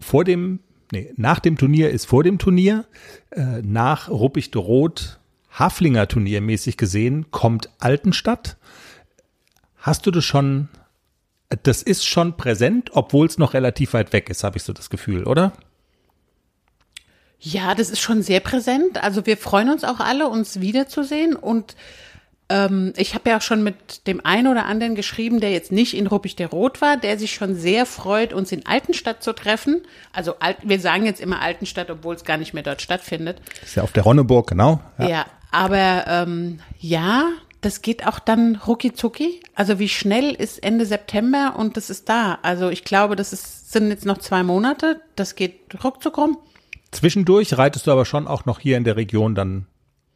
Vor 0.00 0.24
dem, 0.24 0.60
nee, 0.92 1.12
nach 1.16 1.38
dem 1.38 1.56
Turnier 1.56 1.90
ist 1.90 2.06
vor 2.06 2.22
dem 2.24 2.38
Turnier, 2.38 2.84
äh, 3.30 3.62
nach 3.62 4.08
Rot, 4.08 5.18
Haflinger 5.50 6.08
Turnier 6.08 6.40
mäßig 6.40 6.76
gesehen, 6.76 7.30
kommt 7.30 7.70
Altenstadt. 7.78 8.56
Hast 9.76 10.06
du 10.06 10.10
das 10.10 10.24
schon, 10.24 10.68
das 11.62 11.82
ist 11.82 12.04
schon 12.04 12.36
präsent, 12.36 12.90
obwohl 12.92 13.26
es 13.26 13.38
noch 13.38 13.54
relativ 13.54 13.94
weit 13.94 14.12
weg 14.12 14.30
ist, 14.30 14.44
habe 14.44 14.58
ich 14.58 14.62
so 14.62 14.72
das 14.72 14.90
Gefühl, 14.90 15.24
oder? 15.24 15.52
Ja, 17.40 17.74
das 17.74 17.90
ist 17.90 18.00
schon 18.00 18.22
sehr 18.22 18.40
präsent. 18.40 19.02
Also 19.02 19.24
wir 19.24 19.36
freuen 19.36 19.70
uns 19.70 19.84
auch 19.84 20.00
alle, 20.00 20.28
uns 20.28 20.60
wiederzusehen. 20.60 21.36
Und 21.36 21.76
ähm, 22.48 22.92
ich 22.96 23.14
habe 23.14 23.30
ja 23.30 23.38
auch 23.38 23.42
schon 23.42 23.62
mit 23.62 24.06
dem 24.06 24.24
einen 24.24 24.46
oder 24.46 24.66
anderen 24.66 24.94
geschrieben, 24.94 25.40
der 25.40 25.50
jetzt 25.50 25.72
nicht 25.72 25.94
in 25.94 26.06
Ruppig 26.06 26.36
der 26.36 26.48
Rot 26.48 26.80
war, 26.80 26.96
der 26.96 27.18
sich 27.18 27.34
schon 27.34 27.54
sehr 27.54 27.84
freut, 27.86 28.32
uns 28.32 28.52
in 28.52 28.66
Altenstadt 28.66 29.22
zu 29.22 29.34
treffen. 29.34 29.82
Also 30.12 30.34
wir 30.62 30.80
sagen 30.80 31.04
jetzt 31.04 31.20
immer 31.20 31.40
Altenstadt, 31.40 31.90
obwohl 31.90 32.14
es 32.14 32.24
gar 32.24 32.38
nicht 32.38 32.54
mehr 32.54 32.62
dort 32.62 32.80
stattfindet. 32.80 33.40
ist 33.62 33.74
ja 33.74 33.82
auf 33.82 33.92
der 33.92 34.02
Ronneburg, 34.02 34.48
genau. 34.48 34.80
Ja, 34.98 35.08
ja 35.08 35.26
aber 35.50 36.04
ähm, 36.06 36.60
ja, 36.78 37.28
das 37.60 37.82
geht 37.82 38.06
auch 38.06 38.18
dann 38.18 38.56
rucki 38.56 38.92
zucki. 38.92 39.40
Also 39.54 39.78
wie 39.78 39.88
schnell 39.88 40.32
ist 40.32 40.62
Ende 40.62 40.86
September 40.86 41.54
und 41.56 41.76
das 41.76 41.90
ist 41.90 42.08
da. 42.08 42.38
Also 42.42 42.68
ich 42.70 42.84
glaube, 42.84 43.16
das 43.16 43.32
ist, 43.32 43.72
sind 43.72 43.90
jetzt 43.90 44.06
noch 44.06 44.18
zwei 44.18 44.42
Monate. 44.42 45.00
Das 45.16 45.34
geht 45.34 45.82
ruckzuck 45.82 46.16
rum. 46.18 46.38
Zwischendurch 46.92 47.58
reitest 47.58 47.86
du 47.86 47.92
aber 47.92 48.04
schon 48.04 48.26
auch 48.26 48.46
noch 48.46 48.60
hier 48.60 48.76
in 48.76 48.84
der 48.84 48.96
Region 48.96 49.34
dann 49.34 49.66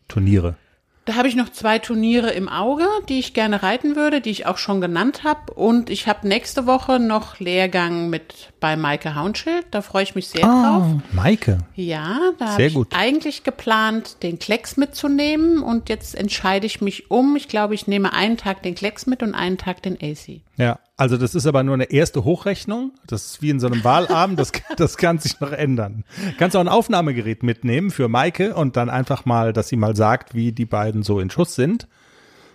Turniere. 0.09 0.57
Da 1.05 1.17
habe 1.17 1.27
ich 1.27 1.35
noch 1.35 1.49
zwei 1.49 1.81
Turniere 1.81 2.31
im 2.31 2.49
Auge, 2.49 2.87
die 3.09 3.19
ich 3.19 3.35
gerne 3.35 3.65
reiten 3.65 3.97
würde, 3.97 4.21
die 4.21 4.31
ich 4.31 4.47
auch 4.47 4.57
schon 4.57 4.81
genannt 4.81 5.25
habe. 5.25 5.53
Und 5.55 5.91
ich 5.91 6.07
habe 6.07 6.29
nächste 6.29 6.67
Woche 6.67 7.01
noch 7.01 7.41
Lehrgang 7.41 8.09
mit 8.09 8.53
bei 8.61 8.77
Maike 8.77 9.17
Haunschild. 9.17 9.67
Da 9.73 9.83
freue 9.83 10.05
ich 10.05 10.15
mich 10.15 10.29
sehr 10.29 10.45
oh, 10.45 10.63
drauf. 10.63 10.87
Maike. 11.11 11.59
Ja, 11.75 12.21
da 12.39 12.53
habe 12.53 12.63
ich 12.63 12.79
eigentlich 12.95 13.43
geplant, 13.43 14.23
den 14.23 14.39
Klecks 14.39 14.77
mitzunehmen. 14.77 15.61
Und 15.61 15.89
jetzt 15.89 16.15
entscheide 16.15 16.67
ich 16.67 16.81
mich 16.81 17.11
um. 17.11 17.35
Ich 17.35 17.49
glaube, 17.49 17.75
ich 17.75 17.89
nehme 17.89 18.13
einen 18.13 18.37
Tag 18.37 18.63
den 18.63 18.77
Klecks 18.77 19.07
mit 19.07 19.25
und 19.25 19.35
einen 19.35 19.59
Tag 19.59 19.83
den 19.83 19.99
AC. 20.01 20.41
Ja, 20.63 20.79
also 20.97 21.17
das 21.17 21.35
ist 21.35 21.45
aber 21.45 21.65
nur 21.65 21.75
eine 21.75 21.91
erste 21.91 22.23
Hochrechnung. 22.23 22.93
Das 23.09 23.27
ist 23.27 23.43
wie 23.43 23.51
in 23.51 23.59
so 23.59 23.67
einem 23.67 23.83
Wahlabend. 23.83 24.39
Das, 24.39 24.53
das 24.77 24.97
kann 24.97 25.19
sich 25.19 25.41
noch 25.41 25.51
ändern. 25.51 26.05
Kannst 26.39 26.55
auch 26.55 26.61
ein 26.61 26.69
Aufnahmegerät 26.69 27.43
mitnehmen 27.43 27.91
für 27.91 28.07
Maike 28.07 28.55
und 28.55 28.77
dann 28.77 28.89
einfach 28.89 29.25
mal, 29.25 29.53
dass 29.53 29.67
sie 29.67 29.77
mal 29.77 29.97
sagt, 29.97 30.37
wie 30.37 30.53
die 30.53 30.65
beiden 30.65 31.03
so 31.03 31.19
in 31.19 31.31
Schuss 31.31 31.57
sind. 31.57 31.89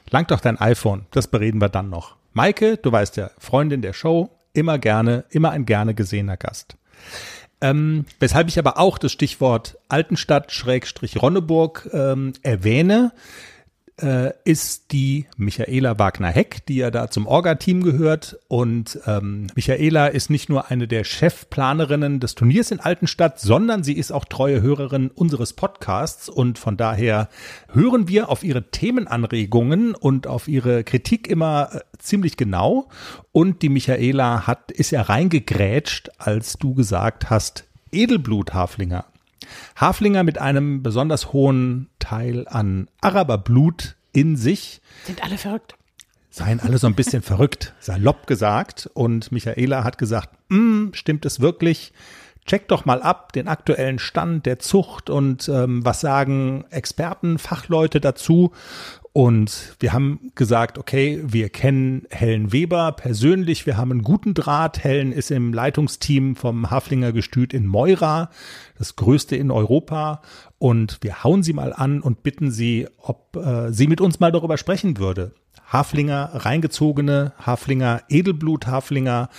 Langt 0.10 0.32
doch 0.32 0.40
dein 0.40 0.58
iPhone. 0.58 1.06
Das 1.12 1.28
bereden 1.28 1.60
wir 1.60 1.68
dann 1.68 1.90
noch. 1.90 2.16
Maike, 2.32 2.78
du 2.78 2.94
weißt 2.94 3.18
ja, 3.18 3.30
Freundin 3.40 3.82
der 3.82 3.92
Show, 3.92 4.30
immer 4.54 4.80
gerne, 4.80 5.26
immer 5.30 5.52
ein 5.52 5.66
gerne 5.66 5.94
gesehener 5.94 6.38
Gast. 6.38 6.78
Ähm, 7.60 8.06
weshalb 8.22 8.48
ich 8.48 8.58
aber 8.58 8.80
auch 8.80 8.98
das 8.98 9.12
Stichwort 9.12 9.80
Altenstadt-Ronneburg 9.90 11.90
ähm, 11.92 12.32
erwähne 12.42 13.12
äh, 14.02 14.32
ist 14.44 14.92
die 14.92 15.26
Michaela 15.38 15.98
Wagner-Heck, 15.98 16.66
die 16.68 16.78
ja 16.78 16.92
da 16.92 17.10
zum 17.10 17.26
Orga-Team 17.26 17.84
gehört. 17.84 18.38
Und 18.48 19.00
ähm, 19.08 19.48
Michaela 19.56 20.08
ist 20.08 20.30
nicht 20.30 20.50
nur 20.50 20.70
eine 20.70 20.88
der 20.88 21.04
Chefplanerinnen 21.04 22.20
des 22.20 22.36
Turniers 22.36 22.72
in 22.72 22.80
Altenstadt, 22.80 23.40
sondern 23.40 23.84
sie 23.84 23.94
ist 23.94 24.12
auch 24.12 24.26
treue 24.26 24.62
Hörerin 24.62 25.10
unseres 25.10 25.54
Podcasts. 25.54 26.30
Und 26.30 26.60
von 26.60 26.78
daher 26.78 27.30
hören 27.72 28.08
wir 28.08 28.30
auf 28.30 28.44
ihre 28.44 28.70
Themenanregungen 28.70 29.96
und 29.96 30.28
auf 30.28 30.48
ihre 30.48 30.84
Kritik 30.84 31.28
immer 31.28 31.70
äh, 31.74 31.80
ziemlich 31.98 32.38
genau. 32.38 32.90
Und 33.32 33.62
die 33.62 33.70
Michaela 33.70 34.46
hat, 34.46 34.72
ist 34.72 34.92
ja 34.92 35.02
reingegrätscht, 35.02 36.12
als 36.20 36.58
du 36.58 36.76
gesagt 36.76 37.30
hast, 37.30 37.66
Edelblut-Haflinger. 37.92 39.06
Haflinger 39.76 40.24
mit 40.24 40.38
einem 40.38 40.84
besonders 40.84 41.34
hohen 41.34 41.90
Teil 42.00 42.48
an 42.48 42.90
Araberblut 43.02 43.96
in 44.14 44.36
sich. 44.36 44.82
Sind 45.06 45.24
alle 45.24 45.38
verrückt. 45.38 45.76
Seien 46.30 46.60
alle 46.60 46.78
so 46.78 46.88
ein 46.88 46.96
bisschen 46.96 47.22
verrückt, 47.24 47.74
salopp 47.80 48.28
gesagt. 48.28 48.90
Und 48.94 49.32
Michaela 49.32 49.84
hat 49.84 49.98
gesagt, 49.98 50.30
mm, 50.50 50.90
stimmt 50.94 51.26
es 51.26 51.40
wirklich? 51.40 51.94
Check 52.46 52.70
doch 52.70 52.86
mal 52.86 53.02
ab 53.02 53.34
den 53.34 53.50
aktuellen 53.50 54.00
Stand 54.00 54.46
der 54.46 54.60
Zucht 54.60 55.10
und 55.10 55.50
ähm, 55.50 55.84
was 55.84 56.00
sagen 56.00 56.64
Experten, 56.70 57.40
Fachleute 57.40 58.00
dazu. 58.00 58.54
Und 59.18 59.74
wir 59.80 59.94
haben 59.94 60.32
gesagt, 60.36 60.78
okay, 60.78 61.20
wir 61.26 61.50
kennen 61.50 62.06
Helen 62.12 62.52
Weber 62.52 62.92
persönlich, 62.92 63.66
wir 63.66 63.76
haben 63.76 63.90
einen 63.90 64.04
guten 64.04 64.36
Draht. 64.36 64.84
Helen 64.84 65.12
ist 65.12 65.32
im 65.32 65.54
Leitungsteam 65.54 66.36
vom 66.36 66.70
Haflinger 66.70 67.12
Gestüt 67.14 67.52
in 67.52 67.66
Moira, 67.66 68.30
das 68.78 68.96
größte 68.96 69.36
in 69.36 69.50
Europa. 69.50 70.22
Und 70.60 71.00
wir 71.02 71.24
hauen 71.24 71.42
sie 71.42 71.54
mal 71.54 71.74
an 71.74 72.00
und 72.02 72.22
bitten 72.22 72.52
sie, 72.52 72.88
ob 73.00 73.36
äh, 73.38 73.74
sie 73.74 73.88
mit 73.88 74.02
uns 74.02 74.20
mal 74.20 74.32
darüber 74.32 74.56
sprechen 74.56 75.00
würde. 75.00 75.34
Haflinger, 75.66 76.30
reingezogene 76.34 77.34
Haflinger, 77.44 78.04
Edelblut 78.10 78.68
Haflinger, 78.68 79.30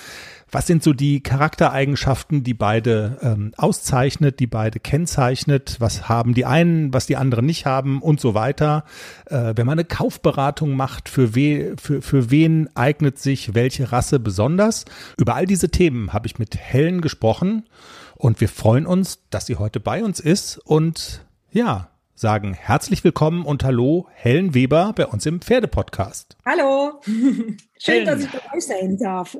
was 0.50 0.66
sind 0.66 0.82
so 0.82 0.92
die 0.92 1.22
Charaktereigenschaften, 1.22 2.42
die 2.42 2.54
beide 2.54 3.18
ähm, 3.22 3.52
auszeichnet, 3.56 4.40
die 4.40 4.46
beide 4.46 4.80
kennzeichnet? 4.80 5.76
Was 5.78 6.08
haben 6.08 6.34
die 6.34 6.46
einen, 6.46 6.92
was 6.94 7.06
die 7.06 7.16
anderen 7.16 7.46
nicht 7.46 7.66
haben 7.66 8.00
und 8.00 8.20
so 8.20 8.34
weiter? 8.34 8.84
Äh, 9.26 9.54
wenn 9.56 9.66
man 9.66 9.78
eine 9.78 9.84
Kaufberatung 9.84 10.74
macht, 10.74 11.08
für, 11.08 11.34
we, 11.34 11.74
für, 11.80 12.00
für 12.02 12.30
wen 12.30 12.68
eignet 12.74 13.18
sich 13.18 13.54
welche 13.54 13.92
Rasse 13.92 14.20
besonders? 14.20 14.84
Über 15.18 15.34
all 15.34 15.46
diese 15.46 15.68
Themen 15.68 16.12
habe 16.12 16.26
ich 16.26 16.38
mit 16.38 16.56
Helen 16.56 17.00
gesprochen 17.00 17.68
und 18.14 18.40
wir 18.40 18.48
freuen 18.48 18.86
uns, 18.86 19.20
dass 19.30 19.46
sie 19.46 19.56
heute 19.56 19.80
bei 19.80 20.02
uns 20.02 20.20
ist 20.20 20.58
und 20.58 21.24
ja, 21.50 21.88
sagen 22.18 22.52
herzlich 22.52 23.04
willkommen 23.04 23.44
und 23.44 23.62
hallo 23.62 24.08
Helen 24.12 24.52
Weber 24.52 24.92
bei 24.96 25.06
uns 25.06 25.24
im 25.24 25.40
Pferdepodcast. 25.40 26.36
Hallo, 26.44 27.00
schön, 27.04 27.56
Helen. 27.78 28.06
dass 28.06 28.24
ich 28.24 28.30
bei 28.30 28.56
euch 28.56 28.66
sein 28.66 28.98
darf. 28.98 29.36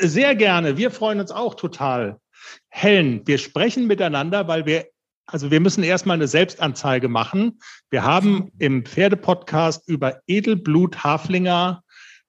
Sehr 0.00 0.34
gerne, 0.34 0.78
wir 0.78 0.90
freuen 0.90 1.20
uns 1.20 1.30
auch 1.30 1.54
total. 1.54 2.18
Helen, 2.70 3.26
wir 3.26 3.36
sprechen 3.36 3.86
miteinander, 3.86 4.48
weil 4.48 4.64
wir, 4.64 4.86
also 5.26 5.50
wir 5.50 5.60
müssen 5.60 5.84
erstmal 5.84 6.16
eine 6.16 6.28
Selbstanzeige 6.28 7.08
machen. 7.08 7.58
Wir 7.90 8.04
haben 8.04 8.52
im 8.58 8.86
Pferdepodcast 8.86 9.86
über 9.86 10.22
Edelblut 10.26 11.04
Haflinger 11.04 11.82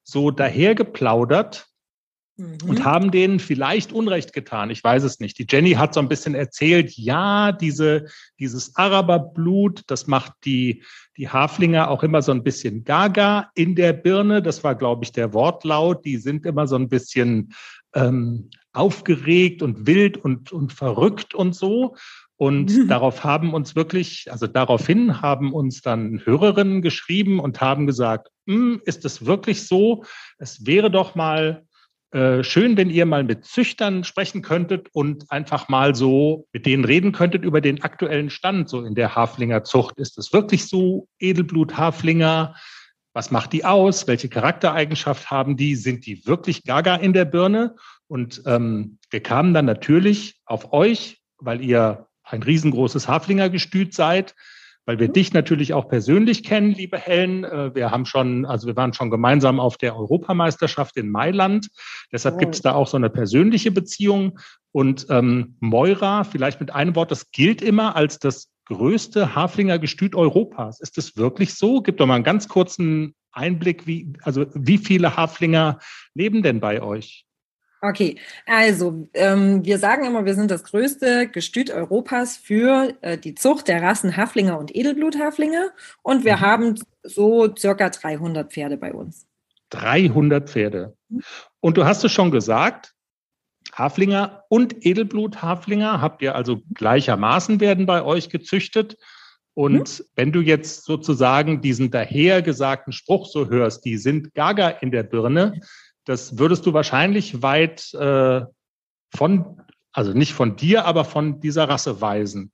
so 0.04 0.30
dahergeplaudert 0.30 1.69
mhm. 2.40 2.58
und 2.68 2.84
haben 2.84 3.12
denen 3.12 3.40
vielleicht 3.40 3.92
Unrecht 3.92 4.34
getan. 4.34 4.70
Ich 4.70 4.84
weiß 4.84 5.04
es 5.04 5.20
nicht. 5.20 5.38
Die 5.38 5.46
Jenny 5.50 5.72
hat 5.72 5.94
so 5.94 6.00
ein 6.00 6.10
bisschen 6.10 6.36
erzählt, 6.36 6.92
ja, 6.98 7.52
diese, 7.52 8.06
dieses 8.40 8.76
Araberblut, 8.76 9.84
das 9.88 10.08
macht 10.08 10.34
die, 10.46 10.84
die 11.18 11.30
Haflinger 11.30 11.90
auch 11.90 12.04
immer 12.04 12.22
so 12.22 12.32
ein 12.32 12.44
bisschen 12.44 12.84
gaga 12.84 13.52
in 13.56 13.76
der 13.76 13.94
Birne. 13.94 14.42
Das 14.42 14.64
war, 14.64 14.76
glaube 14.76 15.04
ich, 15.04 15.12
der 15.12 15.34
Wortlaut. 15.34 16.06
Die 16.06 16.18
sind 16.18 16.46
immer 16.46 16.68
so 16.68 16.76
ein 16.76 16.90
bisschen 16.90 17.54
ähm, 17.94 18.50
aufgeregt 18.74 19.62
und 19.62 19.86
wild 19.86 20.18
und, 20.18 20.52
und 20.52 20.74
verrückt 20.74 21.36
und 21.36 21.54
so. 21.56 21.96
Und 22.38 22.72
mhm. 22.72 22.88
darauf 22.88 23.26
haben 23.26 23.54
uns 23.54 23.76
wirklich, 23.76 24.32
also 24.32 24.48
daraufhin 24.48 25.22
haben 25.22 25.52
uns 25.52 25.82
dann 25.82 26.22
Hörerinnen 26.24 26.82
geschrieben 26.82 27.42
und 27.42 27.60
haben 27.60 27.86
gesagt, 27.86 28.30
hm, 28.48 28.82
ist 28.86 29.04
es 29.04 29.26
wirklich 29.26 29.68
so? 29.68 30.06
Es 30.38 30.66
wäre 30.66 30.90
doch 30.90 31.16
mal 31.16 31.66
äh, 32.12 32.44
schön, 32.44 32.76
wenn 32.76 32.90
ihr 32.90 33.06
mal 33.06 33.24
mit 33.24 33.46
Züchtern 33.46 34.04
sprechen 34.04 34.42
könntet 34.42 34.88
und 34.94 35.32
einfach 35.32 35.70
mal 35.70 35.94
so 35.94 36.48
mit 36.52 36.66
denen 36.66 36.84
reden 36.84 37.12
könntet 37.12 37.44
über 37.44 37.62
den 37.62 37.84
aktuellen 37.84 38.32
Stand 38.32 38.68
so 38.68 38.84
in 38.84 38.96
der 38.96 39.16
Haflinger 39.16 39.64
Zucht. 39.64 40.00
Ist 40.00 40.18
es 40.18 40.34
wirklich 40.34 40.68
so 40.68 41.08
Edelblut 41.20 41.78
Haflinger? 41.78 42.56
Was 43.14 43.30
macht 43.30 43.54
die 43.54 43.64
aus? 43.64 44.08
Welche 44.08 44.28
Charaktereigenschaft 44.28 45.30
haben 45.30 45.56
die? 45.56 45.76
Sind 45.76 46.08
die 46.08 46.26
wirklich 46.26 46.64
gaga 46.64 46.96
in 46.96 47.14
der 47.14 47.26
Birne? 47.26 47.76
Und 48.08 48.42
ähm, 48.48 48.98
wir 49.12 49.22
kamen 49.22 49.54
dann 49.54 49.66
natürlich 49.66 50.40
auf 50.46 50.74
euch, 50.74 51.22
weil 51.38 51.64
ihr 51.64 52.08
ein 52.24 52.42
riesengroßes 52.42 53.08
Haflinger 53.08 53.50
Gestüt 53.50 53.94
seid, 53.94 54.36
weil 54.90 54.98
wir 54.98 55.10
mhm. 55.10 55.14
dich 55.14 55.34
natürlich 55.34 55.76
auch 55.76 55.88
persönlich 55.88 56.42
kennen, 56.42 56.72
liebe 56.72 56.98
Helen. 56.98 57.44
Äh, 57.44 57.76
wir 57.76 57.92
haben 57.92 58.08
schon, 58.08 58.48
also 58.48 58.66
wir 58.66 58.76
waren 58.76 58.92
schon 58.92 59.12
gemeinsam 59.12 59.60
auf 59.60 59.78
der 59.78 59.96
Europameisterschaft 59.96 60.98
in 60.98 61.12
Mailand. 61.12 61.68
Deshalb 62.12 62.34
oh. 62.34 62.38
gibt 62.40 62.56
es 62.56 62.64
da 62.64 62.74
auch 62.74 62.88
so 62.88 62.98
eine 62.98 63.12
persönliche 63.12 63.70
Beziehung. 63.70 64.40
Und 64.72 65.06
ähm, 65.12 65.58
Moira, 65.60 66.24
vielleicht 66.24 66.60
mit 66.60 66.74
einem 66.74 66.96
Wort, 66.96 67.12
das 67.12 67.30
gilt 67.30 67.62
immer 67.62 67.96
als 67.96 68.18
das 68.18 68.50
größte 68.66 69.36
Haflingergestüt 69.36 70.16
Europas. 70.16 70.80
Ist 70.80 70.98
das 70.98 71.16
wirklich 71.16 71.54
so? 71.54 71.84
Gib 71.84 71.98
doch 71.98 72.08
mal 72.08 72.16
einen 72.16 72.24
ganz 72.24 72.48
kurzen 72.48 73.14
Einblick, 73.32 73.86
wie, 73.86 74.14
also 74.24 74.48
wie 74.56 74.80
viele 74.80 75.16
Haflinger 75.16 75.78
leben 76.16 76.42
denn 76.42 76.60
bei 76.60 76.82
euch? 76.82 77.28
Okay, 77.82 78.18
also 78.46 79.08
ähm, 79.14 79.64
wir 79.64 79.78
sagen 79.78 80.06
immer, 80.06 80.26
wir 80.26 80.36
sind 80.36 80.52
das 80.52 80.66
größte 80.66 81.30
Gestüt 81.30 81.72
Europas 81.72 82.36
für 82.36 82.94
äh, 83.02 83.18
die 83.18 83.36
Zucht 83.36 83.70
der 83.70 83.82
Rassen 83.82 84.18
Haflinger 84.18 84.60
und 84.60 84.76
Edelbluthaflinger 84.76 85.72
und 86.02 86.26
wir 86.26 86.38
mhm. 86.38 86.42
haben 86.42 86.76
so 87.04 87.56
circa 87.56 87.90
300 87.90 88.52
Pferde 88.52 88.76
bei 88.76 88.94
uns. 88.94 89.28
300 89.70 90.50
Pferde. 90.50 90.98
Und 91.62 91.78
du 91.78 91.86
hast 91.86 92.04
es 92.04 92.12
schon 92.12 92.32
gesagt, 92.32 92.94
Haflinger 93.74 94.44
und 94.50 94.86
Edelbluthaflinger 94.86 96.02
habt 96.02 96.22
ihr 96.22 96.36
also 96.36 96.62
gleichermaßen 96.74 97.62
werden 97.62 97.86
bei 97.86 98.04
euch 98.04 98.30
gezüchtet. 98.30 98.98
Und 99.54 100.00
mhm. 100.00 100.04
wenn 100.16 100.32
du 100.32 100.42
jetzt 100.42 100.84
sozusagen 100.84 101.62
diesen 101.62 101.92
dahergesagten 101.92 102.92
Spruch 102.92 103.26
so 103.26 103.50
hörst, 103.50 103.86
die 103.86 103.98
sind 103.98 104.34
gaga 104.34 104.70
in 104.70 104.92
der 104.92 105.04
Birne, 105.04 105.62
das 106.10 106.40
würdest 106.40 106.66
du 106.66 106.74
wahrscheinlich 106.74 107.44
weit 107.44 107.94
äh, 107.94 108.42
von, 109.16 109.62
also 109.92 110.12
nicht 110.14 110.34
von 110.34 110.56
dir, 110.56 110.86
aber 110.86 111.06
von 111.06 111.40
dieser 111.40 111.70
Rasse 111.70 112.02
weisen. 112.02 112.52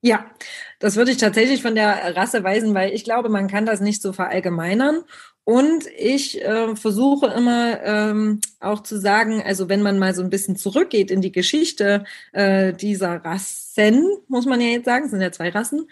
Ja, 0.00 0.30
das 0.78 0.96
würde 0.96 1.10
ich 1.10 1.18
tatsächlich 1.18 1.60
von 1.60 1.74
der 1.74 2.16
Rasse 2.16 2.42
weisen, 2.42 2.72
weil 2.74 2.94
ich 2.94 3.04
glaube, 3.04 3.28
man 3.28 3.48
kann 3.48 3.66
das 3.66 3.82
nicht 3.82 4.00
so 4.00 4.14
verallgemeinern. 4.14 5.04
Und 5.44 5.84
ich 5.98 6.42
äh, 6.42 6.74
versuche 6.74 7.26
immer 7.26 7.82
ähm, 7.82 8.40
auch 8.60 8.82
zu 8.82 8.98
sagen, 8.98 9.42
also 9.42 9.68
wenn 9.68 9.82
man 9.82 9.98
mal 9.98 10.14
so 10.14 10.22
ein 10.22 10.30
bisschen 10.30 10.56
zurückgeht 10.56 11.10
in 11.10 11.20
die 11.20 11.32
Geschichte 11.32 12.04
äh, 12.32 12.72
dieser 12.72 13.22
Rassen, 13.22 14.08
muss 14.28 14.46
man 14.46 14.62
ja 14.62 14.68
jetzt 14.68 14.86
sagen, 14.86 15.04
es 15.04 15.10
sind 15.10 15.20
ja 15.20 15.32
zwei 15.32 15.50
Rassen, 15.50 15.86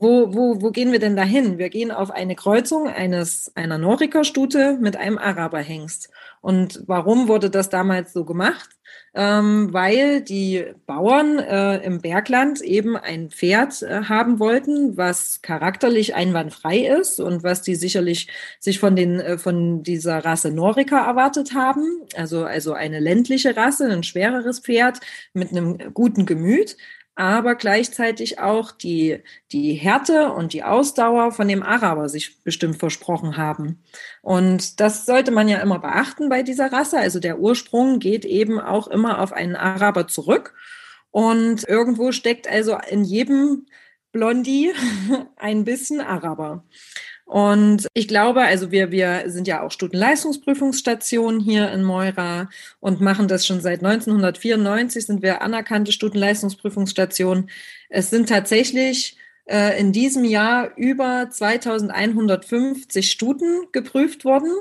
wo, 0.00 0.34
wo, 0.34 0.62
wo 0.62 0.70
gehen 0.70 0.92
wir 0.92 0.98
denn 0.98 1.16
dahin? 1.16 1.58
Wir 1.58 1.70
gehen 1.70 1.90
auf 1.90 2.10
eine 2.10 2.36
Kreuzung 2.36 2.88
eines, 2.88 3.52
einer 3.54 3.78
Noriker-Stute 3.78 4.78
mit 4.80 4.96
einem 4.96 5.18
Araberhengst. 5.18 6.10
Und 6.40 6.82
warum 6.86 7.28
wurde 7.28 7.50
das 7.50 7.68
damals 7.68 8.12
so 8.12 8.24
gemacht? 8.24 8.70
Ähm, 9.14 9.72
weil 9.72 10.20
die 10.22 10.64
Bauern 10.86 11.38
äh, 11.38 11.78
im 11.78 12.00
Bergland 12.00 12.60
eben 12.60 12.96
ein 12.96 13.30
Pferd 13.30 13.82
äh, 13.82 14.04
haben 14.04 14.38
wollten, 14.38 14.96
was 14.96 15.42
charakterlich 15.42 16.14
einwandfrei 16.14 16.78
ist 16.78 17.20
und 17.20 17.42
was 17.42 17.62
die 17.62 17.74
sicherlich 17.74 18.28
sich 18.60 18.78
von 18.78 18.96
den 18.96 19.20
äh, 19.20 19.38
von 19.38 19.82
dieser 19.82 20.24
Rasse 20.24 20.50
Noriker 20.50 20.98
erwartet 20.98 21.54
haben. 21.54 22.02
Also 22.16 22.44
also 22.44 22.72
eine 22.72 23.00
ländliche 23.00 23.56
Rasse, 23.56 23.90
ein 23.90 24.04
schwereres 24.04 24.60
Pferd 24.60 25.00
mit 25.32 25.50
einem 25.50 25.92
guten 25.92 26.24
Gemüt 26.24 26.76
aber 27.18 27.56
gleichzeitig 27.56 28.38
auch 28.38 28.70
die, 28.70 29.18
die 29.50 29.72
Härte 29.72 30.32
und 30.32 30.52
die 30.52 30.62
Ausdauer 30.62 31.32
von 31.32 31.48
dem 31.48 31.64
Araber 31.64 32.08
sich 32.08 32.44
bestimmt 32.44 32.76
versprochen 32.76 33.36
haben. 33.36 33.82
Und 34.22 34.78
das 34.78 35.04
sollte 35.04 35.32
man 35.32 35.48
ja 35.48 35.58
immer 35.58 35.80
beachten 35.80 36.28
bei 36.28 36.44
dieser 36.44 36.72
Rasse. 36.72 36.96
Also 36.96 37.18
der 37.18 37.40
Ursprung 37.40 37.98
geht 37.98 38.24
eben 38.24 38.60
auch 38.60 38.86
immer 38.86 39.18
auf 39.18 39.32
einen 39.32 39.56
Araber 39.56 40.06
zurück. 40.06 40.54
Und 41.10 41.66
irgendwo 41.66 42.12
steckt 42.12 42.48
also 42.48 42.78
in 42.88 43.02
jedem 43.02 43.66
Blondie 44.12 44.72
ein 45.36 45.64
bisschen 45.64 46.00
Araber. 46.00 46.62
Und 47.28 47.86
ich 47.92 48.08
glaube, 48.08 48.40
also 48.40 48.70
wir, 48.70 48.90
wir 48.90 49.24
sind 49.26 49.46
ja 49.46 49.60
auch 49.60 49.70
Stutenleistungsprüfungsstation 49.70 51.40
hier 51.40 51.70
in 51.70 51.84
Moira 51.84 52.48
und 52.80 53.02
machen 53.02 53.28
das 53.28 53.46
schon 53.46 53.60
seit 53.60 53.84
1994 53.84 55.04
sind 55.04 55.20
wir 55.20 55.42
anerkannte 55.42 55.92
Stutenleistungsprüfungsstation. 55.92 57.50
Es 57.90 58.08
sind 58.08 58.30
tatsächlich 58.30 59.18
äh, 59.44 59.78
in 59.78 59.92
diesem 59.92 60.24
Jahr 60.24 60.74
über 60.78 61.28
2150 61.28 63.10
Stuten 63.10 63.66
geprüft 63.72 64.24
worden. 64.24 64.52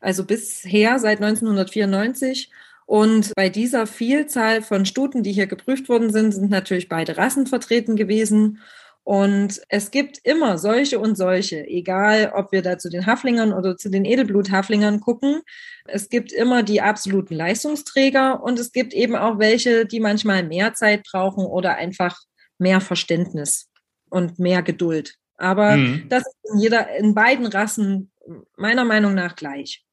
Also 0.00 0.24
bisher 0.24 0.98
seit 0.98 1.20
1994. 1.20 2.50
Und 2.86 3.34
bei 3.36 3.50
dieser 3.50 3.86
Vielzahl 3.86 4.62
von 4.62 4.86
Stuten, 4.86 5.22
die 5.22 5.32
hier 5.32 5.48
geprüft 5.48 5.90
worden 5.90 6.10
sind, 6.10 6.32
sind 6.32 6.48
natürlich 6.48 6.88
beide 6.88 7.18
Rassen 7.18 7.46
vertreten 7.46 7.94
gewesen. 7.96 8.60
Und 9.06 9.62
es 9.68 9.92
gibt 9.92 10.18
immer 10.24 10.58
solche 10.58 10.98
und 10.98 11.16
solche, 11.16 11.64
egal 11.64 12.32
ob 12.34 12.50
wir 12.50 12.60
da 12.60 12.76
zu 12.76 12.90
den 12.90 13.06
Haflingern 13.06 13.52
oder 13.52 13.76
zu 13.76 13.88
den 13.88 14.04
Edelbluthaflingern 14.04 14.98
gucken. 14.98 15.42
Es 15.84 16.08
gibt 16.08 16.32
immer 16.32 16.64
die 16.64 16.82
absoluten 16.82 17.36
Leistungsträger 17.36 18.42
und 18.42 18.58
es 18.58 18.72
gibt 18.72 18.92
eben 18.92 19.14
auch 19.14 19.38
welche, 19.38 19.86
die 19.86 20.00
manchmal 20.00 20.42
mehr 20.42 20.74
Zeit 20.74 21.04
brauchen 21.08 21.44
oder 21.46 21.76
einfach 21.76 22.18
mehr 22.58 22.80
Verständnis 22.80 23.68
und 24.10 24.40
mehr 24.40 24.64
Geduld. 24.64 25.14
Aber 25.36 25.76
mhm. 25.76 26.08
das 26.08 26.26
ist 26.26 26.52
in 26.52 26.58
jeder, 26.58 26.96
in 26.96 27.14
beiden 27.14 27.46
Rassen 27.46 28.10
meiner 28.56 28.84
Meinung 28.84 29.14
nach 29.14 29.36
gleich. 29.36 29.85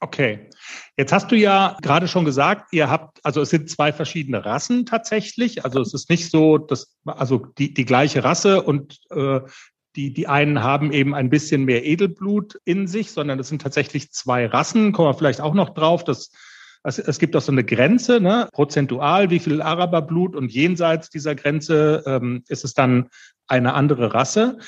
Okay. 0.00 0.48
Jetzt 0.96 1.12
hast 1.12 1.30
du 1.30 1.36
ja 1.36 1.76
gerade 1.82 2.08
schon 2.08 2.24
gesagt, 2.24 2.72
ihr 2.72 2.90
habt, 2.90 3.20
also 3.22 3.42
es 3.42 3.50
sind 3.50 3.68
zwei 3.68 3.92
verschiedene 3.92 4.44
Rassen 4.44 4.86
tatsächlich. 4.86 5.64
Also 5.64 5.80
es 5.80 5.92
ist 5.92 6.08
nicht 6.08 6.30
so, 6.30 6.56
dass, 6.56 6.96
also 7.04 7.46
die, 7.58 7.74
die 7.74 7.84
gleiche 7.84 8.24
Rasse 8.24 8.62
und 8.62 8.98
äh, 9.10 9.40
die, 9.96 10.12
die 10.12 10.26
einen 10.26 10.62
haben 10.62 10.92
eben 10.92 11.14
ein 11.14 11.30
bisschen 11.30 11.64
mehr 11.64 11.84
Edelblut 11.84 12.58
in 12.64 12.86
sich, 12.86 13.10
sondern 13.10 13.38
es 13.38 13.48
sind 13.48 13.60
tatsächlich 13.60 14.12
zwei 14.12 14.46
Rassen. 14.46 14.92
Kommen 14.92 15.08
wir 15.08 15.14
vielleicht 15.14 15.40
auch 15.40 15.54
noch 15.54 15.70
drauf, 15.70 16.04
dass 16.04 16.30
es, 16.82 16.98
es 16.98 17.18
gibt 17.18 17.36
auch 17.36 17.42
so 17.42 17.52
eine 17.52 17.64
Grenze, 17.64 18.20
ne, 18.20 18.48
prozentual, 18.52 19.30
wie 19.30 19.38
viel 19.38 19.60
Araberblut 19.60 20.34
und 20.34 20.50
jenseits 20.50 21.10
dieser 21.10 21.34
Grenze 21.34 22.02
ähm, 22.06 22.42
ist 22.48 22.64
es 22.64 22.72
dann 22.72 23.10
eine 23.46 23.74
andere 23.74 24.14
Rasse. 24.14 24.58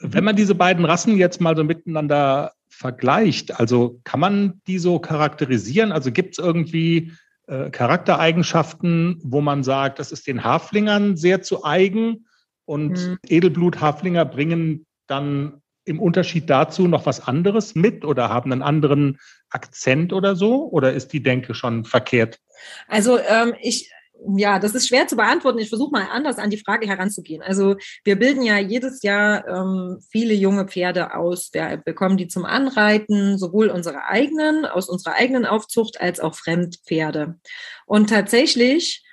Wenn 0.00 0.24
man 0.24 0.36
diese 0.36 0.54
beiden 0.54 0.84
Rassen 0.84 1.16
jetzt 1.16 1.40
mal 1.40 1.56
so 1.56 1.64
miteinander 1.64 2.52
vergleicht, 2.68 3.58
also 3.58 4.00
kann 4.04 4.20
man 4.20 4.60
die 4.66 4.78
so 4.78 4.98
charakterisieren? 4.98 5.92
Also 5.92 6.12
gibt 6.12 6.32
es 6.32 6.38
irgendwie 6.38 7.12
äh, 7.46 7.70
Charaktereigenschaften, 7.70 9.20
wo 9.24 9.40
man 9.40 9.64
sagt, 9.64 9.98
das 9.98 10.12
ist 10.12 10.26
den 10.26 10.44
Haflingern 10.44 11.16
sehr 11.16 11.42
zu 11.42 11.64
eigen 11.64 12.26
und 12.64 12.92
mhm. 12.92 13.18
Edelblut-Haflinger 13.26 14.24
bringen 14.24 14.86
dann 15.06 15.62
im 15.88 16.00
Unterschied 16.00 16.50
dazu 16.50 16.86
noch 16.86 17.06
was 17.06 17.26
anderes 17.26 17.74
mit 17.74 18.04
oder 18.04 18.28
haben 18.28 18.52
einen 18.52 18.62
anderen 18.62 19.18
Akzent 19.48 20.12
oder 20.12 20.36
so? 20.36 20.68
Oder 20.70 20.92
ist 20.92 21.14
die 21.14 21.22
Denke 21.22 21.54
schon 21.54 21.86
verkehrt? 21.86 22.38
Also 22.86 23.18
ähm, 23.18 23.54
ich, 23.60 23.90
ja, 24.36 24.58
das 24.58 24.74
ist 24.74 24.88
schwer 24.88 25.06
zu 25.06 25.16
beantworten. 25.16 25.58
Ich 25.58 25.68
versuche 25.68 25.92
mal 25.92 26.08
anders 26.10 26.38
an 26.38 26.50
die 26.50 26.58
Frage 26.58 26.86
heranzugehen. 26.86 27.42
Also 27.42 27.76
wir 28.04 28.18
bilden 28.18 28.42
ja 28.42 28.58
jedes 28.58 29.02
Jahr 29.02 29.46
ähm, 29.46 29.98
viele 30.10 30.34
junge 30.34 30.66
Pferde 30.66 31.14
aus. 31.14 31.50
Wir 31.52 31.80
bekommen 31.84 32.16
die 32.16 32.28
zum 32.28 32.44
Anreiten, 32.44 33.38
sowohl 33.38 33.68
unsere 33.68 34.04
eigenen, 34.04 34.64
aus 34.64 34.88
unserer 34.88 35.14
eigenen 35.14 35.46
Aufzucht, 35.46 36.00
als 36.00 36.20
auch 36.20 36.34
Fremdpferde. 36.34 37.36
Und 37.86 38.10
tatsächlich 38.10 39.04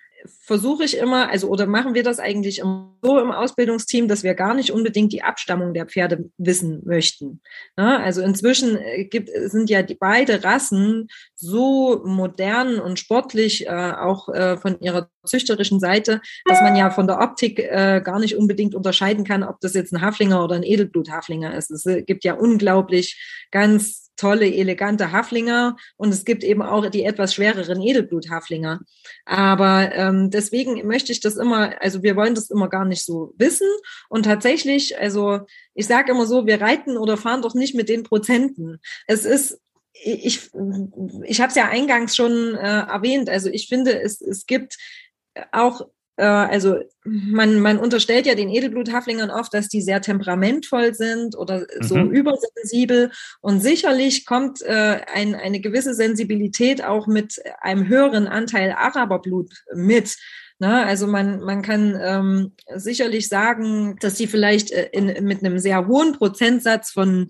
versuche 0.42 0.84
ich 0.84 0.98
immer, 0.98 1.30
also 1.30 1.48
oder 1.48 1.68
machen 1.68 1.94
wir 1.94 2.04
das 2.04 2.20
eigentlich 2.20 2.62
so 3.02 3.20
im 3.20 3.32
Ausbildungsteam, 3.32 4.08
dass 4.08 4.24
wir 4.24 4.34
gar 4.34 4.54
nicht 4.54 4.72
unbedingt 4.72 5.14
die 5.14 5.24
Abstammung 5.24 5.74
der 5.74 5.86
Pferde 5.86 6.30
wissen 6.38 6.82
möchten. 6.86 7.42
Ne? 7.78 8.00
Also 8.00 8.22
inzwischen 8.22 8.78
äh, 8.78 9.06
gibt, 9.06 9.30
sind 9.30 9.70
ja 9.70 9.82
die 9.82 9.96
beide 9.96 10.44
Rassen 10.44 11.08
so 11.36 12.02
modern 12.06 12.80
und 12.80 13.00
sportlich 13.00 13.68
äh, 13.68 13.70
auch 13.70 14.30
äh, 14.30 14.58
von 14.58 14.80
ihrer 14.80 15.10
züchterischen 15.26 15.80
Seite, 15.80 16.22
dass 16.46 16.62
man 16.62 16.76
ja 16.76 16.90
von 16.90 17.08
der 17.08 17.20
Optik 17.20 17.60
äh, 17.60 18.02
gar 18.04 18.20
nicht 18.20 18.36
unbedingt 18.36 18.76
unterscheiden 18.76 19.24
kann, 19.24 19.44
ob 19.44 19.60
das 19.62 19.74
jetzt 19.74 19.94
ein 19.94 20.02
Haflinger 20.02 20.44
oder 20.44 20.56
ein 20.56 20.64
Edelbluthaflinger 20.64 21.56
ist. 21.56 21.72
Es 21.72 21.86
gibt 22.06 22.24
ja 22.24 22.36
unglaublich 22.36 23.20
ganz 23.52 24.05
tolle, 24.16 24.54
elegante 24.54 25.12
Haflinger 25.12 25.76
und 25.98 26.10
es 26.10 26.26
gibt 26.26 26.44
eben 26.44 26.62
auch 26.62 26.90
die 26.90 27.04
etwas 27.04 27.34
schwereren 27.34 27.82
Edelbluthaflinger. 27.82 28.82
Aber 29.26 29.94
ähm, 29.94 30.30
deswegen 30.30 30.86
möchte 30.88 31.12
ich 31.12 31.20
das 31.20 31.36
immer, 31.36 31.82
also 31.82 32.04
wir 32.04 32.16
wollen 32.16 32.36
das 32.36 32.50
immer 32.50 32.70
gar 32.70 32.86
nicht 32.86 33.04
so 33.04 33.34
wissen. 33.38 33.68
Und 34.10 34.24
tatsächlich, 34.24 34.98
also 35.00 35.40
ich 35.74 35.88
sage 35.88 36.12
immer 36.12 36.26
so, 36.26 36.46
wir 36.46 36.62
reiten 36.62 36.98
oder 36.98 37.18
fahren 37.18 37.42
doch 37.42 37.54
nicht 37.54 37.76
mit 37.76 37.90
den 37.90 38.04
Prozenten. 38.04 38.80
Es 39.08 39.26
ist 39.26 39.60
ich, 40.04 40.52
ich 41.24 41.40
habe 41.40 41.50
es 41.50 41.56
ja 41.56 41.70
eingangs 41.70 42.18
schon 42.18 42.56
äh, 42.56 42.82
erwähnt. 42.82 43.30
Also 43.30 43.50
ich 43.50 43.70
finde, 43.70 44.00
es, 44.02 44.20
es 44.20 44.46
gibt 44.46 44.78
auch 45.52 45.88
also 46.24 46.80
man, 47.04 47.60
man 47.60 47.78
unterstellt 47.78 48.26
ja 48.26 48.36
den 48.36 48.50
Edelbluthaflingern 48.50 49.30
oft, 49.30 49.54
dass 49.54 49.68
die 49.68 49.82
sehr 49.82 50.02
temperamentvoll 50.02 50.94
sind 50.94 51.38
oder 51.38 51.66
so 51.82 51.96
mhm. 51.96 52.12
übersensibel. 52.12 53.12
Und 53.42 53.60
sicherlich 53.60 54.26
kommt 54.26 54.62
äh, 54.62 55.02
ein, 55.14 55.36
eine 55.36 55.60
gewisse 55.60 55.94
Sensibilität 55.94 56.84
auch 56.84 57.08
mit 57.08 57.42
einem 57.62 57.88
höheren 57.88 58.28
Anteil 58.28 58.72
Araberblut 58.72 59.52
mit. 59.74 60.16
Na, 60.58 60.82
ne? 60.82 60.86
also 60.86 61.06
man, 61.06 61.42
man 61.42 61.62
kann 61.62 62.00
ähm, 62.02 62.54
sicherlich 62.76 63.28
sagen, 63.28 63.98
dass 64.00 64.16
die 64.16 64.28
vielleicht 64.28 64.72
äh, 64.72 64.90
in, 64.94 65.26
mit 65.26 65.44
einem 65.44 65.60
sehr 65.60 65.86
hohen 65.88 66.14
Prozentsatz 66.14 66.92
von 66.92 67.30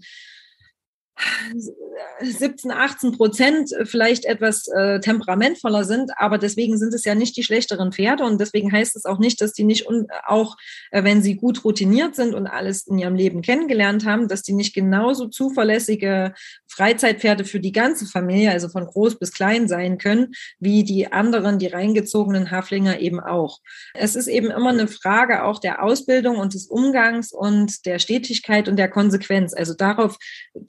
17, 2.22 2.72
18 2.72 3.12
Prozent 3.14 3.72
vielleicht 3.84 4.26
etwas 4.26 4.68
äh, 4.68 5.00
temperamentvoller 5.00 5.84
sind, 5.84 6.12
aber 6.18 6.38
deswegen 6.38 6.78
sind 6.78 6.94
es 6.94 7.06
ja 7.06 7.16
nicht 7.16 7.36
die 7.38 7.44
schlechteren 7.44 7.92
Pferde 7.92 8.24
und 8.24 8.40
deswegen 8.40 8.72
heißt 8.72 8.96
es 8.96 9.06
auch 9.06 9.20
nicht, 9.20 9.42
dass 9.42 9.54
die 9.54 9.64
nicht 9.64 9.88
un 9.88 10.08
auch, 10.26 10.58
äh, 10.92 11.04
wenn 11.04 11.22
sie 11.22 11.36
gut 11.36 11.64
routiniert 11.64 12.16
sind 12.16 12.34
und 12.34 12.48
alles 12.48 12.88
in 12.88 12.98
ihrem 12.98 13.16
Leben 13.16 13.42
kennengelernt 13.42 14.06
haben, 14.06 14.28
dass 14.28 14.44
die 14.44 14.54
nicht 14.54 14.74
genauso 14.74 15.28
zuverlässige 15.28 16.34
Freizeitpferde 16.68 17.46
für 17.46 17.60
die 17.60 17.72
ganze 17.72 18.06
Familie, 18.06 18.52
also 18.52 18.70
von 18.70 18.86
groß 18.86 19.18
bis 19.18 19.32
klein 19.32 19.68
sein 19.68 19.98
können, 19.98 20.34
wie 20.60 20.84
die 20.84 21.12
anderen, 21.12 21.60
die 21.60 21.68
reingezogenen 21.68 22.52
Haflinger 22.52 23.00
eben 23.00 23.20
auch. 23.20 23.60
Es 23.94 24.16
ist 24.16 24.28
eben 24.28 24.52
immer 24.52 24.70
eine 24.70 24.88
Frage 24.88 25.44
auch 25.44 25.60
der 25.60 25.84
Ausbildung 25.84 26.38
und 26.38 26.54
des 26.54 26.68
Umgangs 26.68 27.32
und 27.32 27.86
der 27.86 28.00
Stetigkeit 28.00 28.68
und 28.68 28.78
der 28.78 28.90
Konsequenz. 28.90 29.54
Also 29.54 29.74
darauf 29.74 30.18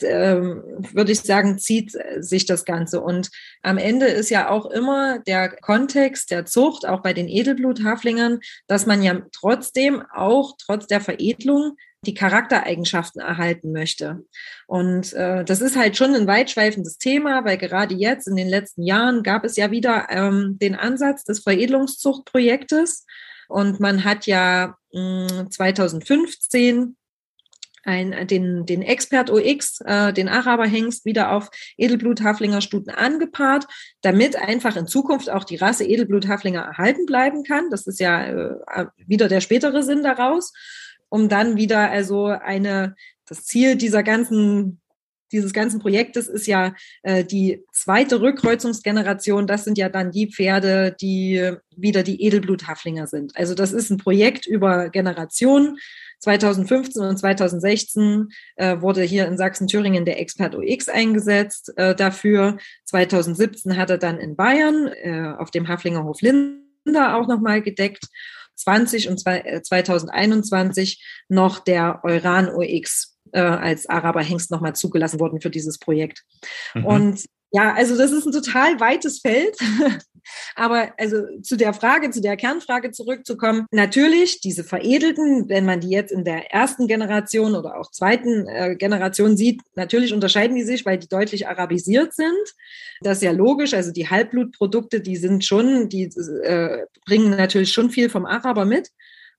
ähm, 0.03 0.62
würde 0.93 1.12
ich 1.12 1.15
sagen, 1.24 1.58
zieht 1.58 1.96
sich 2.18 2.46
das 2.46 2.64
Ganze. 2.64 3.00
Und 3.00 3.30
am 3.62 3.78
Ende 3.78 4.06
ist 4.06 4.30
ja 4.30 4.50
auch 4.50 4.66
immer 4.66 5.18
der 5.20 5.48
Kontext 5.48 6.30
der 6.30 6.46
Zucht, 6.46 6.86
auch 6.86 7.02
bei 7.02 7.12
den 7.12 7.28
Edelbluthaflingern, 7.28 8.40
dass 8.66 8.86
man 8.86 9.02
ja 9.02 9.22
trotzdem 9.32 10.02
auch 10.12 10.56
trotz 10.58 10.86
der 10.86 11.00
Veredelung 11.00 11.76
die 12.06 12.14
Charaktereigenschaften 12.14 13.20
erhalten 13.20 13.72
möchte. 13.72 14.24
Und 14.66 15.12
äh, 15.14 15.44
das 15.44 15.60
ist 15.60 15.76
halt 15.76 15.96
schon 15.96 16.14
ein 16.14 16.26
weitschweifendes 16.26 16.98
Thema, 16.98 17.44
weil 17.44 17.58
gerade 17.58 17.94
jetzt 17.94 18.28
in 18.28 18.36
den 18.36 18.48
letzten 18.48 18.82
Jahren 18.82 19.22
gab 19.22 19.44
es 19.44 19.56
ja 19.56 19.70
wieder 19.70 20.06
ähm, 20.10 20.58
den 20.60 20.74
Ansatz 20.74 21.24
des 21.24 21.40
Veredelungszuchtprojektes. 21.40 23.04
Und 23.48 23.80
man 23.80 24.04
hat 24.04 24.26
ja 24.26 24.76
mh, 24.92 25.28
hm, 25.30 25.50
2015 25.50 26.96
ein, 27.87 28.26
den, 28.26 28.66
den 28.66 28.82
Expert 28.82 29.30
OX, 29.30 29.80
äh, 29.84 30.12
den 30.12 30.28
Araberhengst, 30.28 31.05
wieder 31.05 31.32
auf 31.32 31.51
Edelblut-Haflinger-Stuten 31.78 32.91
angepaart, 32.91 33.66
damit 34.03 34.37
einfach 34.37 34.76
in 34.76 34.87
Zukunft 34.87 35.30
auch 35.30 35.45
die 35.45 35.57
Rasse 35.57 35.84
Edelblut-Haflinger 35.84 36.61
erhalten 36.61 37.07
bleiben 37.07 37.45
kann. 37.45 37.70
Das 37.70 37.87
ist 37.87 38.01
ja 38.01 38.26
äh, 38.26 38.87
wieder 39.07 39.28
der 39.28 39.41
spätere 39.41 39.82
Sinn 39.82 40.03
daraus 40.03 40.53
um 41.09 41.28
dann 41.28 41.57
wieder 41.57 41.91
also 41.91 42.26
eine, 42.26 42.95
das 43.28 43.45
Ziel 43.45 43.76
dieser 43.76 44.03
ganzen 44.03 44.80
dieses 45.32 45.53
ganzen 45.53 45.80
Projektes 45.80 46.28
ist 46.28 46.47
ja 46.47 46.72
äh, 47.03 47.24
die 47.24 47.64
zweite 47.72 48.20
Rückkreuzungsgeneration. 48.20 49.49
Das 49.49 49.64
sind 49.64 49.76
ja 49.76 49.89
dann 49.89 50.12
die 50.12 50.30
Pferde, 50.30 50.95
die 51.01 51.53
wieder 51.76 52.05
die 52.05 52.22
Edelbluthaflinger 52.22 53.09
sind. 53.09 53.37
Also 53.37 53.55
das 53.55 53.72
ist 53.72 53.91
ein 53.91 53.97
Projekt 53.97 54.47
über 54.47 54.89
Generationen. 54.89 55.78
2015 56.20 57.02
und 57.02 57.18
2016 57.18 58.28
äh, 58.56 58.80
wurde 58.80 59.02
hier 59.02 59.26
in 59.26 59.36
Sachsen-Thüringen 59.36 60.04
der 60.04 60.20
Expert 60.20 60.54
OX 60.54 60.88
eingesetzt 60.88 61.72
äh, 61.76 61.94
dafür. 61.94 62.58
2017 62.84 63.76
hat 63.76 63.90
er 63.90 63.98
dann 63.98 64.18
in 64.18 64.36
Bayern 64.36 64.88
äh, 64.88 65.34
auf 65.38 65.50
dem 65.50 65.68
Haflingerhof 65.68 66.20
Linda 66.20 67.16
auch 67.16 67.26
nochmal 67.28 67.62
gedeckt. 67.62 68.06
20 68.56 69.08
und 69.10 69.18
2021 69.18 70.98
äh, 70.98 71.34
noch 71.34 71.58
der 71.58 72.00
Euran 72.04 72.48
OX 72.48 73.18
äh, 73.32 73.40
als 73.40 73.88
Araberhengst 73.88 74.50
nochmal 74.50 74.74
zugelassen 74.74 75.20
worden 75.20 75.40
für 75.40 75.50
dieses 75.50 75.78
Projekt. 75.78 76.24
Mhm. 76.74 76.84
Und 76.84 77.24
ja, 77.53 77.74
also 77.74 77.97
das 77.97 78.12
ist 78.12 78.26
ein 78.26 78.32
total 78.32 78.80
weites 78.80 79.20
Feld. 79.20 79.57
Aber 80.57 80.92
also 80.99 81.22
zu 81.42 81.57
der 81.57 81.72
Frage, 81.72 82.11
zu 82.11 82.20
der 82.20 82.36
Kernfrage 82.36 82.90
zurückzukommen, 82.90 83.66
natürlich 83.70 84.40
diese 84.40 84.64
veredelten, 84.64 85.49
wenn 85.49 85.64
man 85.64 85.80
die 85.80 85.90
jetzt 85.90 86.11
in 86.11 86.24
der 86.24 86.53
ersten 86.53 86.88
Generation 86.88 87.55
oder 87.55 87.78
auch 87.78 87.90
zweiten 87.90 88.49
äh, 88.49 88.74
Generation 88.76 89.36
sieht, 89.36 89.61
natürlich 89.74 90.12
unterscheiden 90.12 90.57
die 90.57 90.64
sich, 90.64 90.84
weil 90.84 90.99
die 90.99 91.09
deutlich 91.09 91.47
arabisiert 91.47 92.14
sind. 92.14 92.55
Das 93.03 93.18
ist 93.18 93.22
ja 93.22 93.32
logisch. 93.32 93.74
Also 93.74 93.92
die 93.92 94.09
Halbblutprodukte, 94.09 95.01
die 95.01 95.16
sind 95.16 95.44
schon, 95.44 95.88
die 95.88 96.11
äh, 96.42 96.86
bringen 97.05 97.30
natürlich 97.30 97.72
schon 97.72 97.90
viel 97.90 98.11
vom 98.11 98.26
Araber 98.26 98.64
mit. 98.64 98.90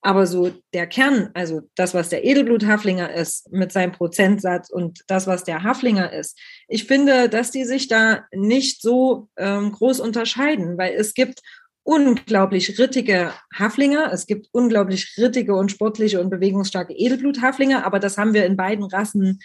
Aber 0.02 0.28
so 0.28 0.52
der 0.74 0.88
Kern, 0.88 1.30
also 1.34 1.62
das, 1.76 1.94
was 1.94 2.10
der 2.10 2.24
Edelblut-Haflinger 2.24 3.14
ist 3.14 3.52
mit 3.52 3.72
seinem 3.72 3.92
Prozentsatz 3.92 4.70
und 4.70 5.02
das, 5.08 5.28
was 5.28 5.44
der 5.44 5.64
Haflinger 5.64 6.14
ist, 6.14 6.40
ich 6.68 6.86
finde, 6.86 7.30
dass 7.30 7.52
die 7.52 7.66
sich 7.66 7.88
da 7.88 8.26
nicht 8.32 8.82
so 8.82 9.28
ähm, 9.38 9.72
groß 9.72 10.00
unterscheiden, 10.00 10.78
weil 10.78 10.94
es 10.94 11.14
gibt 11.14 11.42
unglaublich 11.84 12.78
rittige 12.78 13.32
Haflinger, 13.56 14.12
es 14.12 14.28
gibt 14.28 14.50
unglaublich 14.52 15.16
rittige 15.18 15.56
und 15.56 15.72
sportliche 15.72 16.20
und 16.20 16.30
bewegungsstarke 16.30 16.94
Edelblut-Haflinger, 16.94 17.86
aber 17.86 18.00
das 18.00 18.18
haben 18.18 18.34
wir 18.34 18.46
in 18.46 18.58
beiden 18.58 18.84
Rassen 18.84 19.40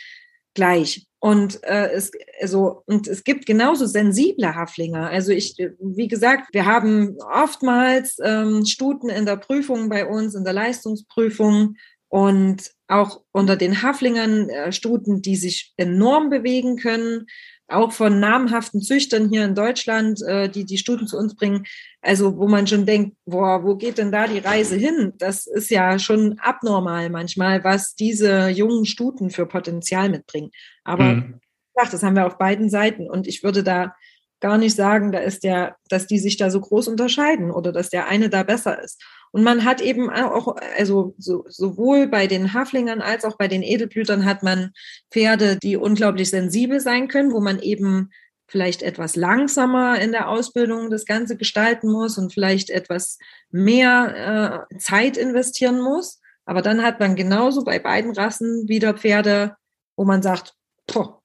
gleich. 0.55 1.07
Und 1.21 1.63
äh, 1.63 1.91
es 1.93 2.11
also 2.41 2.83
und 2.87 3.07
es 3.07 3.23
gibt 3.23 3.47
genauso 3.47 3.87
sensible 3.87 4.57
Haflinger. 4.57 5.09
Also 5.09 5.31
ich, 5.31 5.57
wie 5.79 6.09
gesagt, 6.09 6.53
wir 6.53 6.67
haben 6.67 7.17
oftmals 7.33 8.17
ähm, 8.23 8.65
Stuten 8.67 9.09
in 9.09 9.25
der 9.25 9.37
Prüfung 9.37 9.89
bei 9.89 10.05
uns, 10.05 10.35
in 10.35 10.43
der 10.43 10.53
Leistungsprüfung 10.53 11.77
und 12.09 12.71
auch 12.89 13.23
unter 13.33 13.57
den 13.57 13.83
Haflingern 13.83 14.51
äh, 14.51 14.73
Stuten, 14.73 15.23
die 15.23 15.37
sich 15.37 15.73
enorm 15.77 16.29
bewegen 16.29 16.77
können, 16.77 17.27
auch 17.73 17.93
von 17.93 18.21
namhaften 18.21 18.81
Züchtern 18.81 19.29
hier 19.29 19.45
in 19.45 19.55
Deutschland, 19.55 20.23
äh, 20.23 20.49
die 20.49 20.65
die 20.65 20.79
Stuten 20.79 21.07
zu 21.07 21.17
uns 21.17 21.35
bringen. 21.35 21.65
Also 22.01 22.37
wo 22.37 22.49
man 22.49 22.67
schon 22.67 22.87
denkt, 22.87 23.17
boah, 23.27 23.65
wo 23.65 23.77
geht 23.77 23.99
denn 23.99 24.13
da 24.13 24.27
die 24.27 24.39
Reise 24.39 24.77
hin? 24.77 25.13
Das 25.19 25.47
ist 25.47 25.71
ja 25.71 25.99
schon 25.99 26.39
abnormal 26.41 27.11
manchmal, 27.11 27.63
was 27.65 27.95
diese 27.95 28.49
jungen 28.49 28.85
Stuten 28.85 29.31
für 29.31 29.47
Potenzial 29.47 30.09
mitbringen. 30.09 30.51
Aber 30.85 31.05
mhm. 31.05 31.41
das 31.75 32.03
haben 32.03 32.17
wir 32.17 32.27
auf 32.27 32.39
beiden 32.39 32.71
Seiten. 32.71 33.09
Und 33.09 33.27
ich 33.27 33.43
würde 33.43 33.63
da 33.63 33.95
gar 34.41 34.59
nicht 34.59 34.75
sagen, 34.75 35.13
da 35.13 35.21
ist 35.21 35.45
der, 35.45 35.77
dass 35.89 36.07
die 36.07 36.19
sich 36.19 36.37
da 36.37 36.51
so 36.51 36.61
groß 36.61 36.89
unterscheiden 36.89 37.51
oder 37.51 37.73
dass 37.73 37.89
der 37.89 38.09
eine 38.09 38.29
da 38.29 38.43
besser 38.43 38.83
ist. 38.83 39.03
Und 39.33 39.43
man 39.43 39.65
hat 39.65 39.81
eben 39.81 40.11
auch, 40.11 40.57
also 40.79 41.15
so, 41.19 41.45
sowohl 41.49 42.07
bei 42.07 42.27
den 42.27 42.53
Haflingern 42.53 43.01
als 43.01 43.25
auch 43.25 43.37
bei 43.37 43.49
den 43.49 43.63
Edelblütern 43.63 44.25
hat 44.27 44.43
man 44.43 44.73
Pferde, 45.11 45.59
die 45.61 45.77
unglaublich 45.77 46.31
sensibel 46.31 46.81
sein 46.81 47.09
können, 47.09 47.33
wo 47.33 47.41
man 47.41 47.59
eben 47.61 48.11
vielleicht 48.47 48.83
etwas 48.83 49.17
langsamer 49.17 49.99
in 49.99 50.13
der 50.13 50.29
Ausbildung 50.29 50.91
das 50.91 51.07
Ganze 51.07 51.39
gestalten 51.39 51.91
muss 51.91 52.19
und 52.19 52.35
vielleicht 52.35 52.69
etwas 52.69 53.19
mehr 53.51 54.67
äh, 54.71 54.77
Zeit 54.77 55.17
investieren 55.17 55.81
muss. 55.81 56.21
Aber 56.45 56.61
dann 56.61 56.83
hat 56.83 57.01
man 57.01 57.17
genauso 57.17 57.65
bei 57.65 57.79
beiden 57.79 58.13
Rassen 58.13 58.69
wieder 58.69 58.93
Pferde, 58.93 59.57
wo 59.97 60.05
man 60.05 60.21
sagt, 60.21 60.55
boah, 60.87 61.23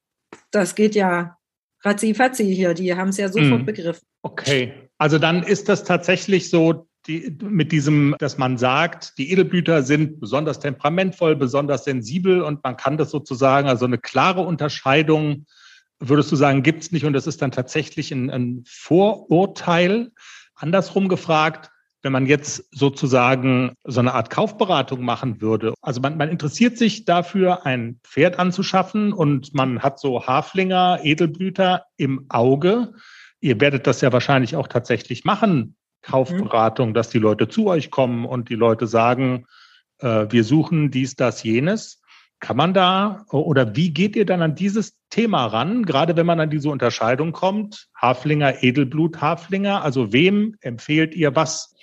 das 0.51 0.75
geht 0.75 0.95
ja 0.95 1.37
ratzi-fatzi 1.83 2.45
hier, 2.45 2.73
die 2.73 2.95
haben 2.95 3.09
es 3.09 3.17
ja 3.17 3.27
sofort 3.27 3.63
mm. 3.63 3.65
begriffen. 3.65 4.07
Okay, 4.21 4.73
also 4.97 5.19
dann 5.19 5.43
ist 5.43 5.67
das 5.69 5.83
tatsächlich 5.83 6.49
so, 6.49 6.86
die, 7.07 7.37
mit 7.41 7.71
diesem, 7.71 8.15
dass 8.19 8.37
man 8.37 8.57
sagt, 8.57 9.17
die 9.17 9.31
Edelblüter 9.31 9.83
sind 9.83 10.19
besonders 10.19 10.59
temperamentvoll, 10.59 11.35
besonders 11.35 11.85
sensibel 11.85 12.41
und 12.41 12.63
man 12.63 12.77
kann 12.77 12.97
das 12.97 13.11
sozusagen, 13.11 13.67
also 13.67 13.85
eine 13.85 13.97
klare 13.97 14.41
Unterscheidung 14.41 15.45
würdest 15.99 16.31
du 16.31 16.35
sagen, 16.35 16.63
gibt 16.63 16.83
es 16.83 16.91
nicht 16.91 17.05
und 17.05 17.13
das 17.13 17.27
ist 17.27 17.41
dann 17.41 17.51
tatsächlich 17.51 18.11
ein, 18.11 18.29
ein 18.29 18.63
Vorurteil. 18.67 20.11
Andersrum 20.55 21.07
gefragt, 21.07 21.71
wenn 22.03 22.11
man 22.11 22.27
jetzt 22.27 22.65
sozusagen 22.71 23.73
so 23.83 23.99
eine 23.99 24.13
Art 24.13 24.29
Kaufberatung 24.29 25.03
machen 25.03 25.41
würde. 25.41 25.73
Also 25.81 25.99
man, 26.01 26.17
man 26.17 26.29
interessiert 26.29 26.77
sich 26.77 27.05
dafür, 27.05 27.65
ein 27.65 27.99
Pferd 28.03 28.39
anzuschaffen 28.39 29.13
und 29.13 29.53
man 29.53 29.81
hat 29.81 29.99
so 29.99 30.25
Haflinger, 30.25 30.99
Edelblüter 31.03 31.85
im 31.97 32.25
Auge. 32.29 32.93
Ihr 33.39 33.59
werdet 33.59 33.87
das 33.87 34.01
ja 34.01 34.13
wahrscheinlich 34.13 34.55
auch 34.55 34.67
tatsächlich 34.67 35.25
machen, 35.25 35.75
Kaufberatung, 36.07 36.93
dass 36.93 37.09
die 37.09 37.19
Leute 37.19 37.47
zu 37.47 37.67
euch 37.67 37.91
kommen 37.91 38.25
und 38.25 38.49
die 38.49 38.55
Leute 38.55 38.87
sagen, 38.87 39.45
äh, 39.99 40.25
wir 40.29 40.43
suchen 40.43 40.91
dies, 40.91 41.15
das, 41.15 41.43
jenes. 41.43 42.01
Kann 42.39 42.55
man 42.55 42.73
da 42.75 43.25
oder 43.31 43.75
wie 43.75 43.91
geht 43.91 44.15
ihr 44.15 44.25
dann 44.25 44.43
an 44.43 44.53
dieses 44.53 44.93
Thema 45.09 45.47
ran, 45.47 45.83
gerade 45.83 46.15
wenn 46.15 46.27
man 46.27 46.39
an 46.39 46.51
diese 46.51 46.69
Unterscheidung 46.69 47.31
kommt? 47.31 47.87
Haflinger, 47.99 48.63
Edelblut, 48.63 49.19
Haflinger, 49.19 49.83
also 49.83 50.13
wem 50.13 50.55
empfehlt 50.61 51.15
ihr 51.15 51.35
was? 51.35 51.73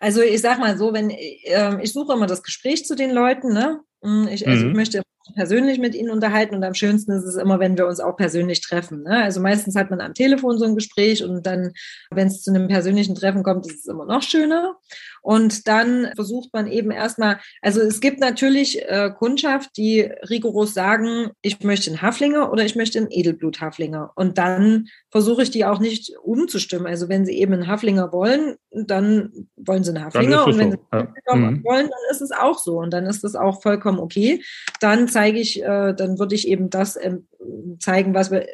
Also 0.00 0.20
ich 0.20 0.40
sag 0.40 0.58
mal 0.58 0.76
so, 0.76 0.92
wenn 0.92 1.10
äh, 1.10 1.80
ich 1.80 1.92
suche 1.92 2.14
immer 2.14 2.26
das 2.26 2.42
Gespräch 2.42 2.86
zu 2.86 2.96
den 2.96 3.12
Leuten, 3.12 3.52
ne? 3.52 3.80
Hm, 4.02 4.26
ich, 4.28 4.48
also 4.48 4.66
ich 4.66 4.70
mhm. 4.70 4.76
möchte 4.76 5.02
persönlich 5.34 5.78
mit 5.78 5.94
ihnen 5.94 6.10
unterhalten 6.10 6.54
und 6.54 6.64
am 6.64 6.74
schönsten 6.74 7.12
ist 7.12 7.24
es 7.24 7.36
immer, 7.36 7.60
wenn 7.60 7.76
wir 7.76 7.86
uns 7.86 8.00
auch 8.00 8.16
persönlich 8.16 8.60
treffen. 8.60 9.02
Ne? 9.02 9.22
Also 9.22 9.40
meistens 9.40 9.76
hat 9.76 9.90
man 9.90 10.00
am 10.00 10.14
Telefon 10.14 10.58
so 10.58 10.64
ein 10.64 10.74
Gespräch 10.74 11.22
und 11.22 11.46
dann, 11.46 11.72
wenn 12.10 12.28
es 12.28 12.42
zu 12.42 12.50
einem 12.50 12.68
persönlichen 12.68 13.14
Treffen 13.14 13.42
kommt, 13.42 13.66
ist 13.66 13.80
es 13.80 13.86
immer 13.86 14.06
noch 14.06 14.22
schöner. 14.22 14.76
Und 15.22 15.68
dann 15.68 16.10
versucht 16.14 16.52
man 16.54 16.66
eben 16.66 16.90
erstmal, 16.90 17.40
also 17.60 17.80
es 17.80 18.00
gibt 18.00 18.20
natürlich 18.20 18.82
äh, 18.88 19.10
Kundschaft, 19.10 19.76
die 19.76 20.00
rigoros 20.28 20.72
sagen, 20.72 21.30
ich 21.42 21.62
möchte 21.62 21.90
einen 21.90 22.00
Haflinger 22.00 22.50
oder 22.50 22.64
ich 22.64 22.74
möchte 22.74 22.98
einen 22.98 23.10
Edelblut-Haflinger. 23.10 24.12
Und 24.14 24.38
dann 24.38 24.88
versuche 25.10 25.42
ich 25.42 25.50
die 25.50 25.66
auch 25.66 25.78
nicht 25.78 26.16
umzustimmen. 26.22 26.86
Also 26.86 27.08
wenn 27.10 27.26
sie 27.26 27.38
eben 27.38 27.52
einen 27.52 27.66
Haflinger 27.66 28.12
wollen, 28.12 28.56
dann 28.70 29.48
wollen 29.56 29.84
sie 29.84 29.90
einen 29.90 30.04
Haflinger. 30.04 30.46
Und 30.46 30.58
wenn 30.58 30.72
so. 30.72 30.78
sie 30.78 30.98
einen 30.98 31.14
ja. 31.26 31.34
Mhm. 31.34 31.64
wollen, 31.64 31.90
dann 31.90 32.10
ist 32.10 32.22
es 32.22 32.32
auch 32.32 32.58
so. 32.58 32.78
Und 32.78 32.90
dann 32.90 33.04
ist 33.04 33.22
das 33.22 33.34
auch 33.34 33.60
vollkommen 33.60 33.98
okay. 33.98 34.42
Dann 34.80 35.08
zeige 35.10 35.38
ich, 35.38 35.62
äh, 35.62 35.94
dann 35.94 36.18
würde 36.18 36.34
ich 36.34 36.48
eben 36.48 36.70
das 36.70 36.98
ähm, 37.00 37.26
zeigen, 37.78 38.14
was 38.14 38.30
wir 38.30 38.46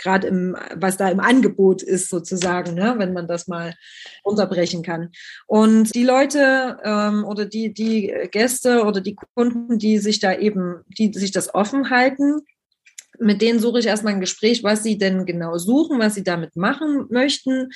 gerade 0.00 0.26
im, 0.26 0.56
was 0.74 0.96
da 0.96 1.08
im 1.08 1.20
Angebot 1.20 1.82
ist 1.82 2.08
sozusagen, 2.08 2.74
ne, 2.74 2.94
wenn 2.98 3.12
man 3.12 3.28
das 3.28 3.48
mal 3.48 3.74
unterbrechen 4.22 4.82
kann. 4.82 5.10
Und 5.46 5.94
die 5.94 6.04
Leute 6.04 6.78
ähm, 6.82 7.24
oder 7.24 7.44
die, 7.44 7.72
die 7.72 8.12
Gäste 8.30 8.84
oder 8.84 9.00
die 9.00 9.16
Kunden, 9.34 9.78
die 9.78 9.98
sich 9.98 10.20
da 10.20 10.34
eben, 10.34 10.82
die 10.98 11.12
sich 11.12 11.30
das 11.30 11.54
offen 11.54 11.90
halten, 11.90 12.40
mit 13.20 13.42
denen 13.42 13.58
suche 13.58 13.80
ich 13.80 13.86
erstmal 13.86 14.14
ein 14.14 14.20
Gespräch, 14.20 14.62
was 14.62 14.84
sie 14.84 14.96
denn 14.96 15.26
genau 15.26 15.58
suchen, 15.58 15.98
was 15.98 16.14
sie 16.14 16.22
damit 16.22 16.54
machen 16.56 17.06
möchten, 17.10 17.70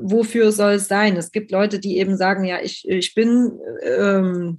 wofür 0.00 0.50
soll 0.50 0.74
es 0.74 0.88
sein. 0.88 1.16
Es 1.16 1.30
gibt 1.30 1.50
Leute, 1.50 1.78
die 1.78 1.98
eben 1.98 2.16
sagen, 2.16 2.44
ja, 2.44 2.60
ich, 2.62 2.88
ich 2.88 3.14
bin 3.14 3.58
ähm, 3.82 4.56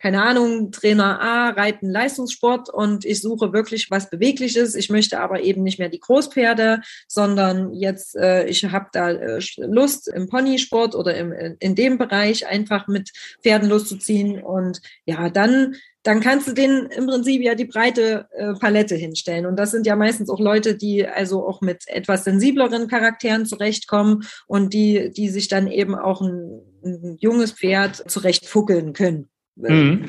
keine 0.00 0.22
Ahnung, 0.22 0.72
Trainer 0.72 1.20
A, 1.20 1.50
Reiten, 1.50 1.90
Leistungssport 1.90 2.70
und 2.70 3.04
ich 3.04 3.20
suche 3.20 3.52
wirklich 3.52 3.90
was 3.90 4.08
Bewegliches. 4.08 4.74
Ich 4.74 4.88
möchte 4.88 5.20
aber 5.20 5.42
eben 5.42 5.62
nicht 5.62 5.78
mehr 5.78 5.90
die 5.90 6.00
Großpferde, 6.00 6.80
sondern 7.06 7.74
jetzt, 7.74 8.16
äh, 8.16 8.46
ich 8.46 8.64
habe 8.64 8.86
da 8.92 9.10
äh, 9.10 9.40
Lust 9.58 10.08
im 10.08 10.28
Ponysport 10.28 10.94
oder 10.94 11.14
im, 11.16 11.32
in 11.58 11.74
dem 11.74 11.98
Bereich 11.98 12.46
einfach 12.46 12.88
mit 12.88 13.10
Pferden 13.42 13.68
loszuziehen. 13.68 14.42
Und 14.42 14.80
ja, 15.04 15.28
dann 15.28 15.76
dann 16.02 16.20
kannst 16.20 16.48
du 16.48 16.52
denen 16.52 16.86
im 16.86 17.06
Prinzip 17.06 17.42
ja 17.42 17.54
die 17.54 17.66
breite 17.66 18.26
äh, 18.30 18.54
Palette 18.54 18.94
hinstellen. 18.94 19.44
Und 19.44 19.56
das 19.56 19.70
sind 19.70 19.86
ja 19.86 19.96
meistens 19.96 20.30
auch 20.30 20.40
Leute, 20.40 20.74
die 20.74 21.06
also 21.06 21.46
auch 21.46 21.60
mit 21.60 21.84
etwas 21.88 22.24
sensibleren 22.24 22.88
Charakteren 22.88 23.44
zurechtkommen 23.44 24.24
und 24.46 24.72
die, 24.72 25.10
die 25.14 25.28
sich 25.28 25.48
dann 25.48 25.66
eben 25.66 25.94
auch 25.94 26.22
ein, 26.22 26.62
ein 26.82 27.16
junges 27.20 27.52
Pferd 27.52 28.10
zurechtfuckeln 28.10 28.94
können. 28.94 29.28
Mhm. 29.68 30.04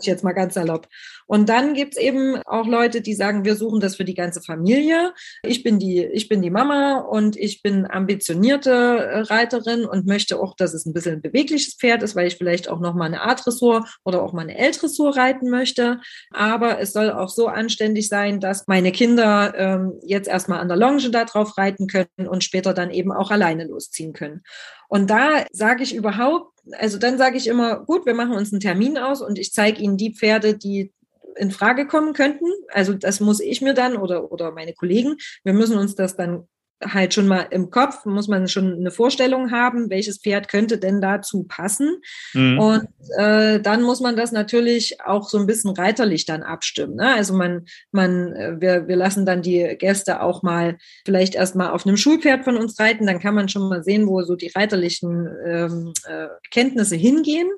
Ich 0.00 0.06
jetzt 0.06 0.24
mal 0.24 0.32
ganz 0.32 0.54
salopp. 0.54 0.88
Und 1.26 1.48
dann 1.48 1.74
gibt's 1.74 1.96
eben 1.96 2.36
auch 2.46 2.66
Leute, 2.66 3.00
die 3.00 3.14
sagen, 3.14 3.44
wir 3.44 3.54
suchen 3.54 3.80
das 3.80 3.96
für 3.96 4.04
die 4.04 4.14
ganze 4.14 4.40
Familie. 4.40 5.12
Ich 5.42 5.62
bin 5.62 5.78
die, 5.78 6.04
ich 6.04 6.28
bin 6.28 6.40
die 6.40 6.50
Mama 6.50 7.00
und 7.00 7.36
ich 7.36 7.62
bin 7.62 7.86
ambitionierte 7.88 8.70
äh, 8.70 9.18
Reiterin 9.20 9.84
und 9.84 10.06
möchte 10.06 10.40
auch, 10.40 10.54
dass 10.56 10.72
es 10.72 10.86
ein 10.86 10.92
bisschen 10.92 11.16
ein 11.16 11.22
bewegliches 11.22 11.74
Pferd 11.74 12.02
ist, 12.02 12.16
weil 12.16 12.28
ich 12.28 12.36
vielleicht 12.36 12.68
auch 12.68 12.80
noch 12.80 12.94
mal 12.94 13.06
eine 13.06 13.22
A-Dressur 13.22 13.86
oder 14.04 14.22
auch 14.22 14.32
mal 14.32 14.42
eine 14.42 14.56
L-Dressur 14.56 15.16
reiten 15.16 15.50
möchte. 15.50 16.00
Aber 16.30 16.80
es 16.80 16.92
soll 16.92 17.10
auch 17.10 17.28
so 17.28 17.48
anständig 17.48 18.08
sein, 18.08 18.40
dass 18.40 18.66
meine 18.66 18.92
Kinder 18.92 19.52
ähm, 19.56 19.98
jetzt 20.02 20.28
erstmal 20.28 20.60
an 20.60 20.68
der 20.68 20.76
Longe 20.76 21.10
da 21.10 21.24
drauf 21.24 21.58
reiten 21.58 21.86
können 21.86 22.28
und 22.28 22.44
später 22.44 22.72
dann 22.72 22.90
eben 22.90 23.12
auch 23.12 23.30
alleine 23.30 23.64
losziehen 23.64 24.12
können. 24.12 24.42
Und 24.88 25.10
da 25.10 25.44
sage 25.52 25.82
ich 25.82 25.94
überhaupt, 25.94 26.57
also 26.72 26.98
dann 26.98 27.18
sage 27.18 27.36
ich 27.36 27.46
immer, 27.46 27.84
gut, 27.84 28.06
wir 28.06 28.14
machen 28.14 28.32
uns 28.32 28.52
einen 28.52 28.60
Termin 28.60 28.98
aus 28.98 29.22
und 29.22 29.38
ich 29.38 29.52
zeige 29.52 29.80
Ihnen 29.80 29.96
die 29.96 30.14
Pferde, 30.14 30.54
die 30.54 30.92
in 31.36 31.50
Frage 31.50 31.86
kommen 31.86 32.12
könnten. 32.14 32.46
Also 32.68 32.94
das 32.94 33.20
muss 33.20 33.40
ich 33.40 33.60
mir 33.60 33.74
dann 33.74 33.96
oder, 33.96 34.32
oder 34.32 34.50
meine 34.50 34.74
Kollegen, 34.74 35.16
wir 35.44 35.52
müssen 35.52 35.78
uns 35.78 35.94
das 35.94 36.16
dann 36.16 36.48
halt 36.84 37.14
schon 37.14 37.26
mal 37.26 37.46
im 37.50 37.70
Kopf, 37.70 38.04
muss 38.04 38.28
man 38.28 38.48
schon 38.48 38.74
eine 38.74 38.90
Vorstellung 38.90 39.50
haben, 39.50 39.90
welches 39.90 40.18
Pferd 40.18 40.48
könnte 40.48 40.78
denn 40.78 41.00
dazu 41.00 41.44
passen. 41.44 42.00
Mhm. 42.34 42.58
Und 42.58 42.88
äh, 43.16 43.60
dann 43.60 43.82
muss 43.82 44.00
man 44.00 44.16
das 44.16 44.32
natürlich 44.32 45.00
auch 45.04 45.28
so 45.28 45.38
ein 45.38 45.46
bisschen 45.46 45.70
reiterlich 45.70 46.24
dann 46.24 46.42
abstimmen. 46.42 46.94
Ne? 46.96 47.14
Also 47.14 47.34
man, 47.34 47.66
man, 47.90 48.32
äh, 48.32 48.60
wir, 48.60 48.88
wir 48.88 48.96
lassen 48.96 49.26
dann 49.26 49.42
die 49.42 49.76
Gäste 49.78 50.22
auch 50.22 50.42
mal 50.42 50.78
vielleicht 51.04 51.34
erst 51.34 51.56
mal 51.56 51.70
auf 51.70 51.86
einem 51.86 51.96
Schulpferd 51.96 52.44
von 52.44 52.56
uns 52.56 52.78
reiten, 52.78 53.06
dann 53.06 53.20
kann 53.20 53.34
man 53.34 53.48
schon 53.48 53.68
mal 53.68 53.82
sehen, 53.82 54.06
wo 54.06 54.22
so 54.22 54.36
die 54.36 54.52
reiterlichen 54.54 55.28
ähm, 55.46 55.92
äh, 56.06 56.28
Kenntnisse 56.50 56.96
hingehen. 56.96 57.48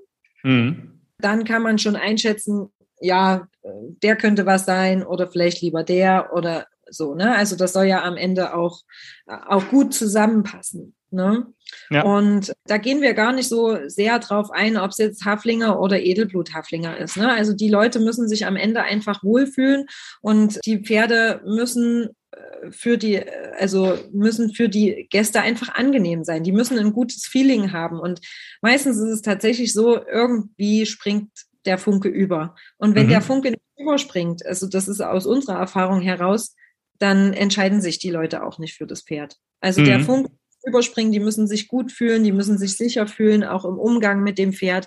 Mhm. 0.42 1.00
Dann 1.18 1.44
kann 1.44 1.62
man 1.62 1.78
schon 1.78 1.96
einschätzen, 1.96 2.70
ja, 3.02 3.48
der 3.62 4.16
könnte 4.16 4.46
was 4.46 4.64
sein 4.64 5.02
oder 5.02 5.28
vielleicht 5.28 5.60
lieber 5.60 5.82
der 5.82 6.30
oder 6.34 6.66
so, 6.90 7.14
ne? 7.14 7.34
Also 7.34 7.56
das 7.56 7.72
soll 7.72 7.86
ja 7.86 8.02
am 8.02 8.16
Ende 8.16 8.54
auch, 8.54 8.82
auch 9.26 9.68
gut 9.68 9.94
zusammenpassen. 9.94 10.94
Ne? 11.12 11.46
Ja. 11.90 12.04
Und 12.04 12.52
da 12.66 12.78
gehen 12.78 13.00
wir 13.00 13.14
gar 13.14 13.32
nicht 13.32 13.48
so 13.48 13.76
sehr 13.88 14.20
drauf 14.20 14.50
ein, 14.52 14.76
ob 14.76 14.90
es 14.90 14.98
jetzt 14.98 15.24
Haflinger 15.24 15.80
oder 15.80 16.00
Edelblut-Haflinger 16.00 16.96
ist. 16.98 17.16
Ne? 17.16 17.32
Also 17.32 17.52
die 17.52 17.68
Leute 17.68 17.98
müssen 17.98 18.28
sich 18.28 18.46
am 18.46 18.54
Ende 18.54 18.82
einfach 18.82 19.24
wohlfühlen 19.24 19.86
und 20.20 20.60
die 20.66 20.78
Pferde 20.78 21.42
müssen 21.44 22.10
äh, 22.30 22.70
für 22.70 22.96
die, 22.96 23.20
also 23.58 23.98
müssen 24.12 24.54
für 24.54 24.68
die 24.68 25.08
Gäste 25.10 25.40
einfach 25.40 25.74
angenehm 25.74 26.22
sein. 26.22 26.44
Die 26.44 26.52
müssen 26.52 26.78
ein 26.78 26.92
gutes 26.92 27.26
Feeling 27.26 27.72
haben. 27.72 27.98
Und 27.98 28.20
meistens 28.62 28.96
ist 28.96 29.10
es 29.10 29.22
tatsächlich 29.22 29.72
so, 29.72 29.98
irgendwie 30.06 30.86
springt 30.86 31.30
der 31.64 31.78
Funke 31.78 32.08
über. 32.08 32.54
Und 32.78 32.94
wenn 32.94 33.06
mhm. 33.06 33.10
der 33.10 33.20
Funke 33.20 33.50
nicht 33.50 33.62
überspringt, 33.76 34.46
also 34.46 34.68
das 34.68 34.86
ist 34.86 35.00
aus 35.00 35.26
unserer 35.26 35.58
Erfahrung 35.58 36.00
heraus, 36.00 36.54
dann 37.00 37.32
entscheiden 37.32 37.80
sich 37.80 37.98
die 37.98 38.10
Leute 38.10 38.44
auch 38.44 38.58
nicht 38.58 38.74
für 38.74 38.86
das 38.86 39.02
Pferd. 39.02 39.36
Also 39.60 39.80
mhm. 39.80 39.84
der 39.86 40.00
Funke 40.00 40.30
überspringen, 40.64 41.12
die 41.12 41.20
müssen 41.20 41.46
sich 41.46 41.68
gut 41.68 41.90
fühlen, 41.90 42.22
die 42.22 42.32
müssen 42.32 42.58
sich 42.58 42.76
sicher 42.76 43.06
fühlen, 43.06 43.42
auch 43.44 43.64
im 43.64 43.78
Umgang 43.78 44.22
mit 44.22 44.38
dem 44.38 44.52
Pferd. 44.52 44.86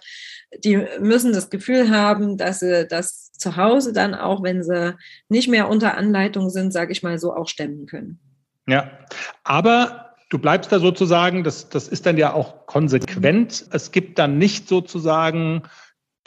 Die 0.64 0.86
müssen 1.00 1.34
das 1.34 1.50
Gefühl 1.50 1.90
haben, 1.90 2.38
dass 2.38 2.60
sie 2.60 2.88
das 2.88 3.32
zu 3.32 3.58
Hause 3.58 3.92
dann 3.92 4.14
auch, 4.14 4.44
wenn 4.44 4.64
sie 4.64 4.96
nicht 5.30 5.50
mehr 5.50 5.68
unter 5.68 5.98
Anleitung 5.98 6.50
sind, 6.50 6.72
sage 6.72 6.92
ich 6.92 7.02
mal 7.02 7.18
so, 7.18 7.36
auch 7.36 7.48
stemmen 7.48 7.88
können. 7.88 8.20
Ja, 8.68 9.00
aber 9.44 10.14
du 10.30 10.38
bleibst 10.38 10.72
da 10.72 10.80
sozusagen, 10.80 11.44
das, 11.44 11.70
das 11.70 11.88
ist 11.88 12.06
dann 12.06 12.18
ja 12.18 12.34
auch 12.34 12.68
konsequent. 12.68 13.66
Es 13.72 13.92
gibt 13.92 14.20
dann 14.20 14.38
nicht 14.38 14.68
sozusagen 14.68 15.64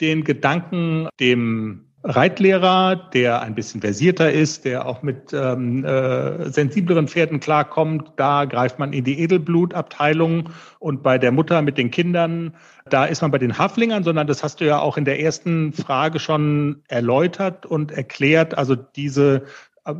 den 0.01 0.25
Gedanken, 0.25 1.07
dem 1.19 1.86
Reitlehrer, 2.03 2.95
der 3.13 3.41
ein 3.41 3.55
bisschen 3.55 3.81
versierter 3.81 4.31
ist, 4.31 4.65
der 4.65 4.85
auch 4.85 5.01
mit 5.01 5.33
ähm, 5.33 5.83
äh, 5.83 6.49
sensibleren 6.49 7.07
Pferden 7.07 7.39
klarkommt, 7.39 8.11
da 8.17 8.45
greift 8.45 8.77
man 8.77 8.93
in 8.93 9.03
die 9.03 9.19
Edelblutabteilung 9.19 10.49
und 10.79 11.01
bei 11.01 11.17
der 11.17 11.31
Mutter 11.31 11.61
mit 11.61 11.77
den 11.77 11.89
Kindern, 11.89 12.55
da 12.89 13.05
ist 13.05 13.21
man 13.21 13.31
bei 13.31 13.39
den 13.39 13.57
Haflingern, 13.57 14.03
sondern 14.03 14.27
das 14.27 14.43
hast 14.43 14.61
du 14.61 14.65
ja 14.65 14.79
auch 14.79 14.97
in 14.97 15.05
der 15.05 15.19
ersten 15.19 15.73
Frage 15.73 16.19
schon 16.19 16.83
erläutert 16.87 17.65
und 17.65 17.91
erklärt. 17.91 18.57
Also 18.57 18.75
diese, 18.75 19.45
äh, 19.85 19.93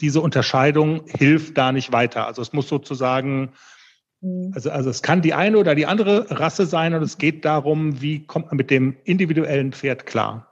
diese 0.00 0.20
Unterscheidung 0.20 1.04
hilft 1.06 1.56
da 1.56 1.72
nicht 1.72 1.92
weiter. 1.92 2.26
Also 2.26 2.42
es 2.42 2.52
muss 2.52 2.68
sozusagen 2.68 3.52
Mhm. 4.20 4.52
Also, 4.54 4.70
also 4.70 4.90
es 4.90 5.02
kann 5.02 5.22
die 5.22 5.34
eine 5.34 5.58
oder 5.58 5.74
die 5.74 5.86
andere 5.86 6.26
Rasse 6.30 6.66
sein 6.66 6.94
und 6.94 7.02
es 7.02 7.18
geht 7.18 7.44
darum, 7.44 8.00
wie 8.00 8.26
kommt 8.26 8.46
man 8.46 8.56
mit 8.56 8.70
dem 8.70 8.96
individuellen 9.04 9.72
Pferd 9.72 10.06
klar. 10.06 10.47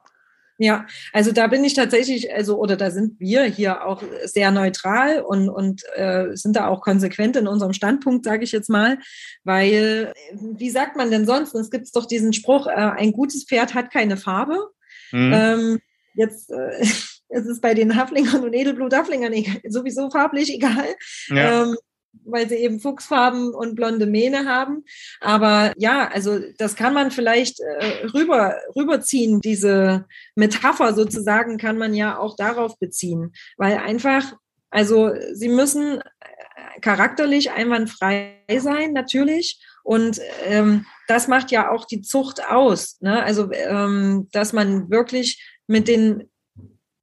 Ja, 0.58 0.86
also 1.12 1.32
da 1.32 1.48
bin 1.48 1.64
ich 1.64 1.74
tatsächlich, 1.74 2.32
also 2.32 2.58
oder 2.58 2.76
da 2.76 2.90
sind 2.90 3.20
wir 3.20 3.44
hier 3.44 3.84
auch 3.84 4.02
sehr 4.24 4.50
neutral 4.50 5.20
und, 5.20 5.50
und 5.50 5.82
äh, 5.96 6.34
sind 6.34 6.56
da 6.56 6.68
auch 6.68 6.80
konsequent 6.80 7.36
in 7.36 7.46
unserem 7.46 7.74
Standpunkt, 7.74 8.24
sage 8.24 8.44
ich 8.44 8.52
jetzt 8.52 8.70
mal, 8.70 8.98
weil 9.44 10.14
wie 10.32 10.70
sagt 10.70 10.96
man 10.96 11.10
denn 11.10 11.26
sonst? 11.26 11.54
Es 11.54 11.70
gibt 11.70 11.94
doch 11.94 12.06
diesen 12.06 12.32
Spruch: 12.32 12.66
äh, 12.66 12.70
Ein 12.70 13.12
gutes 13.12 13.44
Pferd 13.44 13.74
hat 13.74 13.90
keine 13.90 14.16
Farbe. 14.16 14.70
Mhm. 15.12 15.32
Ähm, 15.34 15.78
jetzt 16.14 16.50
äh, 16.50 16.80
es 17.28 17.46
ist 17.46 17.60
bei 17.60 17.74
den 17.74 17.96
Haflingern 17.96 18.42
und 18.42 18.54
Edelblut-Haflingern 18.54 19.34
sowieso 19.68 20.10
farblich 20.10 20.54
egal. 20.54 20.86
Ja. 21.28 21.64
Ähm, 21.64 21.76
weil 22.24 22.48
sie 22.48 22.56
eben 22.56 22.80
Fuchsfarben 22.80 23.54
und 23.54 23.74
blonde 23.74 24.06
Mähne 24.06 24.46
haben. 24.46 24.84
Aber 25.20 25.72
ja, 25.76 26.08
also 26.08 26.38
das 26.58 26.76
kann 26.76 26.94
man 26.94 27.10
vielleicht 27.10 27.60
äh, 27.60 28.06
rüber, 28.14 28.56
rüberziehen. 28.74 29.40
Diese 29.40 30.06
Metapher 30.34 30.94
sozusagen 30.94 31.58
kann 31.58 31.78
man 31.78 31.94
ja 31.94 32.18
auch 32.18 32.36
darauf 32.36 32.78
beziehen, 32.78 33.32
weil 33.56 33.78
einfach, 33.78 34.34
also 34.70 35.12
sie 35.32 35.48
müssen 35.48 36.00
äh, 36.00 36.80
charakterlich 36.80 37.50
einwandfrei 37.50 38.42
sein, 38.58 38.92
natürlich. 38.92 39.60
Und 39.82 40.20
ähm, 40.44 40.84
das 41.06 41.28
macht 41.28 41.50
ja 41.52 41.70
auch 41.70 41.84
die 41.84 42.02
Zucht 42.02 42.44
aus. 42.48 43.00
Ne? 43.00 43.22
Also, 43.22 43.52
ähm, 43.52 44.28
dass 44.32 44.52
man 44.52 44.90
wirklich 44.90 45.40
mit 45.68 45.86
den 45.88 46.28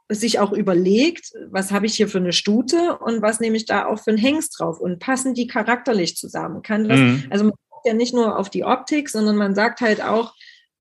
sich 0.10 0.40
auch 0.40 0.52
überlegt, 0.52 1.32
was 1.50 1.72
habe 1.72 1.86
ich 1.86 1.96
hier 1.96 2.08
für 2.08 2.18
eine 2.18 2.34
Stute 2.34 2.98
und 2.98 3.22
was 3.22 3.40
nehme 3.40 3.58
ich 3.58 3.66
da 3.66 3.86
auch 3.86 4.00
für 4.00 4.12
einen 4.12 4.18
Hengst 4.18 4.60
drauf 4.60 4.80
und 4.80 5.00
passen 5.00 5.34
die 5.34 5.48
charakterlich 5.48 6.18
zusammen. 6.18 6.62
Kann 6.62 6.88
das, 6.88 7.00
mhm. 7.00 7.26
also 7.30 7.46
man 7.46 7.54
guckt 7.70 7.88
ja 7.88 7.94
nicht 7.94 8.14
nur 8.14 8.38
auf 8.38 8.50
die 8.50 8.64
Optik, 8.64 9.10
sondern 9.10 9.38
man 9.38 9.56
sagt 9.56 9.82
halt 9.82 10.04
auch, 10.04 10.34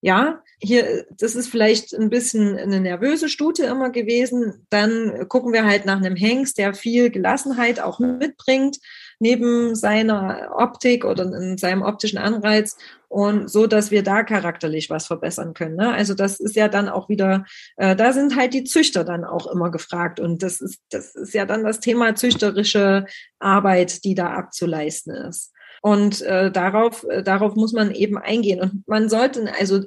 ja, 0.05 0.43
hier, 0.59 1.07
das 1.17 1.37
ist 1.37 1.49
vielleicht 1.49 1.95
ein 1.95 2.11
bisschen 2.11 2.59
eine 2.59 2.81
nervöse 2.81 3.29
Stute 3.29 3.65
immer 3.65 3.91
gewesen. 3.91 4.67
Dann 4.69 5.29
gucken 5.29 5.53
wir 5.53 5.65
halt 5.65 5.87
nach 5.87 5.99
einem 5.99 6.17
Hengst, 6.17 6.59
der 6.59 6.75
viel 6.75 7.09
Gelassenheit 7.09 7.79
auch 7.79 8.01
mitbringt, 8.01 8.79
neben 9.21 9.77
seiner 9.77 10.57
Optik 10.57 11.05
oder 11.05 11.25
in 11.25 11.57
seinem 11.57 11.83
optischen 11.83 12.19
Anreiz 12.19 12.77
und 13.07 13.49
so, 13.49 13.69
dass 13.69 13.93
wir 13.93 14.03
da 14.03 14.25
charakterlich 14.25 14.91
was 14.91 15.07
verbessern 15.07 15.55
können. 15.55 15.77
Ne? 15.77 15.93
Also 15.93 16.15
das 16.15 16.41
ist 16.41 16.57
ja 16.57 16.67
dann 16.67 16.89
auch 16.89 17.09
wieder, 17.09 17.45
äh, 17.77 17.95
da 17.95 18.13
sind 18.13 18.35
halt 18.35 18.55
die 18.55 18.65
Züchter 18.65 19.05
dann 19.05 19.25
auch 19.25 19.47
immer 19.47 19.71
gefragt 19.71 20.19
und 20.19 20.43
das 20.43 20.61
ist, 20.61 20.81
das 20.91 21.15
ist 21.15 21.33
ja 21.33 21.47
dann 21.47 21.63
das 21.63 21.79
Thema 21.79 22.17
züchterische 22.17 23.07
Arbeit, 23.39 24.05
die 24.05 24.17
da 24.17 24.33
abzuleisten 24.33 25.15
ist. 25.15 25.53
Und 25.83 26.23
äh, 26.23 26.51
darauf, 26.51 27.05
äh, 27.11 27.23
darauf 27.23 27.57
muss 27.57 27.73
man 27.73 27.91
eben 27.91 28.17
eingehen. 28.17 28.61
Und 28.61 28.89
man 28.89 29.09
sollte, 29.09 29.53
also 29.59 29.83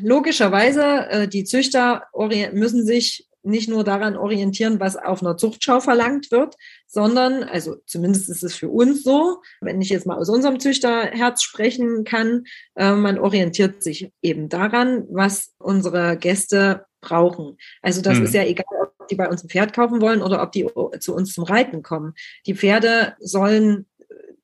logischerweise, 0.00 1.08
äh, 1.10 1.28
die 1.28 1.44
Züchter 1.44 2.04
müssen 2.52 2.86
sich 2.86 3.26
nicht 3.42 3.68
nur 3.68 3.84
daran 3.84 4.16
orientieren, 4.16 4.80
was 4.80 4.96
auf 4.96 5.22
einer 5.22 5.36
Zuchtschau 5.36 5.80
verlangt 5.80 6.30
wird, 6.30 6.56
sondern, 6.86 7.44
also 7.44 7.76
zumindest 7.86 8.28
ist 8.28 8.42
es 8.42 8.56
für 8.56 8.68
uns 8.68 9.04
so, 9.04 9.40
wenn 9.60 9.80
ich 9.80 9.88
jetzt 9.88 10.06
mal 10.06 10.16
aus 10.18 10.28
unserem 10.28 10.58
Züchterherz 10.58 11.42
sprechen 11.42 12.04
kann, 12.04 12.44
äh, 12.74 12.92
man 12.92 13.18
orientiert 13.18 13.82
sich 13.82 14.12
eben 14.20 14.48
daran, 14.48 15.06
was 15.10 15.54
unsere 15.58 16.16
Gäste 16.16 16.86
brauchen. 17.00 17.56
Also 17.82 18.02
das 18.02 18.18
mhm. 18.18 18.24
ist 18.24 18.34
ja 18.34 18.44
egal, 18.44 18.66
ob 18.98 19.08
die 19.08 19.14
bei 19.16 19.28
uns 19.28 19.44
ein 19.44 19.48
Pferd 19.48 19.72
kaufen 19.72 20.00
wollen 20.00 20.22
oder 20.22 20.42
ob 20.42 20.50
die 20.50 20.66
zu 20.98 21.14
uns 21.14 21.32
zum 21.32 21.44
Reiten 21.44 21.82
kommen. 21.82 22.14
Die 22.46 22.54
Pferde 22.54 23.14
sollen 23.20 23.86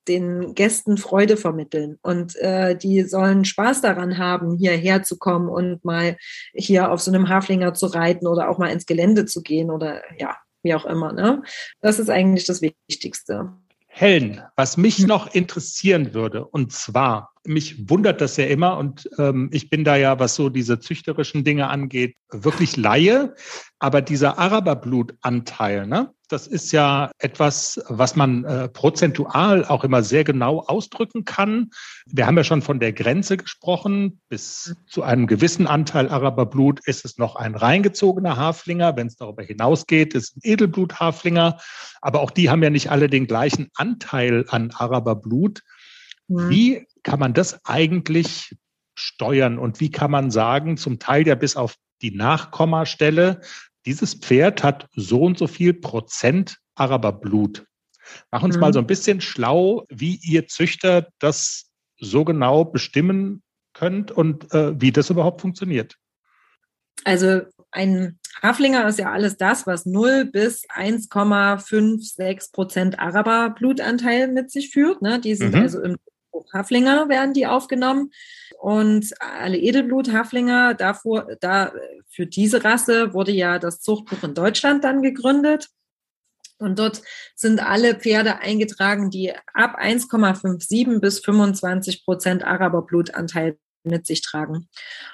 den 0.08 0.54
Gästen 0.54 0.96
Freude 0.96 1.36
vermitteln 1.36 1.98
und 2.02 2.36
äh, 2.36 2.76
die 2.76 3.02
sollen 3.02 3.44
Spaß 3.44 3.80
daran 3.80 4.18
haben, 4.18 4.56
hierher 4.56 5.02
zu 5.02 5.18
kommen 5.18 5.48
und 5.48 5.84
mal 5.84 6.16
hier 6.54 6.90
auf 6.90 7.00
so 7.00 7.12
einem 7.12 7.28
Haflinger 7.28 7.74
zu 7.74 7.86
reiten 7.86 8.26
oder 8.26 8.48
auch 8.48 8.58
mal 8.58 8.72
ins 8.72 8.86
Gelände 8.86 9.26
zu 9.26 9.42
gehen 9.42 9.70
oder 9.70 10.02
ja, 10.18 10.36
wie 10.62 10.74
auch 10.74 10.84
immer. 10.84 11.12
Ne? 11.12 11.42
Das 11.80 11.98
ist 11.98 12.10
eigentlich 12.10 12.46
das 12.46 12.62
Wichtigste. 12.62 13.52
Helen, 13.94 14.40
was 14.56 14.78
mich 14.78 15.06
noch 15.06 15.34
interessieren 15.34 16.14
würde, 16.14 16.46
und 16.46 16.72
zwar, 16.72 17.34
mich 17.44 17.90
wundert 17.90 18.22
das 18.22 18.38
ja 18.38 18.46
immer 18.46 18.78
und 18.78 19.08
ähm, 19.18 19.50
ich 19.52 19.68
bin 19.68 19.84
da 19.84 19.96
ja, 19.96 20.18
was 20.18 20.34
so 20.34 20.48
diese 20.48 20.80
züchterischen 20.80 21.44
Dinge 21.44 21.68
angeht, 21.68 22.16
wirklich 22.30 22.78
Laie. 22.78 23.34
Aber 23.78 24.00
dieser 24.00 24.38
Araberblutanteil, 24.38 25.86
ne, 25.86 26.10
das 26.32 26.46
ist 26.46 26.72
ja 26.72 27.10
etwas, 27.18 27.80
was 27.88 28.16
man 28.16 28.44
äh, 28.44 28.68
prozentual 28.68 29.64
auch 29.66 29.84
immer 29.84 30.02
sehr 30.02 30.24
genau 30.24 30.60
ausdrücken 30.60 31.24
kann. 31.24 31.70
Wir 32.06 32.26
haben 32.26 32.36
ja 32.38 32.44
schon 32.44 32.62
von 32.62 32.80
der 32.80 32.92
Grenze 32.92 33.36
gesprochen. 33.36 34.20
Bis 34.28 34.74
zu 34.86 35.02
einem 35.02 35.26
gewissen 35.26 35.66
Anteil 35.66 36.08
Araberblut 36.08 36.80
ist 36.86 37.04
es 37.04 37.18
noch 37.18 37.36
ein 37.36 37.54
reingezogener 37.54 38.36
Haflinger. 38.36 38.96
Wenn 38.96 39.08
es 39.08 39.16
darüber 39.16 39.42
hinausgeht, 39.42 40.14
ist 40.14 40.36
ein 40.36 40.40
Edelbluthaflinger. 40.42 41.58
Aber 42.00 42.20
auch 42.20 42.30
die 42.30 42.48
haben 42.48 42.62
ja 42.62 42.70
nicht 42.70 42.90
alle 42.90 43.08
den 43.08 43.26
gleichen 43.26 43.68
Anteil 43.74 44.46
an 44.48 44.70
Araberblut. 44.70 45.60
Mhm. 46.28 46.48
Wie 46.48 46.86
kann 47.02 47.20
man 47.20 47.34
das 47.34 47.64
eigentlich 47.64 48.56
steuern 48.94 49.58
und 49.58 49.80
wie 49.80 49.90
kann 49.90 50.10
man 50.10 50.30
sagen, 50.30 50.76
zum 50.76 50.98
Teil 50.98 51.26
ja 51.26 51.34
bis 51.34 51.56
auf 51.56 51.76
die 52.00 52.14
Nachkommastelle, 52.14 53.40
dieses 53.86 54.14
Pferd 54.14 54.62
hat 54.62 54.88
so 54.94 55.22
und 55.22 55.38
so 55.38 55.46
viel 55.46 55.74
Prozent 55.74 56.58
Araberblut. 56.74 57.64
Mach 58.30 58.42
uns 58.42 58.56
mhm. 58.56 58.60
mal 58.60 58.72
so 58.72 58.78
ein 58.78 58.86
bisschen 58.86 59.20
schlau, 59.20 59.84
wie 59.88 60.18
ihr 60.22 60.46
Züchter 60.48 61.08
das 61.18 61.70
so 61.98 62.24
genau 62.24 62.64
bestimmen 62.64 63.42
könnt 63.74 64.10
und 64.10 64.52
äh, 64.52 64.80
wie 64.80 64.92
das 64.92 65.10
überhaupt 65.10 65.40
funktioniert. 65.40 65.96
Also 67.04 67.42
ein 67.70 68.18
Haflinger 68.42 68.86
ist 68.86 68.98
ja 68.98 69.10
alles 69.10 69.36
das, 69.36 69.66
was 69.66 69.86
0 69.86 70.26
bis 70.26 70.68
1,56 70.68 72.52
Prozent 72.52 72.98
Araberblutanteil 72.98 74.28
mit 74.28 74.50
sich 74.50 74.70
führt. 74.70 75.00
Ne? 75.00 75.20
Die 75.20 75.34
sind 75.34 75.54
mhm. 75.54 75.62
also 75.62 75.80
im 75.82 75.96
Haflinger 76.52 77.08
werden 77.08 77.34
die 77.34 77.46
aufgenommen. 77.46 78.10
Und 78.60 79.10
alle 79.20 79.58
Edelblut-Haflinger, 79.58 80.74
da, 80.74 81.72
für 82.08 82.26
diese 82.26 82.64
Rasse 82.64 83.12
wurde 83.12 83.32
ja 83.32 83.58
das 83.58 83.80
Zuchtbuch 83.80 84.22
in 84.22 84.34
Deutschland 84.34 84.84
dann 84.84 85.02
gegründet. 85.02 85.68
Und 86.58 86.78
dort 86.78 87.02
sind 87.34 87.60
alle 87.60 87.96
Pferde 87.96 88.38
eingetragen, 88.38 89.10
die 89.10 89.32
ab 89.52 89.78
1,57 89.80 91.00
bis 91.00 91.18
25 91.18 92.04
Prozent 92.04 92.44
Araberblutanteil 92.44 93.58
mit 93.84 94.06
sich 94.06 94.22
tragen. 94.22 94.68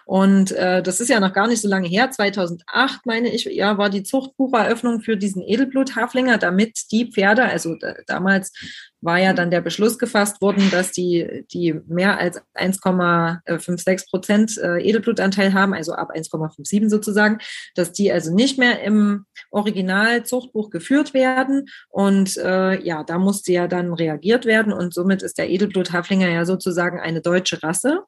Und 0.04 0.52
äh, 0.52 0.82
das 0.82 1.00
ist 1.00 1.08
ja 1.08 1.20
noch 1.20 1.32
gar 1.32 1.48
nicht 1.48 1.60
so 1.60 1.68
lange 1.68 1.88
her. 1.88 2.10
2008, 2.10 3.06
meine 3.06 3.32
ich, 3.32 3.44
ja, 3.44 3.78
war 3.78 3.90
die 3.90 4.02
Zuchtbucheröffnung 4.02 5.00
für 5.00 5.16
diesen 5.16 5.42
Edelblut-Haflinger, 5.42 6.38
damit 6.38 6.90
die 6.90 7.10
Pferde, 7.10 7.44
also 7.44 7.76
da, 7.76 7.94
damals 8.06 8.52
war 9.00 9.18
ja 9.18 9.32
dann 9.32 9.50
der 9.50 9.60
Beschluss 9.60 9.98
gefasst 9.98 10.40
worden, 10.40 10.70
dass 10.70 10.92
die, 10.92 11.44
die 11.52 11.74
mehr 11.86 12.18
als 12.18 12.42
1,56 12.54 14.10
Prozent 14.10 14.58
äh, 14.58 14.78
Edelblutanteil 14.80 15.54
haben, 15.54 15.72
also 15.72 15.92
ab 15.92 16.10
1,57 16.12 16.88
sozusagen, 16.88 17.38
dass 17.74 17.92
die 17.92 18.10
also 18.10 18.34
nicht 18.34 18.58
mehr 18.58 18.82
im 18.82 19.26
Original-Zuchtbuch 19.50 20.70
geführt 20.70 21.14
werden. 21.14 21.66
Und 21.88 22.36
äh, 22.38 22.82
ja, 22.82 23.04
da 23.04 23.18
musste 23.18 23.52
ja 23.52 23.68
dann 23.68 23.92
reagiert 23.92 24.46
werden. 24.46 24.72
Und 24.72 24.94
somit 24.94 25.22
ist 25.22 25.38
der 25.38 25.48
Edelblut-Haflinger 25.48 26.28
ja 26.28 26.44
sozusagen 26.44 26.98
eine 26.98 27.20
deutsche 27.20 27.62
Rasse 27.62 28.02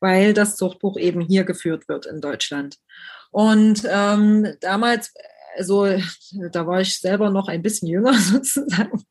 weil 0.00 0.34
das 0.34 0.56
Zuchtbuch 0.56 0.96
eben 0.98 1.20
hier 1.20 1.44
geführt 1.44 1.88
wird 1.88 2.06
in 2.06 2.20
Deutschland. 2.20 2.76
Und 3.30 3.82
ähm, 3.90 4.54
damals, 4.60 5.12
also 5.56 5.86
da 6.52 6.66
war 6.66 6.80
ich 6.80 6.98
selber 6.98 7.30
noch 7.30 7.48
ein 7.48 7.62
bisschen 7.62 7.88
jünger 7.88 8.14
sozusagen. 8.18 9.04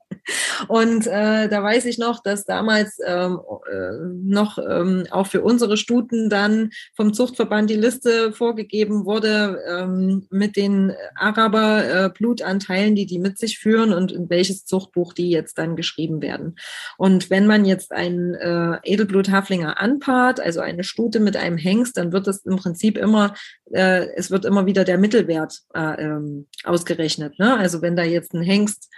Und 0.67 1.07
äh, 1.07 1.49
da 1.49 1.63
weiß 1.63 1.85
ich 1.85 1.97
noch, 1.97 2.21
dass 2.21 2.45
damals 2.45 2.97
ähm, 3.05 3.39
äh, 3.71 3.91
noch 4.23 4.57
ähm, 4.57 5.07
auch 5.11 5.27
für 5.27 5.41
unsere 5.41 5.77
Stuten 5.77 6.29
dann 6.29 6.71
vom 6.95 7.13
Zuchtverband 7.13 7.69
die 7.69 7.75
Liste 7.75 8.31
vorgegeben 8.31 9.05
wurde 9.05 9.59
ähm, 9.67 10.27
mit 10.29 10.55
den 10.55 10.93
Araber-Blutanteilen, 11.15 12.93
äh, 12.93 12.95
die 12.95 13.05
die 13.05 13.19
mit 13.19 13.37
sich 13.37 13.59
führen 13.59 13.93
und 13.93 14.11
in 14.11 14.29
welches 14.29 14.65
Zuchtbuch 14.65 15.13
die 15.13 15.29
jetzt 15.29 15.57
dann 15.57 15.75
geschrieben 15.75 16.21
werden. 16.21 16.55
Und 16.97 17.29
wenn 17.29 17.47
man 17.47 17.65
jetzt 17.65 17.91
einen 17.91 18.33
äh, 18.35 18.77
Edelblut-Haflinger 18.83 19.79
anpaart, 19.79 20.39
also 20.39 20.61
eine 20.61 20.83
Stute 20.83 21.19
mit 21.19 21.37
einem 21.37 21.57
Hengst, 21.57 21.97
dann 21.97 22.11
wird 22.11 22.27
es 22.27 22.45
im 22.45 22.57
Prinzip 22.57 22.97
immer, 22.97 23.33
äh, 23.71 24.07
es 24.15 24.31
wird 24.31 24.45
immer 24.45 24.65
wieder 24.65 24.83
der 24.83 24.97
Mittelwert 24.97 25.61
äh, 25.73 26.03
ähm, 26.03 26.47
ausgerechnet. 26.63 27.39
Ne? 27.39 27.57
Also 27.57 27.81
wenn 27.81 27.95
da 27.95 28.03
jetzt 28.03 28.33
ein 28.33 28.41
Hengst 28.41 28.89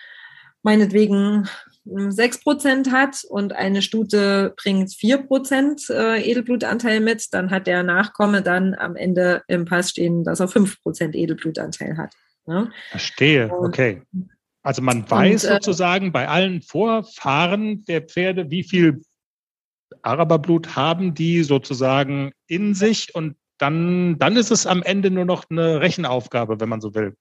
meinetwegen 0.68 1.48
6 1.86 2.44
Prozent 2.44 2.92
hat 2.92 3.24
und 3.30 3.54
eine 3.54 3.82
Stute 3.82 4.54
bringt 4.62 4.94
4 4.94 5.20
Prozent 5.20 5.90
äh, 5.90 6.22
Edelblutanteil 6.22 7.00
mit, 7.00 7.34
dann 7.34 7.52
hat 7.52 7.68
der 7.68 7.84
Nachkomme 7.84 8.42
dann 8.42 8.76
am 8.76 8.98
Ende 8.98 9.44
im 9.48 9.64
Pass 9.64 9.92
stehen, 9.92 10.26
dass 10.26 10.42
er 10.42 10.50
5 10.50 10.82
Prozent 10.82 11.16
Edelblutanteil 11.16 11.96
hat. 11.96 12.14
Ne? 12.48 12.70
Verstehe, 12.90 13.48
und, 13.48 13.68
okay. 13.68 14.02
Also 14.62 14.82
man 14.82 15.10
weiß 15.10 15.46
und, 15.46 15.50
äh, 15.50 15.54
sozusagen 15.54 16.12
bei 16.12 16.28
allen 16.28 16.62
Vorfahren 16.62 17.86
der 17.86 18.02
Pferde, 18.02 18.52
wie 18.52 18.64
viel 18.64 19.02
Araberblut 20.02 20.76
haben 20.76 21.14
die 21.14 21.44
sozusagen 21.44 22.34
in 22.48 22.74
sich 22.74 23.16
und 23.16 23.38
dann, 23.58 24.20
dann 24.20 24.36
ist 24.36 24.52
es 24.52 24.68
am 24.68 24.84
Ende 24.84 25.12
nur 25.12 25.24
noch 25.24 25.46
eine 25.50 25.80
Rechenaufgabe, 25.80 26.60
wenn 26.60 26.68
man 26.68 26.82
so 26.82 26.94
will. 26.94 27.16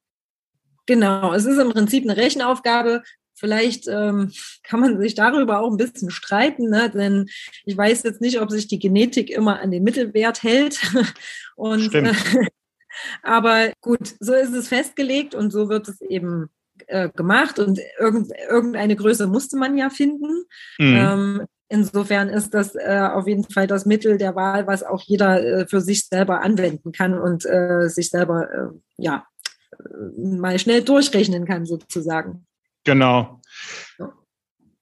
Genau, 0.87 1.33
es 1.33 1.45
ist 1.45 1.59
im 1.59 1.71
Prinzip 1.71 2.03
eine 2.03 2.17
Rechenaufgabe. 2.17 3.03
Vielleicht 3.37 3.87
ähm, 3.87 4.33
kann 4.63 4.81
man 4.81 4.99
sich 4.99 5.15
darüber 5.15 5.61
auch 5.61 5.71
ein 5.71 5.77
bisschen 5.77 6.11
streiten, 6.11 6.71
ne? 6.71 6.91
denn 6.91 7.27
ich 7.65 7.77
weiß 7.77 8.03
jetzt 8.03 8.21
nicht, 8.21 8.41
ob 8.41 8.51
sich 8.51 8.67
die 8.67 8.79
Genetik 8.79 9.31
immer 9.31 9.61
an 9.61 9.71
den 9.71 9.83
Mittelwert 9.83 10.43
hält. 10.43 10.81
Und, 11.57 11.95
äh, 11.95 12.13
aber 13.23 13.73
gut, 13.81 14.15
so 14.21 14.33
ist 14.33 14.53
es 14.53 14.69
festgelegt 14.69 15.35
und 15.35 15.51
so 15.51 15.69
wird 15.69 15.89
es 15.89 16.01
eben 16.01 16.51
äh, 16.87 17.09
gemacht 17.11 17.59
und 17.59 17.81
irgend, 17.99 18.31
irgendeine 18.49 18.97
Größe 18.97 19.27
musste 19.27 19.57
man 19.57 19.77
ja 19.77 19.91
finden. 19.91 20.45
Mhm. 20.79 20.97
Ähm, 20.97 21.47
insofern 21.69 22.29
ist 22.29 22.55
das 22.55 22.75
äh, 22.75 23.09
auf 23.13 23.27
jeden 23.27 23.45
Fall 23.45 23.67
das 23.67 23.87
Mittel 23.87 24.19
der 24.19 24.35
Wahl, 24.35 24.67
was 24.67 24.83
auch 24.83 25.03
jeder 25.03 25.43
äh, 25.43 25.67
für 25.67 25.81
sich 25.81 26.07
selber 26.07 26.43
anwenden 26.43 26.93
kann 26.93 27.19
und 27.19 27.45
äh, 27.47 27.89
sich 27.89 28.11
selber 28.11 28.49
äh, 28.51 28.69
ja 28.99 29.27
äh, 29.73 30.21
mal 30.21 30.59
schnell 30.59 30.83
durchrechnen 30.83 31.45
kann 31.45 31.67
sozusagen. 31.67 32.47
Genau. 32.87 33.41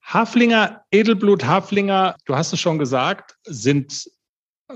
Haflinger, 0.02 0.82
Edelblut, 0.90 1.44
Haflinger, 1.44 2.14
du 2.26 2.36
hast 2.36 2.52
es 2.52 2.60
schon 2.60 2.78
gesagt, 2.78 3.36
sind 3.44 4.08
äh, 4.68 4.74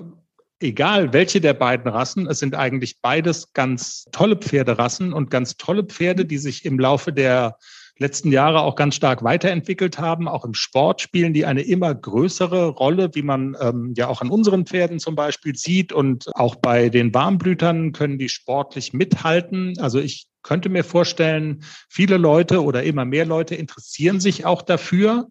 egal 0.60 1.12
welche 1.12 1.40
der 1.40 1.52
beiden 1.52 1.90
Rassen, 1.90 2.26
es 2.26 2.38
sind 2.38 2.54
eigentlich 2.54 3.00
beides 3.02 3.52
ganz 3.52 4.06
tolle 4.12 4.36
Pferderassen 4.36 5.12
und 5.12 5.30
ganz 5.30 5.58
tolle 5.58 5.84
Pferde, 5.84 6.24
die 6.24 6.38
sich 6.38 6.64
im 6.64 6.78
Laufe 6.78 7.12
der 7.12 7.58
letzten 7.98 8.32
Jahre 8.32 8.62
auch 8.62 8.76
ganz 8.76 8.94
stark 8.94 9.22
weiterentwickelt 9.22 9.98
haben. 9.98 10.26
Auch 10.26 10.44
im 10.46 10.54
Sport 10.54 11.02
spielen 11.02 11.34
die 11.34 11.44
eine 11.44 11.62
immer 11.62 11.94
größere 11.94 12.68
Rolle, 12.68 13.10
wie 13.14 13.22
man 13.22 13.56
ähm, 13.60 13.92
ja 13.96 14.08
auch 14.08 14.22
an 14.22 14.30
unseren 14.30 14.64
Pferden 14.64 15.00
zum 15.00 15.16
Beispiel 15.16 15.54
sieht. 15.54 15.92
Und 15.92 16.34
auch 16.34 16.54
bei 16.54 16.88
den 16.88 17.12
Warmblütern 17.12 17.92
können 17.92 18.18
die 18.18 18.28
sportlich 18.28 18.92
mithalten. 18.92 19.74
Also 19.80 19.98
ich 19.98 20.28
könnte 20.42 20.68
mir 20.68 20.84
vorstellen, 20.84 21.64
viele 21.88 22.16
Leute 22.16 22.62
oder 22.62 22.82
immer 22.82 23.04
mehr 23.04 23.26
Leute 23.26 23.54
interessieren 23.54 24.20
sich 24.20 24.44
auch 24.44 24.62
dafür. 24.62 25.28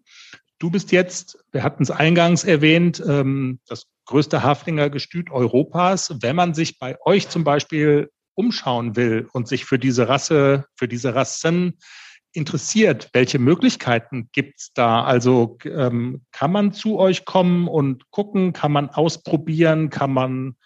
Du 0.58 0.70
bist 0.70 0.92
jetzt, 0.92 1.38
wir 1.52 1.62
hatten 1.62 1.82
es 1.82 1.90
eingangs 1.90 2.44
erwähnt, 2.44 3.02
ähm, 3.06 3.60
das 3.66 3.86
größte 4.06 4.42
Haflinger-Gestüt 4.42 5.30
Europas. 5.30 6.16
Wenn 6.20 6.36
man 6.36 6.54
sich 6.54 6.78
bei 6.78 6.96
euch 7.04 7.28
zum 7.28 7.44
Beispiel 7.44 8.10
umschauen 8.34 8.96
will 8.96 9.28
und 9.32 9.48
sich 9.48 9.64
für 9.64 9.78
diese 9.78 10.08
Rasse, 10.08 10.64
für 10.76 10.88
diese 10.88 11.14
Rassen 11.14 11.78
interessiert, 12.32 13.10
welche 13.12 13.38
Möglichkeiten 13.38 14.28
gibt's 14.32 14.72
da? 14.72 15.02
Also 15.02 15.58
ähm, 15.64 16.22
kann 16.32 16.52
man 16.52 16.72
zu 16.72 16.98
euch 16.98 17.24
kommen 17.24 17.68
und 17.68 18.10
gucken, 18.10 18.52
kann 18.52 18.72
man 18.72 18.90
ausprobieren, 18.90 19.90
kann 19.90 20.12
man 20.12 20.56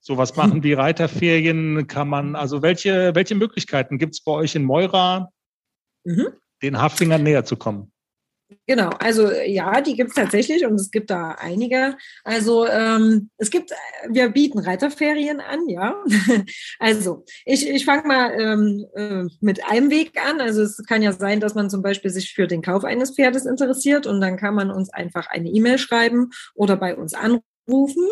sowas 0.00 0.36
machen 0.36 0.62
wie 0.62 0.72
Reiterferien, 0.72 1.86
kann 1.86 2.08
man, 2.08 2.34
also 2.34 2.62
welche, 2.62 3.14
welche 3.14 3.34
Möglichkeiten 3.34 3.98
gibt's 3.98 4.22
bei 4.22 4.32
euch 4.32 4.54
in 4.54 4.64
Moira, 4.64 5.30
mhm. 6.04 6.28
den 6.62 6.80
Haflingern 6.80 7.22
näher 7.22 7.44
zu 7.44 7.56
kommen? 7.56 7.92
Genau, 8.66 8.90
also 8.98 9.30
ja, 9.30 9.80
die 9.80 9.94
gibt 9.94 10.10
es 10.10 10.16
tatsächlich 10.16 10.64
und 10.66 10.74
es 10.74 10.90
gibt 10.90 11.10
da 11.10 11.36
einige. 11.38 11.96
Also 12.24 12.66
ähm, 12.66 13.30
es 13.36 13.50
gibt, 13.50 13.70
wir 14.08 14.28
bieten 14.30 14.58
Reiterferien 14.58 15.40
an, 15.40 15.68
ja. 15.68 15.94
also 16.78 17.24
ich, 17.44 17.68
ich 17.68 17.84
fange 17.84 18.08
mal 18.08 18.32
ähm, 18.40 18.86
äh, 18.94 19.24
mit 19.40 19.64
einem 19.70 19.90
Weg 19.90 20.20
an. 20.20 20.40
Also 20.40 20.62
es 20.62 20.82
kann 20.88 21.02
ja 21.02 21.12
sein, 21.12 21.40
dass 21.40 21.54
man 21.54 21.70
zum 21.70 21.82
Beispiel 21.82 22.10
sich 22.10 22.32
für 22.32 22.46
den 22.46 22.62
Kauf 22.62 22.84
eines 22.84 23.14
Pferdes 23.14 23.46
interessiert 23.46 24.06
und 24.06 24.20
dann 24.20 24.36
kann 24.36 24.54
man 24.54 24.70
uns 24.70 24.90
einfach 24.92 25.28
eine 25.28 25.48
E-Mail 25.48 25.78
schreiben 25.78 26.30
oder 26.54 26.76
bei 26.76 26.96
uns 26.96 27.14
anrufen 27.14 27.44
rufen 27.68 28.06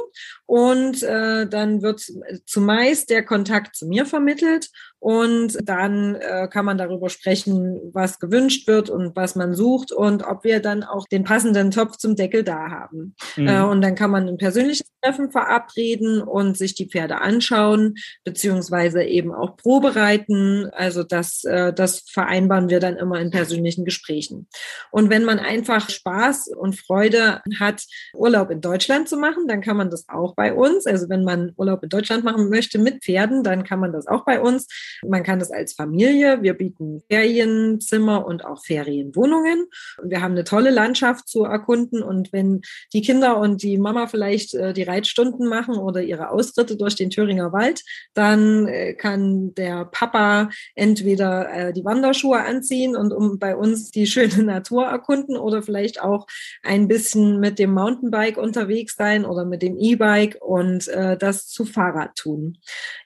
und 0.46 1.02
äh, 1.02 1.46
dann 1.48 1.82
wird 1.82 2.04
zumeist 2.46 3.10
der 3.10 3.24
Kontakt 3.24 3.76
zu 3.76 3.86
mir 3.86 4.06
vermittelt 4.06 4.70
und 5.00 5.56
dann 5.62 6.16
äh, 6.16 6.48
kann 6.48 6.64
man 6.64 6.76
darüber 6.76 7.08
sprechen, 7.08 7.80
was 7.92 8.18
gewünscht 8.18 8.66
wird 8.66 8.90
und 8.90 9.14
was 9.14 9.36
man 9.36 9.54
sucht 9.54 9.92
und 9.92 10.24
ob 10.24 10.42
wir 10.42 10.60
dann 10.60 10.82
auch 10.82 11.06
den 11.06 11.22
passenden 11.22 11.70
Topf 11.70 11.96
zum 11.96 12.16
Deckel 12.16 12.42
da 12.42 12.70
haben. 12.70 13.14
Mhm. 13.36 13.46
Äh, 13.46 13.62
und 13.62 13.80
dann 13.80 13.94
kann 13.94 14.10
man 14.10 14.28
ein 14.28 14.38
persönliches 14.38 14.90
Treffen 15.00 15.30
verabreden 15.30 16.20
und 16.20 16.56
sich 16.56 16.74
die 16.74 16.88
Pferde 16.88 17.20
anschauen, 17.20 17.94
beziehungsweise 18.24 19.04
eben 19.04 19.32
auch 19.32 19.56
probereiten. 19.56 20.68
Also 20.72 21.04
das, 21.04 21.44
äh, 21.44 21.72
das 21.72 22.00
vereinbaren 22.10 22.68
wir 22.68 22.80
dann 22.80 22.96
immer 22.96 23.20
in 23.20 23.30
persönlichen 23.30 23.84
Gesprächen. 23.84 24.48
Und 24.90 25.10
wenn 25.10 25.24
man 25.24 25.38
einfach 25.38 25.90
Spaß 25.90 26.48
und 26.48 26.76
Freude 26.78 27.40
hat, 27.60 27.84
Urlaub 28.14 28.50
in 28.50 28.60
Deutschland 28.60 29.08
zu 29.08 29.16
machen, 29.16 29.46
dann 29.46 29.60
kann 29.60 29.76
man 29.76 29.90
das 29.90 30.08
auch 30.08 30.34
bei 30.34 30.52
uns. 30.52 30.86
Also 30.86 31.08
wenn 31.08 31.22
man 31.22 31.52
Urlaub 31.56 31.84
in 31.84 31.88
Deutschland 31.88 32.24
machen 32.24 32.50
möchte 32.50 32.78
mit 32.78 33.04
Pferden, 33.04 33.44
dann 33.44 33.62
kann 33.62 33.78
man 33.78 33.92
das 33.92 34.08
auch 34.08 34.24
bei 34.24 34.40
uns. 34.40 34.66
Man 35.06 35.22
kann 35.22 35.38
das 35.38 35.50
als 35.50 35.72
Familie. 35.72 36.42
Wir 36.42 36.54
bieten 36.54 37.02
Ferienzimmer 37.10 38.26
und 38.26 38.44
auch 38.44 38.64
Ferienwohnungen. 38.64 39.66
Wir 40.02 40.22
haben 40.22 40.32
eine 40.32 40.44
tolle 40.44 40.70
Landschaft 40.70 41.28
zu 41.28 41.44
erkunden. 41.44 42.02
Und 42.02 42.32
wenn 42.32 42.62
die 42.92 43.02
Kinder 43.02 43.38
und 43.38 43.62
die 43.62 43.78
Mama 43.78 44.06
vielleicht 44.06 44.54
äh, 44.54 44.72
die 44.72 44.82
Reitstunden 44.82 45.48
machen 45.48 45.76
oder 45.76 46.02
ihre 46.02 46.30
Austritte 46.30 46.76
durch 46.76 46.94
den 46.94 47.10
Thüringer 47.10 47.52
Wald, 47.52 47.82
dann 48.14 48.66
äh, 48.66 48.94
kann 48.94 49.54
der 49.54 49.84
Papa 49.86 50.50
entweder 50.74 51.52
äh, 51.52 51.72
die 51.72 51.84
Wanderschuhe 51.84 52.38
anziehen 52.38 52.96
und 52.96 53.12
um 53.12 53.38
bei 53.38 53.56
uns 53.56 53.90
die 53.90 54.06
schöne 54.06 54.42
Natur 54.42 54.86
erkunden 54.86 55.36
oder 55.36 55.62
vielleicht 55.62 56.00
auch 56.00 56.26
ein 56.62 56.88
bisschen 56.88 57.40
mit 57.40 57.58
dem 57.58 57.72
Mountainbike 57.72 58.38
unterwegs 58.38 58.96
sein 58.96 59.24
oder 59.24 59.44
mit 59.44 59.62
dem 59.62 59.78
E-Bike 59.78 60.38
und 60.40 60.88
das 60.88 61.48
zu 61.48 61.64
Fahrrad 61.64 62.14
tun. 62.16 62.58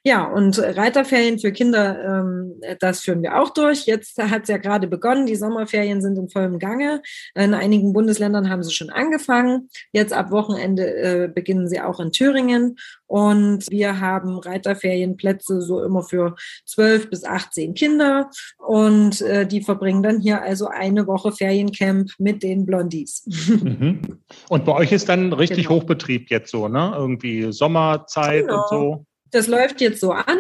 Ja, 0.04 0.24
und 0.24 0.58
Reiterferien 0.58 1.38
für 1.38 1.52
Kinder 1.52 1.71
Kinder, 1.72 2.04
ähm, 2.04 2.60
das 2.80 3.00
führen 3.00 3.22
wir 3.22 3.40
auch 3.40 3.50
durch. 3.50 3.86
Jetzt 3.86 4.18
hat 4.18 4.42
es 4.42 4.48
ja 4.48 4.58
gerade 4.58 4.86
begonnen. 4.86 5.26
Die 5.26 5.36
Sommerferien 5.36 6.02
sind 6.02 6.18
in 6.18 6.28
vollem 6.28 6.58
Gange. 6.58 7.02
In 7.34 7.54
einigen 7.54 7.92
Bundesländern 7.92 8.50
haben 8.50 8.62
sie 8.62 8.72
schon 8.72 8.90
angefangen. 8.90 9.68
Jetzt 9.92 10.12
ab 10.12 10.30
Wochenende 10.30 10.94
äh, 10.94 11.28
beginnen 11.28 11.68
sie 11.68 11.80
auch 11.80 11.98
in 12.00 12.12
Thüringen. 12.12 12.76
Und 13.06 13.70
wir 13.70 14.00
haben 14.00 14.38
Reiterferienplätze 14.38 15.62
so 15.62 15.82
immer 15.82 16.02
für 16.02 16.34
12 16.66 17.10
bis 17.10 17.24
18 17.24 17.74
Kinder. 17.74 18.28
Und 18.58 19.22
äh, 19.22 19.46
die 19.46 19.62
verbringen 19.62 20.02
dann 20.02 20.20
hier 20.20 20.42
also 20.42 20.66
eine 20.66 21.06
Woche 21.06 21.32
Feriencamp 21.32 22.10
mit 22.18 22.42
den 22.42 22.66
Blondies. 22.66 23.26
Mhm. 23.62 24.18
Und 24.48 24.64
bei 24.64 24.72
euch 24.72 24.92
ist 24.92 25.08
dann 25.08 25.32
richtig 25.32 25.68
genau. 25.68 25.80
Hochbetrieb 25.80 26.30
jetzt 26.30 26.50
so, 26.50 26.68
ne? 26.68 26.92
Irgendwie 26.96 27.52
Sommerzeit 27.52 28.46
genau. 28.46 28.62
und 28.62 28.68
so. 28.68 29.06
Das 29.30 29.46
läuft 29.46 29.80
jetzt 29.80 30.00
so 30.00 30.12
an. 30.12 30.38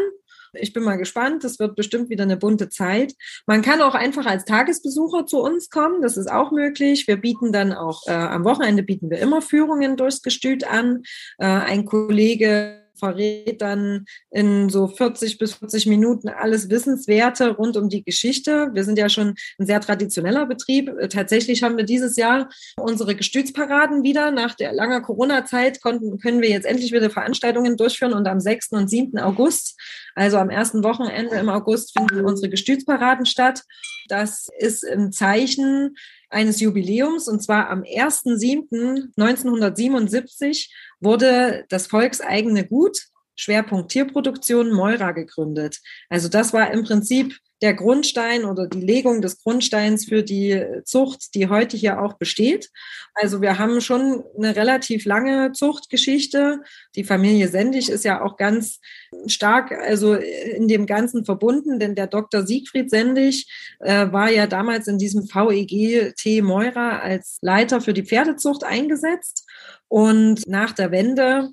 Ich 0.54 0.72
bin 0.72 0.82
mal 0.82 0.96
gespannt. 0.96 1.44
Das 1.44 1.58
wird 1.58 1.76
bestimmt 1.76 2.10
wieder 2.10 2.24
eine 2.24 2.36
bunte 2.36 2.68
Zeit. 2.68 3.14
Man 3.46 3.62
kann 3.62 3.80
auch 3.80 3.94
einfach 3.94 4.26
als 4.26 4.44
Tagesbesucher 4.44 5.26
zu 5.26 5.40
uns 5.40 5.70
kommen. 5.70 6.02
Das 6.02 6.16
ist 6.16 6.30
auch 6.30 6.50
möglich. 6.50 7.06
Wir 7.06 7.16
bieten 7.16 7.52
dann 7.52 7.72
auch 7.72 8.06
äh, 8.06 8.12
am 8.12 8.44
Wochenende 8.44 8.82
bieten 8.82 9.10
wir 9.10 9.18
immer 9.18 9.42
Führungen 9.42 9.96
durchs 9.96 10.22
Gestüt 10.22 10.64
an. 10.64 11.02
Äh, 11.38 11.46
ein 11.46 11.84
Kollege 11.84 12.81
verrät 12.94 13.60
dann 13.62 14.04
in 14.30 14.68
so 14.68 14.86
40 14.86 15.38
bis 15.38 15.54
40 15.54 15.86
Minuten 15.86 16.28
alles 16.28 16.70
Wissenswerte 16.70 17.50
rund 17.50 17.76
um 17.76 17.88
die 17.88 18.04
Geschichte. 18.04 18.70
Wir 18.72 18.84
sind 18.84 18.98
ja 18.98 19.08
schon 19.08 19.34
ein 19.58 19.66
sehr 19.66 19.80
traditioneller 19.80 20.46
Betrieb. 20.46 20.90
Tatsächlich 21.10 21.62
haben 21.62 21.76
wir 21.76 21.84
dieses 21.84 22.16
Jahr 22.16 22.48
unsere 22.76 23.14
Gestütsparaden 23.14 24.02
wieder. 24.02 24.30
Nach 24.30 24.54
der 24.54 24.72
langen 24.72 25.02
Corona-Zeit 25.02 25.82
können 25.82 26.42
wir 26.42 26.50
jetzt 26.50 26.66
endlich 26.66 26.92
wieder 26.92 27.10
Veranstaltungen 27.10 27.76
durchführen 27.76 28.12
und 28.12 28.26
am 28.28 28.40
6. 28.40 28.72
und 28.72 28.88
7. 28.88 29.18
August, 29.18 29.80
also 30.14 30.38
am 30.38 30.50
ersten 30.50 30.84
Wochenende 30.84 31.36
im 31.36 31.48
August, 31.48 31.92
finden 31.96 32.24
unsere 32.24 32.50
Gestütsparaden 32.50 33.26
statt. 33.26 33.62
Das 34.08 34.48
ist 34.58 34.84
ein 34.84 35.12
Zeichen 35.12 35.96
eines 36.32 36.60
Jubiläums 36.60 37.28
und 37.28 37.42
zwar 37.42 37.70
am 37.70 37.82
1.7.1977 37.82 40.70
wurde 41.00 41.64
das 41.68 41.86
volkseigene 41.86 42.66
Gut, 42.66 42.98
Schwerpunkt 43.34 43.90
Tierproduktion, 43.90 44.72
Meura 44.72 45.12
gegründet. 45.12 45.80
Also 46.08 46.28
das 46.28 46.52
war 46.52 46.70
im 46.70 46.84
Prinzip 46.84 47.38
der 47.62 47.74
Grundstein 47.74 48.44
oder 48.44 48.66
die 48.66 48.80
Legung 48.80 49.22
des 49.22 49.42
Grundsteins 49.42 50.04
für 50.04 50.22
die 50.22 50.62
Zucht, 50.84 51.34
die 51.34 51.48
heute 51.48 51.76
hier 51.76 52.02
auch 52.02 52.14
besteht. 52.14 52.70
Also 53.14 53.40
wir 53.40 53.58
haben 53.58 53.80
schon 53.80 54.24
eine 54.36 54.56
relativ 54.56 55.04
lange 55.04 55.52
Zuchtgeschichte. 55.52 56.60
Die 56.96 57.04
Familie 57.04 57.48
Sendig 57.48 57.88
ist 57.88 58.04
ja 58.04 58.22
auch 58.22 58.36
ganz 58.36 58.80
stark 59.26 59.72
also 59.72 60.14
in 60.14 60.66
dem 60.66 60.86
Ganzen 60.86 61.24
verbunden, 61.24 61.78
denn 61.78 61.94
der 61.94 62.08
Dr. 62.08 62.44
Siegfried 62.44 62.90
Sendig 62.90 63.48
äh, 63.78 64.10
war 64.10 64.30
ja 64.30 64.46
damals 64.46 64.88
in 64.88 64.98
diesem 64.98 65.28
VEG 65.28 66.14
T 66.16 66.42
Meura 66.42 66.98
als 66.98 67.38
Leiter 67.42 67.80
für 67.80 67.94
die 67.94 68.04
Pferdezucht 68.04 68.64
eingesetzt. 68.64 69.46
Und 69.88 70.48
nach 70.48 70.72
der 70.72 70.90
Wende 70.90 71.50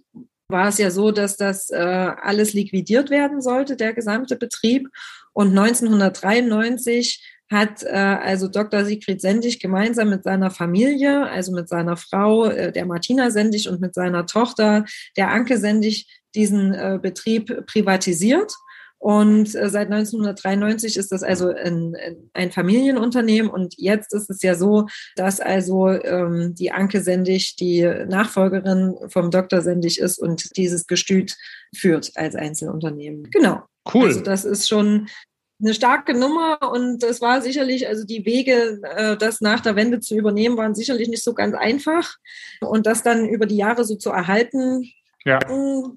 war 0.50 0.68
es 0.68 0.80
ja 0.80 0.92
so, 0.92 1.12
dass 1.12 1.38
das 1.38 1.70
äh, 1.70 1.78
alles 1.78 2.54
liquidiert 2.54 3.10
werden 3.10 3.42
sollte, 3.42 3.76
der 3.76 3.94
gesamte 3.94 4.36
Betrieb. 4.36 4.90
Und 5.32 5.50
1993 5.58 7.24
hat 7.52 7.84
äh, 7.84 7.90
also 7.90 8.48
Dr. 8.48 8.86
Siegfried 8.86 9.22
Sendig 9.22 9.60
gemeinsam 9.60 10.10
mit 10.10 10.24
seiner 10.24 10.52
Familie, 10.52 11.28
also 11.28 11.52
mit 11.52 11.70
seiner 11.70 11.98
Frau, 11.98 12.46
äh, 12.46 12.72
der 12.72 12.86
Martina 12.86 13.32
Sendig 13.32 13.70
und 13.70 13.80
mit 13.80 13.94
seiner 13.94 14.26
Tochter, 14.26 14.86
der 15.18 15.30
Anke 15.30 15.58
Sendig, 15.58 16.22
diesen 16.36 16.74
äh, 16.74 17.00
Betrieb 17.02 17.66
privatisiert. 17.66 18.54
Und 19.00 19.56
äh, 19.56 19.70
seit 19.70 19.92
1993 19.92 20.98
ist 20.98 21.12
das 21.12 21.24
also 21.24 21.50
ein, 21.50 21.96
ein, 22.34 22.52
Familienunternehmen. 22.52 23.50
Und 23.50 23.74
jetzt 23.78 24.14
ist 24.14 24.30
es 24.30 24.42
ja 24.42 24.56
so, 24.56 24.88
dass 25.16 25.40
also 25.40 25.88
ähm, 25.88 26.54
die 26.54 26.72
Anke 26.72 27.02
Sendig 27.02 27.56
die 27.56 27.82
Nachfolgerin 28.08 28.96
vom 29.08 29.32
Dr. 29.32 29.62
Sendig 29.62 30.00
ist 30.00 30.20
und 30.20 30.58
dieses 30.58 30.86
Gestüt 30.86 31.38
führt 31.74 32.12
als 32.16 32.36
Einzelunternehmen. 32.36 33.30
Genau. 33.32 33.64
Cool. 33.92 34.08
Also 34.08 34.22
das 34.22 34.44
ist 34.44 34.68
schon 34.68 35.08
eine 35.62 35.74
starke 35.74 36.14
Nummer 36.14 36.72
und 36.72 37.04
es 37.04 37.22
war 37.22 37.42
sicherlich, 37.42 37.88
also 37.88 38.06
die 38.06 38.26
Wege, 38.26 38.80
äh, 38.96 39.18
das 39.18 39.42
nach 39.42 39.60
der 39.60 39.76
Wende 39.76 40.00
zu 40.00 40.16
übernehmen, 40.16 40.58
waren 40.58 40.76
sicherlich 40.76 41.10
nicht 41.10 41.24
so 41.24 41.34
ganz 41.34 41.56
einfach. 41.56 42.16
Und 42.62 42.86
das 42.86 43.04
dann 43.04 43.28
über 43.28 43.46
die 43.46 43.58
Jahre 43.58 43.84
so 43.84 43.96
zu 43.96 44.10
erhalten, 44.10 44.90
ja. 45.26 45.40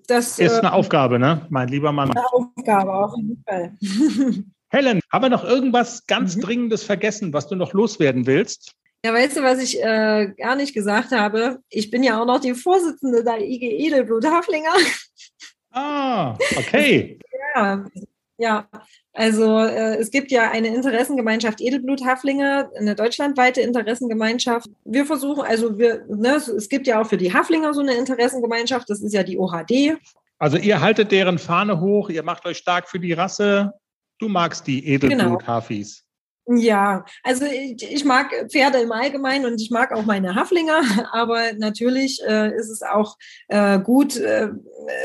Das 0.06 0.38
ist 0.38 0.58
eine 0.58 0.68
äh, 0.68 0.72
Aufgabe, 0.72 1.18
ne, 1.18 1.46
mein 1.50 1.68
lieber 1.68 1.92
Mann. 1.92 2.10
Eine 2.10 2.32
Aufgabe, 2.32 2.92
auf 2.92 3.12
jeden 3.16 3.42
Fall. 3.46 3.76
Helen, 4.70 5.00
haben 5.10 5.22
wir 5.22 5.28
noch 5.28 5.44
irgendwas 5.44 6.06
ganz 6.06 6.36
mhm. 6.36 6.40
Dringendes 6.40 6.82
vergessen, 6.82 7.32
was 7.32 7.46
du 7.46 7.56
noch 7.56 7.72
loswerden 7.72 8.26
willst? 8.26 8.72
Ja, 9.04 9.12
weißt 9.12 9.36
du, 9.36 9.42
was 9.42 9.60
ich 9.60 9.82
äh, 9.82 10.32
gar 10.38 10.56
nicht 10.56 10.74
gesagt 10.74 11.10
habe? 11.10 11.58
Ich 11.68 11.90
bin 11.90 12.02
ja 12.02 12.20
auch 12.20 12.26
noch 12.26 12.40
die 12.40 12.54
Vorsitzende 12.54 13.24
der 13.24 13.40
IG 13.40 13.66
Edelblut 13.86 14.24
Haflinger. 14.24 14.72
Ah, 15.72 16.32
okay. 16.56 17.18
ja, 17.54 17.84
Ja, 18.43 18.66
also 19.12 19.57
äh, 19.61 19.99
es 19.99 20.11
gibt 20.11 20.32
ja 20.32 20.51
eine 20.51 20.66
Interessengemeinschaft 20.74 21.61
Edelblut-Haflinger, 21.61 22.70
eine 22.76 22.97
deutschlandweite 22.97 23.61
Interessengemeinschaft. 23.61 24.68
Wir 24.84 25.07
versuchen, 25.07 25.43
also 25.43 25.78
wir, 25.78 26.05
ne, 26.09 26.34
es 26.34 26.68
gibt 26.68 26.88
ja 26.88 27.01
auch 27.01 27.07
für 27.07 27.18
die 27.18 27.32
Haflinger 27.32 27.72
so 27.72 27.82
eine 27.82 27.95
Interessengemeinschaft, 27.95 28.90
das 28.90 29.01
ist 29.01 29.12
ja 29.12 29.22
die 29.22 29.38
OHD. 29.38 29.97
Also 30.40 30.57
ihr 30.57 30.80
haltet 30.80 31.12
deren 31.12 31.38
Fahne 31.38 31.78
hoch, 31.80 32.11
ihr 32.11 32.24
macht 32.24 32.45
euch 32.45 32.57
stark 32.59 32.88
für 32.88 32.99
die 32.99 33.12
Rasse. 33.12 33.74
Du 34.18 34.28
magst 34.28 34.66
die 34.66 34.88
Edelblut-Hafis. 34.88 36.05
Ja, 36.47 37.05
also 37.22 37.45
ich, 37.45 37.88
ich, 37.88 38.05
mag 38.05 38.32
Pferde 38.51 38.78
im 38.78 38.90
Allgemeinen 38.90 39.47
und 39.47 39.61
ich 39.61 39.70
mag 39.70 39.93
auch 39.93 40.05
meine 40.05 40.34
Haflinger, 40.34 40.80
aber 41.12 41.53
natürlich 41.57 42.20
äh, 42.26 42.53
ist 42.57 42.68
es 42.68 42.82
auch 42.82 43.16
äh, 43.47 43.78
gut, 43.78 44.16
äh, 44.16 44.49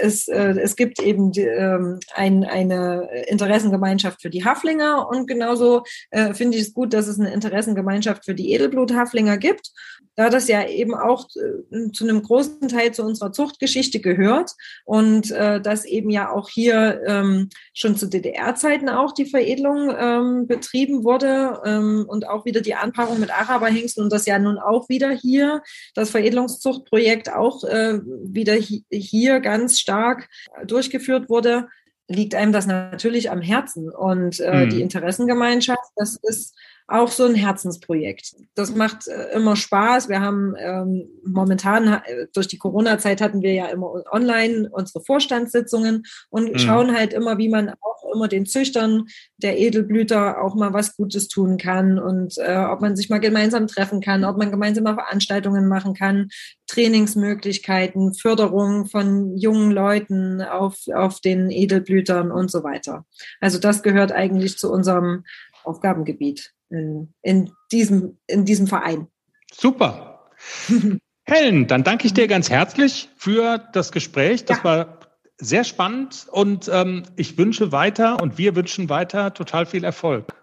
es, 0.02 0.28
äh, 0.28 0.56
es 0.60 0.76
gibt 0.76 1.00
eben 1.00 1.32
ähm, 1.36 2.00
ein, 2.16 2.44
eine 2.44 3.08
Interessengemeinschaft 3.28 4.20
für 4.20 4.32
die 4.32 4.46
Haflinger 4.46 5.08
und 5.10 5.28
genauso 5.28 5.84
äh, 6.10 6.34
finde 6.34 6.58
ich 6.58 6.64
es 6.64 6.74
gut, 6.74 6.94
dass 6.94 7.08
es 7.08 7.20
eine 7.20 7.32
Interessengemeinschaft 7.32 8.26
für 8.26 8.34
die 8.34 8.52
Edelblut-Haflinger 8.54 9.38
gibt 9.38 9.72
da 10.20 10.32
das 10.32 10.48
ja 10.48 10.68
eben 10.68 10.96
auch 10.96 11.28
äh, 11.36 11.92
zu 11.92 12.04
einem 12.04 12.24
großen 12.24 12.68
Teil 12.70 12.92
zu 12.92 13.04
unserer 13.04 13.32
Zuchtgeschichte 13.32 14.00
gehört 14.00 14.54
und 14.84 15.30
dass 15.30 15.86
eben 15.86 16.10
ja 16.10 16.32
auch 16.32 16.50
hier 16.50 17.02
ähm, 17.06 17.50
schon 17.74 17.96
zu 17.96 18.08
DDR-Zeiten 18.08 18.90
auch 18.90 19.14
die 19.14 19.26
Veredelung 19.26 19.94
ähm, 19.96 20.48
betrieben 20.48 21.04
wurde 21.04 21.37
ähm, 21.66 22.06
und 22.08 22.28
auch 22.28 22.46
wieder 22.46 22.62
die 22.62 22.76
Anpaarung 22.76 23.20
mit 23.20 23.32
Araberhengsten 23.32 24.04
und 24.04 24.12
das 24.12 24.26
ja 24.26 24.40
nun 24.40 24.58
auch 24.58 24.90
wieder 24.90 25.10
hier 25.12 25.62
das 25.96 26.10
Veredelungszuchtprojekt 26.10 27.32
auch 27.32 27.64
äh, 27.64 28.00
wieder 28.24 28.54
hi 28.54 28.84
hier 28.92 29.40
ganz 29.40 29.80
stark 29.80 30.30
durchgeführt 30.66 31.30
wurde, 31.30 31.68
liegt 32.08 32.36
einem 32.36 32.52
das 32.52 32.68
natürlich 32.68 33.32
am 33.32 33.42
Herzen 33.42 33.90
und 33.90 34.40
äh, 34.40 34.66
mhm. 34.66 34.70
die 34.70 34.82
Interessengemeinschaft, 34.82 35.92
das 35.96 36.18
ist 36.22 36.56
auch 36.88 37.12
so 37.12 37.26
ein 37.26 37.36
Herzensprojekt. 37.36 38.36
Das 38.56 38.74
macht 38.74 39.08
äh, 39.08 39.36
immer 39.36 39.58
Spaß. 39.58 40.08
Wir 40.08 40.22
haben 40.22 40.56
ähm, 40.58 41.10
momentan 41.26 42.02
äh, 42.06 42.28
durch 42.34 42.48
die 42.48 42.58
Corona-Zeit 42.58 43.20
hatten 43.20 43.42
wir 43.42 43.54
ja 43.54 43.68
immer 43.68 44.04
online 44.10 44.70
unsere 44.72 45.04
Vorstandssitzungen 45.04 46.04
und 46.30 46.54
mhm. 46.54 46.58
schauen 46.58 46.96
halt 46.96 47.12
immer, 47.12 47.38
wie 47.38 47.50
man 47.50 47.70
auch 47.70 48.14
immer 48.14 48.30
den 48.30 48.46
Züchtern 48.46 49.04
der 49.36 49.60
Edelblüter 49.60 50.42
auch 50.42 50.56
mal 50.56 50.72
was 50.72 50.96
Gutes 50.96 51.28
tun 51.28 51.58
kann 51.58 52.00
und 52.00 52.38
äh, 52.38 52.56
ob 52.58 52.80
man 52.80 52.96
sich 52.96 53.10
mal 53.10 53.20
gemeinsam 53.20 53.68
treffen 53.68 54.00
kann, 54.00 54.24
ob 54.24 54.38
man 54.38 54.50
gemeinsam 54.50 54.86
mal 54.86 54.96
Veranstaltungen 54.96 55.68
machen 55.68 55.94
kann, 55.94 56.30
Trainingsmöglichkeiten, 56.68 58.14
Förderung 58.14 58.86
von 58.86 59.36
jungen 59.36 59.72
Leuten 59.72 60.42
auf, 60.42 60.78
auf 60.94 61.20
den 61.20 61.52
Edelblütern 61.52 62.32
und 62.32 62.50
so 62.50 62.64
weiter. 62.64 63.06
Also 63.42 63.60
das 63.60 63.84
gehört 63.84 64.14
eigentlich 64.14 64.58
zu 64.58 64.72
unserem 64.72 65.26
Aufgabengebiet 65.66 66.54
in, 66.70 67.14
in, 67.22 67.52
diesem, 67.72 68.18
in 68.28 68.46
diesem 68.46 68.68
Verein. 68.68 69.08
Super. 69.52 70.30
Helen, 71.24 71.68
dann 71.68 71.84
danke 71.84 72.08
ich 72.08 72.14
dir 72.14 72.28
ganz 72.28 72.50
herzlich 72.50 73.10
für 73.18 73.58
das 73.74 73.92
Gespräch. 73.92 74.46
Das 74.46 74.60
ja. 74.60 74.64
war 74.64 75.00
sehr 75.40 75.64
spannend 75.64 76.28
und 76.32 76.70
ähm, 76.72 77.04
ich 77.16 77.38
wünsche 77.38 77.72
weiter 77.72 78.22
und 78.22 78.38
wir 78.38 78.56
wünschen 78.56 78.90
weiter 78.90 79.34
total 79.34 79.66
viel 79.66 79.84
Erfolg. 79.84 80.34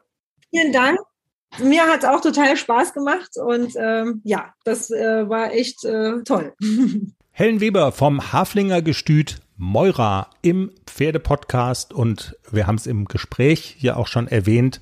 Vielen 0.51 0.73
Dank. 0.73 0.99
Mir 1.63 1.85
hat 1.85 2.03
es 2.03 2.09
auch 2.09 2.21
total 2.21 2.57
Spaß 2.57 2.93
gemacht 2.95 3.31
und 3.37 3.75
ähm, 3.77 4.21
ja, 4.25 4.53
das 4.65 4.91
äh, 4.91 5.29
war 5.29 5.53
echt 5.53 5.85
äh, 5.85 6.23
toll. 6.25 6.53
Helen 7.31 7.61
Weber 7.61 7.93
vom 7.93 8.33
Haflinger 8.33 8.83
Gestüt 8.83 9.41
Moira 9.57 10.31
im 10.43 10.73
Pferdepodcast 10.87 11.93
und 11.93 12.37
wir 12.51 12.67
haben 12.67 12.77
es 12.77 12.87
im 12.87 13.07
Gespräch 13.07 13.77
ja 13.81 13.97
auch 13.97 14.09
schon 14.09 14.29
erwähnt. 14.29 14.81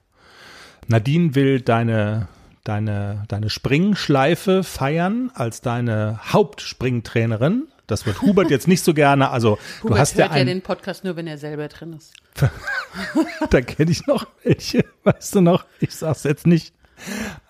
Nadine 0.88 1.36
will 1.36 1.60
deine, 1.60 2.30
deine, 2.64 3.26
deine 3.28 3.50
Springschleife 3.50 4.64
feiern 4.64 5.32
als 5.34 5.60
deine 5.60 6.22
Hauptspringtrainerin. 6.32 7.68
Das 7.88 8.06
wird 8.06 8.22
Hubert 8.22 8.50
jetzt 8.50 8.68
nicht 8.68 8.84
so 8.84 8.94
gerne. 8.94 9.30
Also 9.30 9.58
Hubert 9.82 9.98
du 9.98 10.00
hast 10.00 10.18
hört 10.18 10.32
ja, 10.32 10.38
ja 10.38 10.46
den 10.46 10.62
Podcast 10.62 11.04
nur, 11.04 11.16
wenn 11.16 11.28
er 11.28 11.38
selber 11.38 11.68
drin 11.68 11.94
ist. 11.94 12.14
da 13.50 13.62
kenne 13.62 13.92
ich 13.92 14.08
noch 14.08 14.28
welche, 14.44 14.86
weißt 15.04 15.36
du 15.36 15.42
noch? 15.42 15.66
Ich 15.80 15.94
sag's 15.94 16.24
jetzt 16.24 16.48
nicht. 16.48 16.74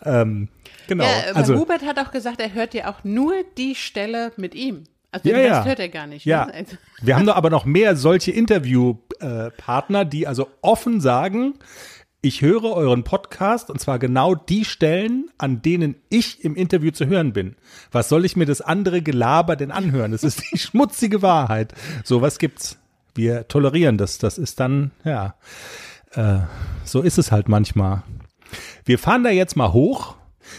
Ähm, 0.03 0.49
genau. 0.87 1.03
Ja, 1.03 1.33
also 1.33 1.55
Hubert 1.57 1.83
hat 1.83 1.99
auch 1.99 2.11
gesagt, 2.11 2.41
er 2.41 2.53
hört 2.53 2.73
ja 2.73 2.91
auch 2.91 3.03
nur 3.03 3.33
die 3.57 3.75
Stelle 3.75 4.31
mit 4.37 4.55
ihm. 4.55 4.85
Also 5.11 5.29
den 5.29 5.35
ja, 5.35 5.41
Rest 5.41 5.51
ja. 5.51 5.65
hört 5.65 5.79
er 5.79 5.89
gar 5.89 6.07
nicht. 6.07 6.25
Ja. 6.25 6.45
Ne? 6.47 6.53
Also 6.53 6.77
Wir 7.01 7.15
haben 7.15 7.27
doch 7.27 7.35
aber 7.35 7.51
noch 7.51 7.65
mehr 7.65 7.95
solche 7.95 8.31
Interviewpartner, 8.31 10.05
die 10.05 10.25
also 10.25 10.49
offen 10.61 11.01
sagen, 11.01 11.53
ich 12.23 12.41
höre 12.41 12.63
euren 12.63 13.03
Podcast 13.03 13.69
und 13.69 13.81
zwar 13.81 13.99
genau 13.99 14.33
die 14.33 14.63
Stellen, 14.63 15.29
an 15.37 15.61
denen 15.61 15.95
ich 16.07 16.41
im 16.45 16.55
Interview 16.55 16.91
zu 16.91 17.05
hören 17.05 17.33
bin. 17.33 17.57
Was 17.91 18.07
soll 18.07 18.23
ich 18.23 18.37
mir 18.37 18.45
das 18.45 18.61
andere 18.61 19.01
Gelaber 19.01 19.57
denn 19.57 19.71
anhören? 19.71 20.13
Das 20.13 20.23
ist 20.23 20.41
die 20.49 20.57
schmutzige 20.57 21.21
Wahrheit. 21.21 21.73
So 22.05 22.21
was 22.21 22.39
gibt's. 22.39 22.77
Wir 23.13 23.49
tolerieren 23.49 23.97
das. 23.97 24.19
Das 24.19 24.37
ist 24.37 24.61
dann, 24.61 24.91
ja, 25.03 25.35
äh, 26.13 26.39
so 26.85 27.01
ist 27.01 27.17
es 27.17 27.33
halt 27.33 27.49
manchmal. 27.49 28.03
Wir 28.85 28.99
fahren 28.99 29.25
da 29.25 29.29
jetzt 29.29 29.57
mal 29.57 29.73
hoch. 29.73 30.15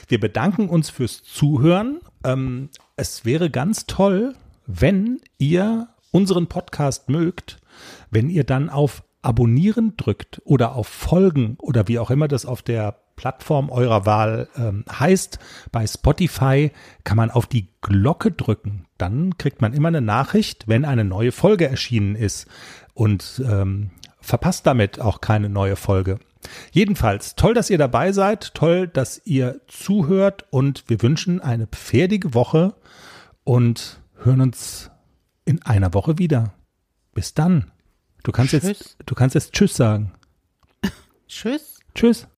Wir 0.06 0.20
bedanken 0.20 0.68
uns 0.68 0.90
fürs 0.90 1.22
Zuhören. 1.22 2.00
Ähm, 2.24 2.68
es 2.96 3.24
wäre 3.24 3.48
ganz 3.48 3.86
toll, 3.86 4.34
wenn 4.66 5.18
ihr 5.38 5.88
unseren 6.10 6.46
Podcast 6.46 7.08
mögt, 7.08 7.56
wenn 8.10 8.28
ihr 8.28 8.44
dann 8.44 8.68
auf 8.68 9.02
Abonnieren 9.24 9.96
drückt 9.96 10.40
oder 10.44 10.74
auf 10.74 10.88
Folgen 10.88 11.56
oder 11.60 11.88
wie 11.88 11.98
auch 11.98 12.10
immer 12.10 12.28
das 12.28 12.46
auf 12.46 12.62
der 12.62 12.96
Plattform 13.16 13.70
eurer 13.70 14.06
Wahl 14.06 14.48
ähm, 14.56 14.84
heißt. 14.90 15.38
Bei 15.72 15.86
Spotify 15.86 16.72
kann 17.04 17.16
man 17.16 17.30
auf 17.30 17.46
die 17.46 17.68
Glocke 17.80 18.32
drücken. 18.32 18.86
Dann 18.98 19.38
kriegt 19.38 19.60
man 19.60 19.72
immer 19.72 19.88
eine 19.88 20.00
Nachricht, 20.00 20.66
wenn 20.66 20.84
eine 20.84 21.04
neue 21.04 21.32
Folge 21.32 21.68
erschienen 21.68 22.16
ist 22.16 22.46
und 22.92 23.42
ähm, 23.48 23.90
verpasst 24.20 24.66
damit 24.66 25.00
auch 25.00 25.20
keine 25.20 25.48
neue 25.48 25.76
Folge. 25.76 26.18
Jedenfalls 26.72 27.36
toll, 27.36 27.54
dass 27.54 27.70
ihr 27.70 27.78
dabei 27.78 28.12
seid, 28.12 28.54
toll, 28.54 28.88
dass 28.88 29.22
ihr 29.24 29.60
zuhört 29.66 30.44
und 30.50 30.84
wir 30.88 31.00
wünschen 31.02 31.40
eine 31.40 31.66
pferdige 31.66 32.34
Woche 32.34 32.74
und 33.44 34.00
hören 34.22 34.40
uns 34.40 34.90
in 35.44 35.62
einer 35.62 35.94
Woche 35.94 36.18
wieder. 36.18 36.54
Bis 37.12 37.34
dann. 37.34 37.70
Du 38.24 38.32
kannst 38.32 38.50
Tschüss. 38.50 38.62
jetzt, 38.64 38.96
du 39.06 39.14
kannst 39.14 39.34
jetzt 39.36 39.52
Tschüss 39.52 39.76
sagen. 39.76 40.12
Tschüss. 41.28 41.78
Tschüss. 41.94 42.26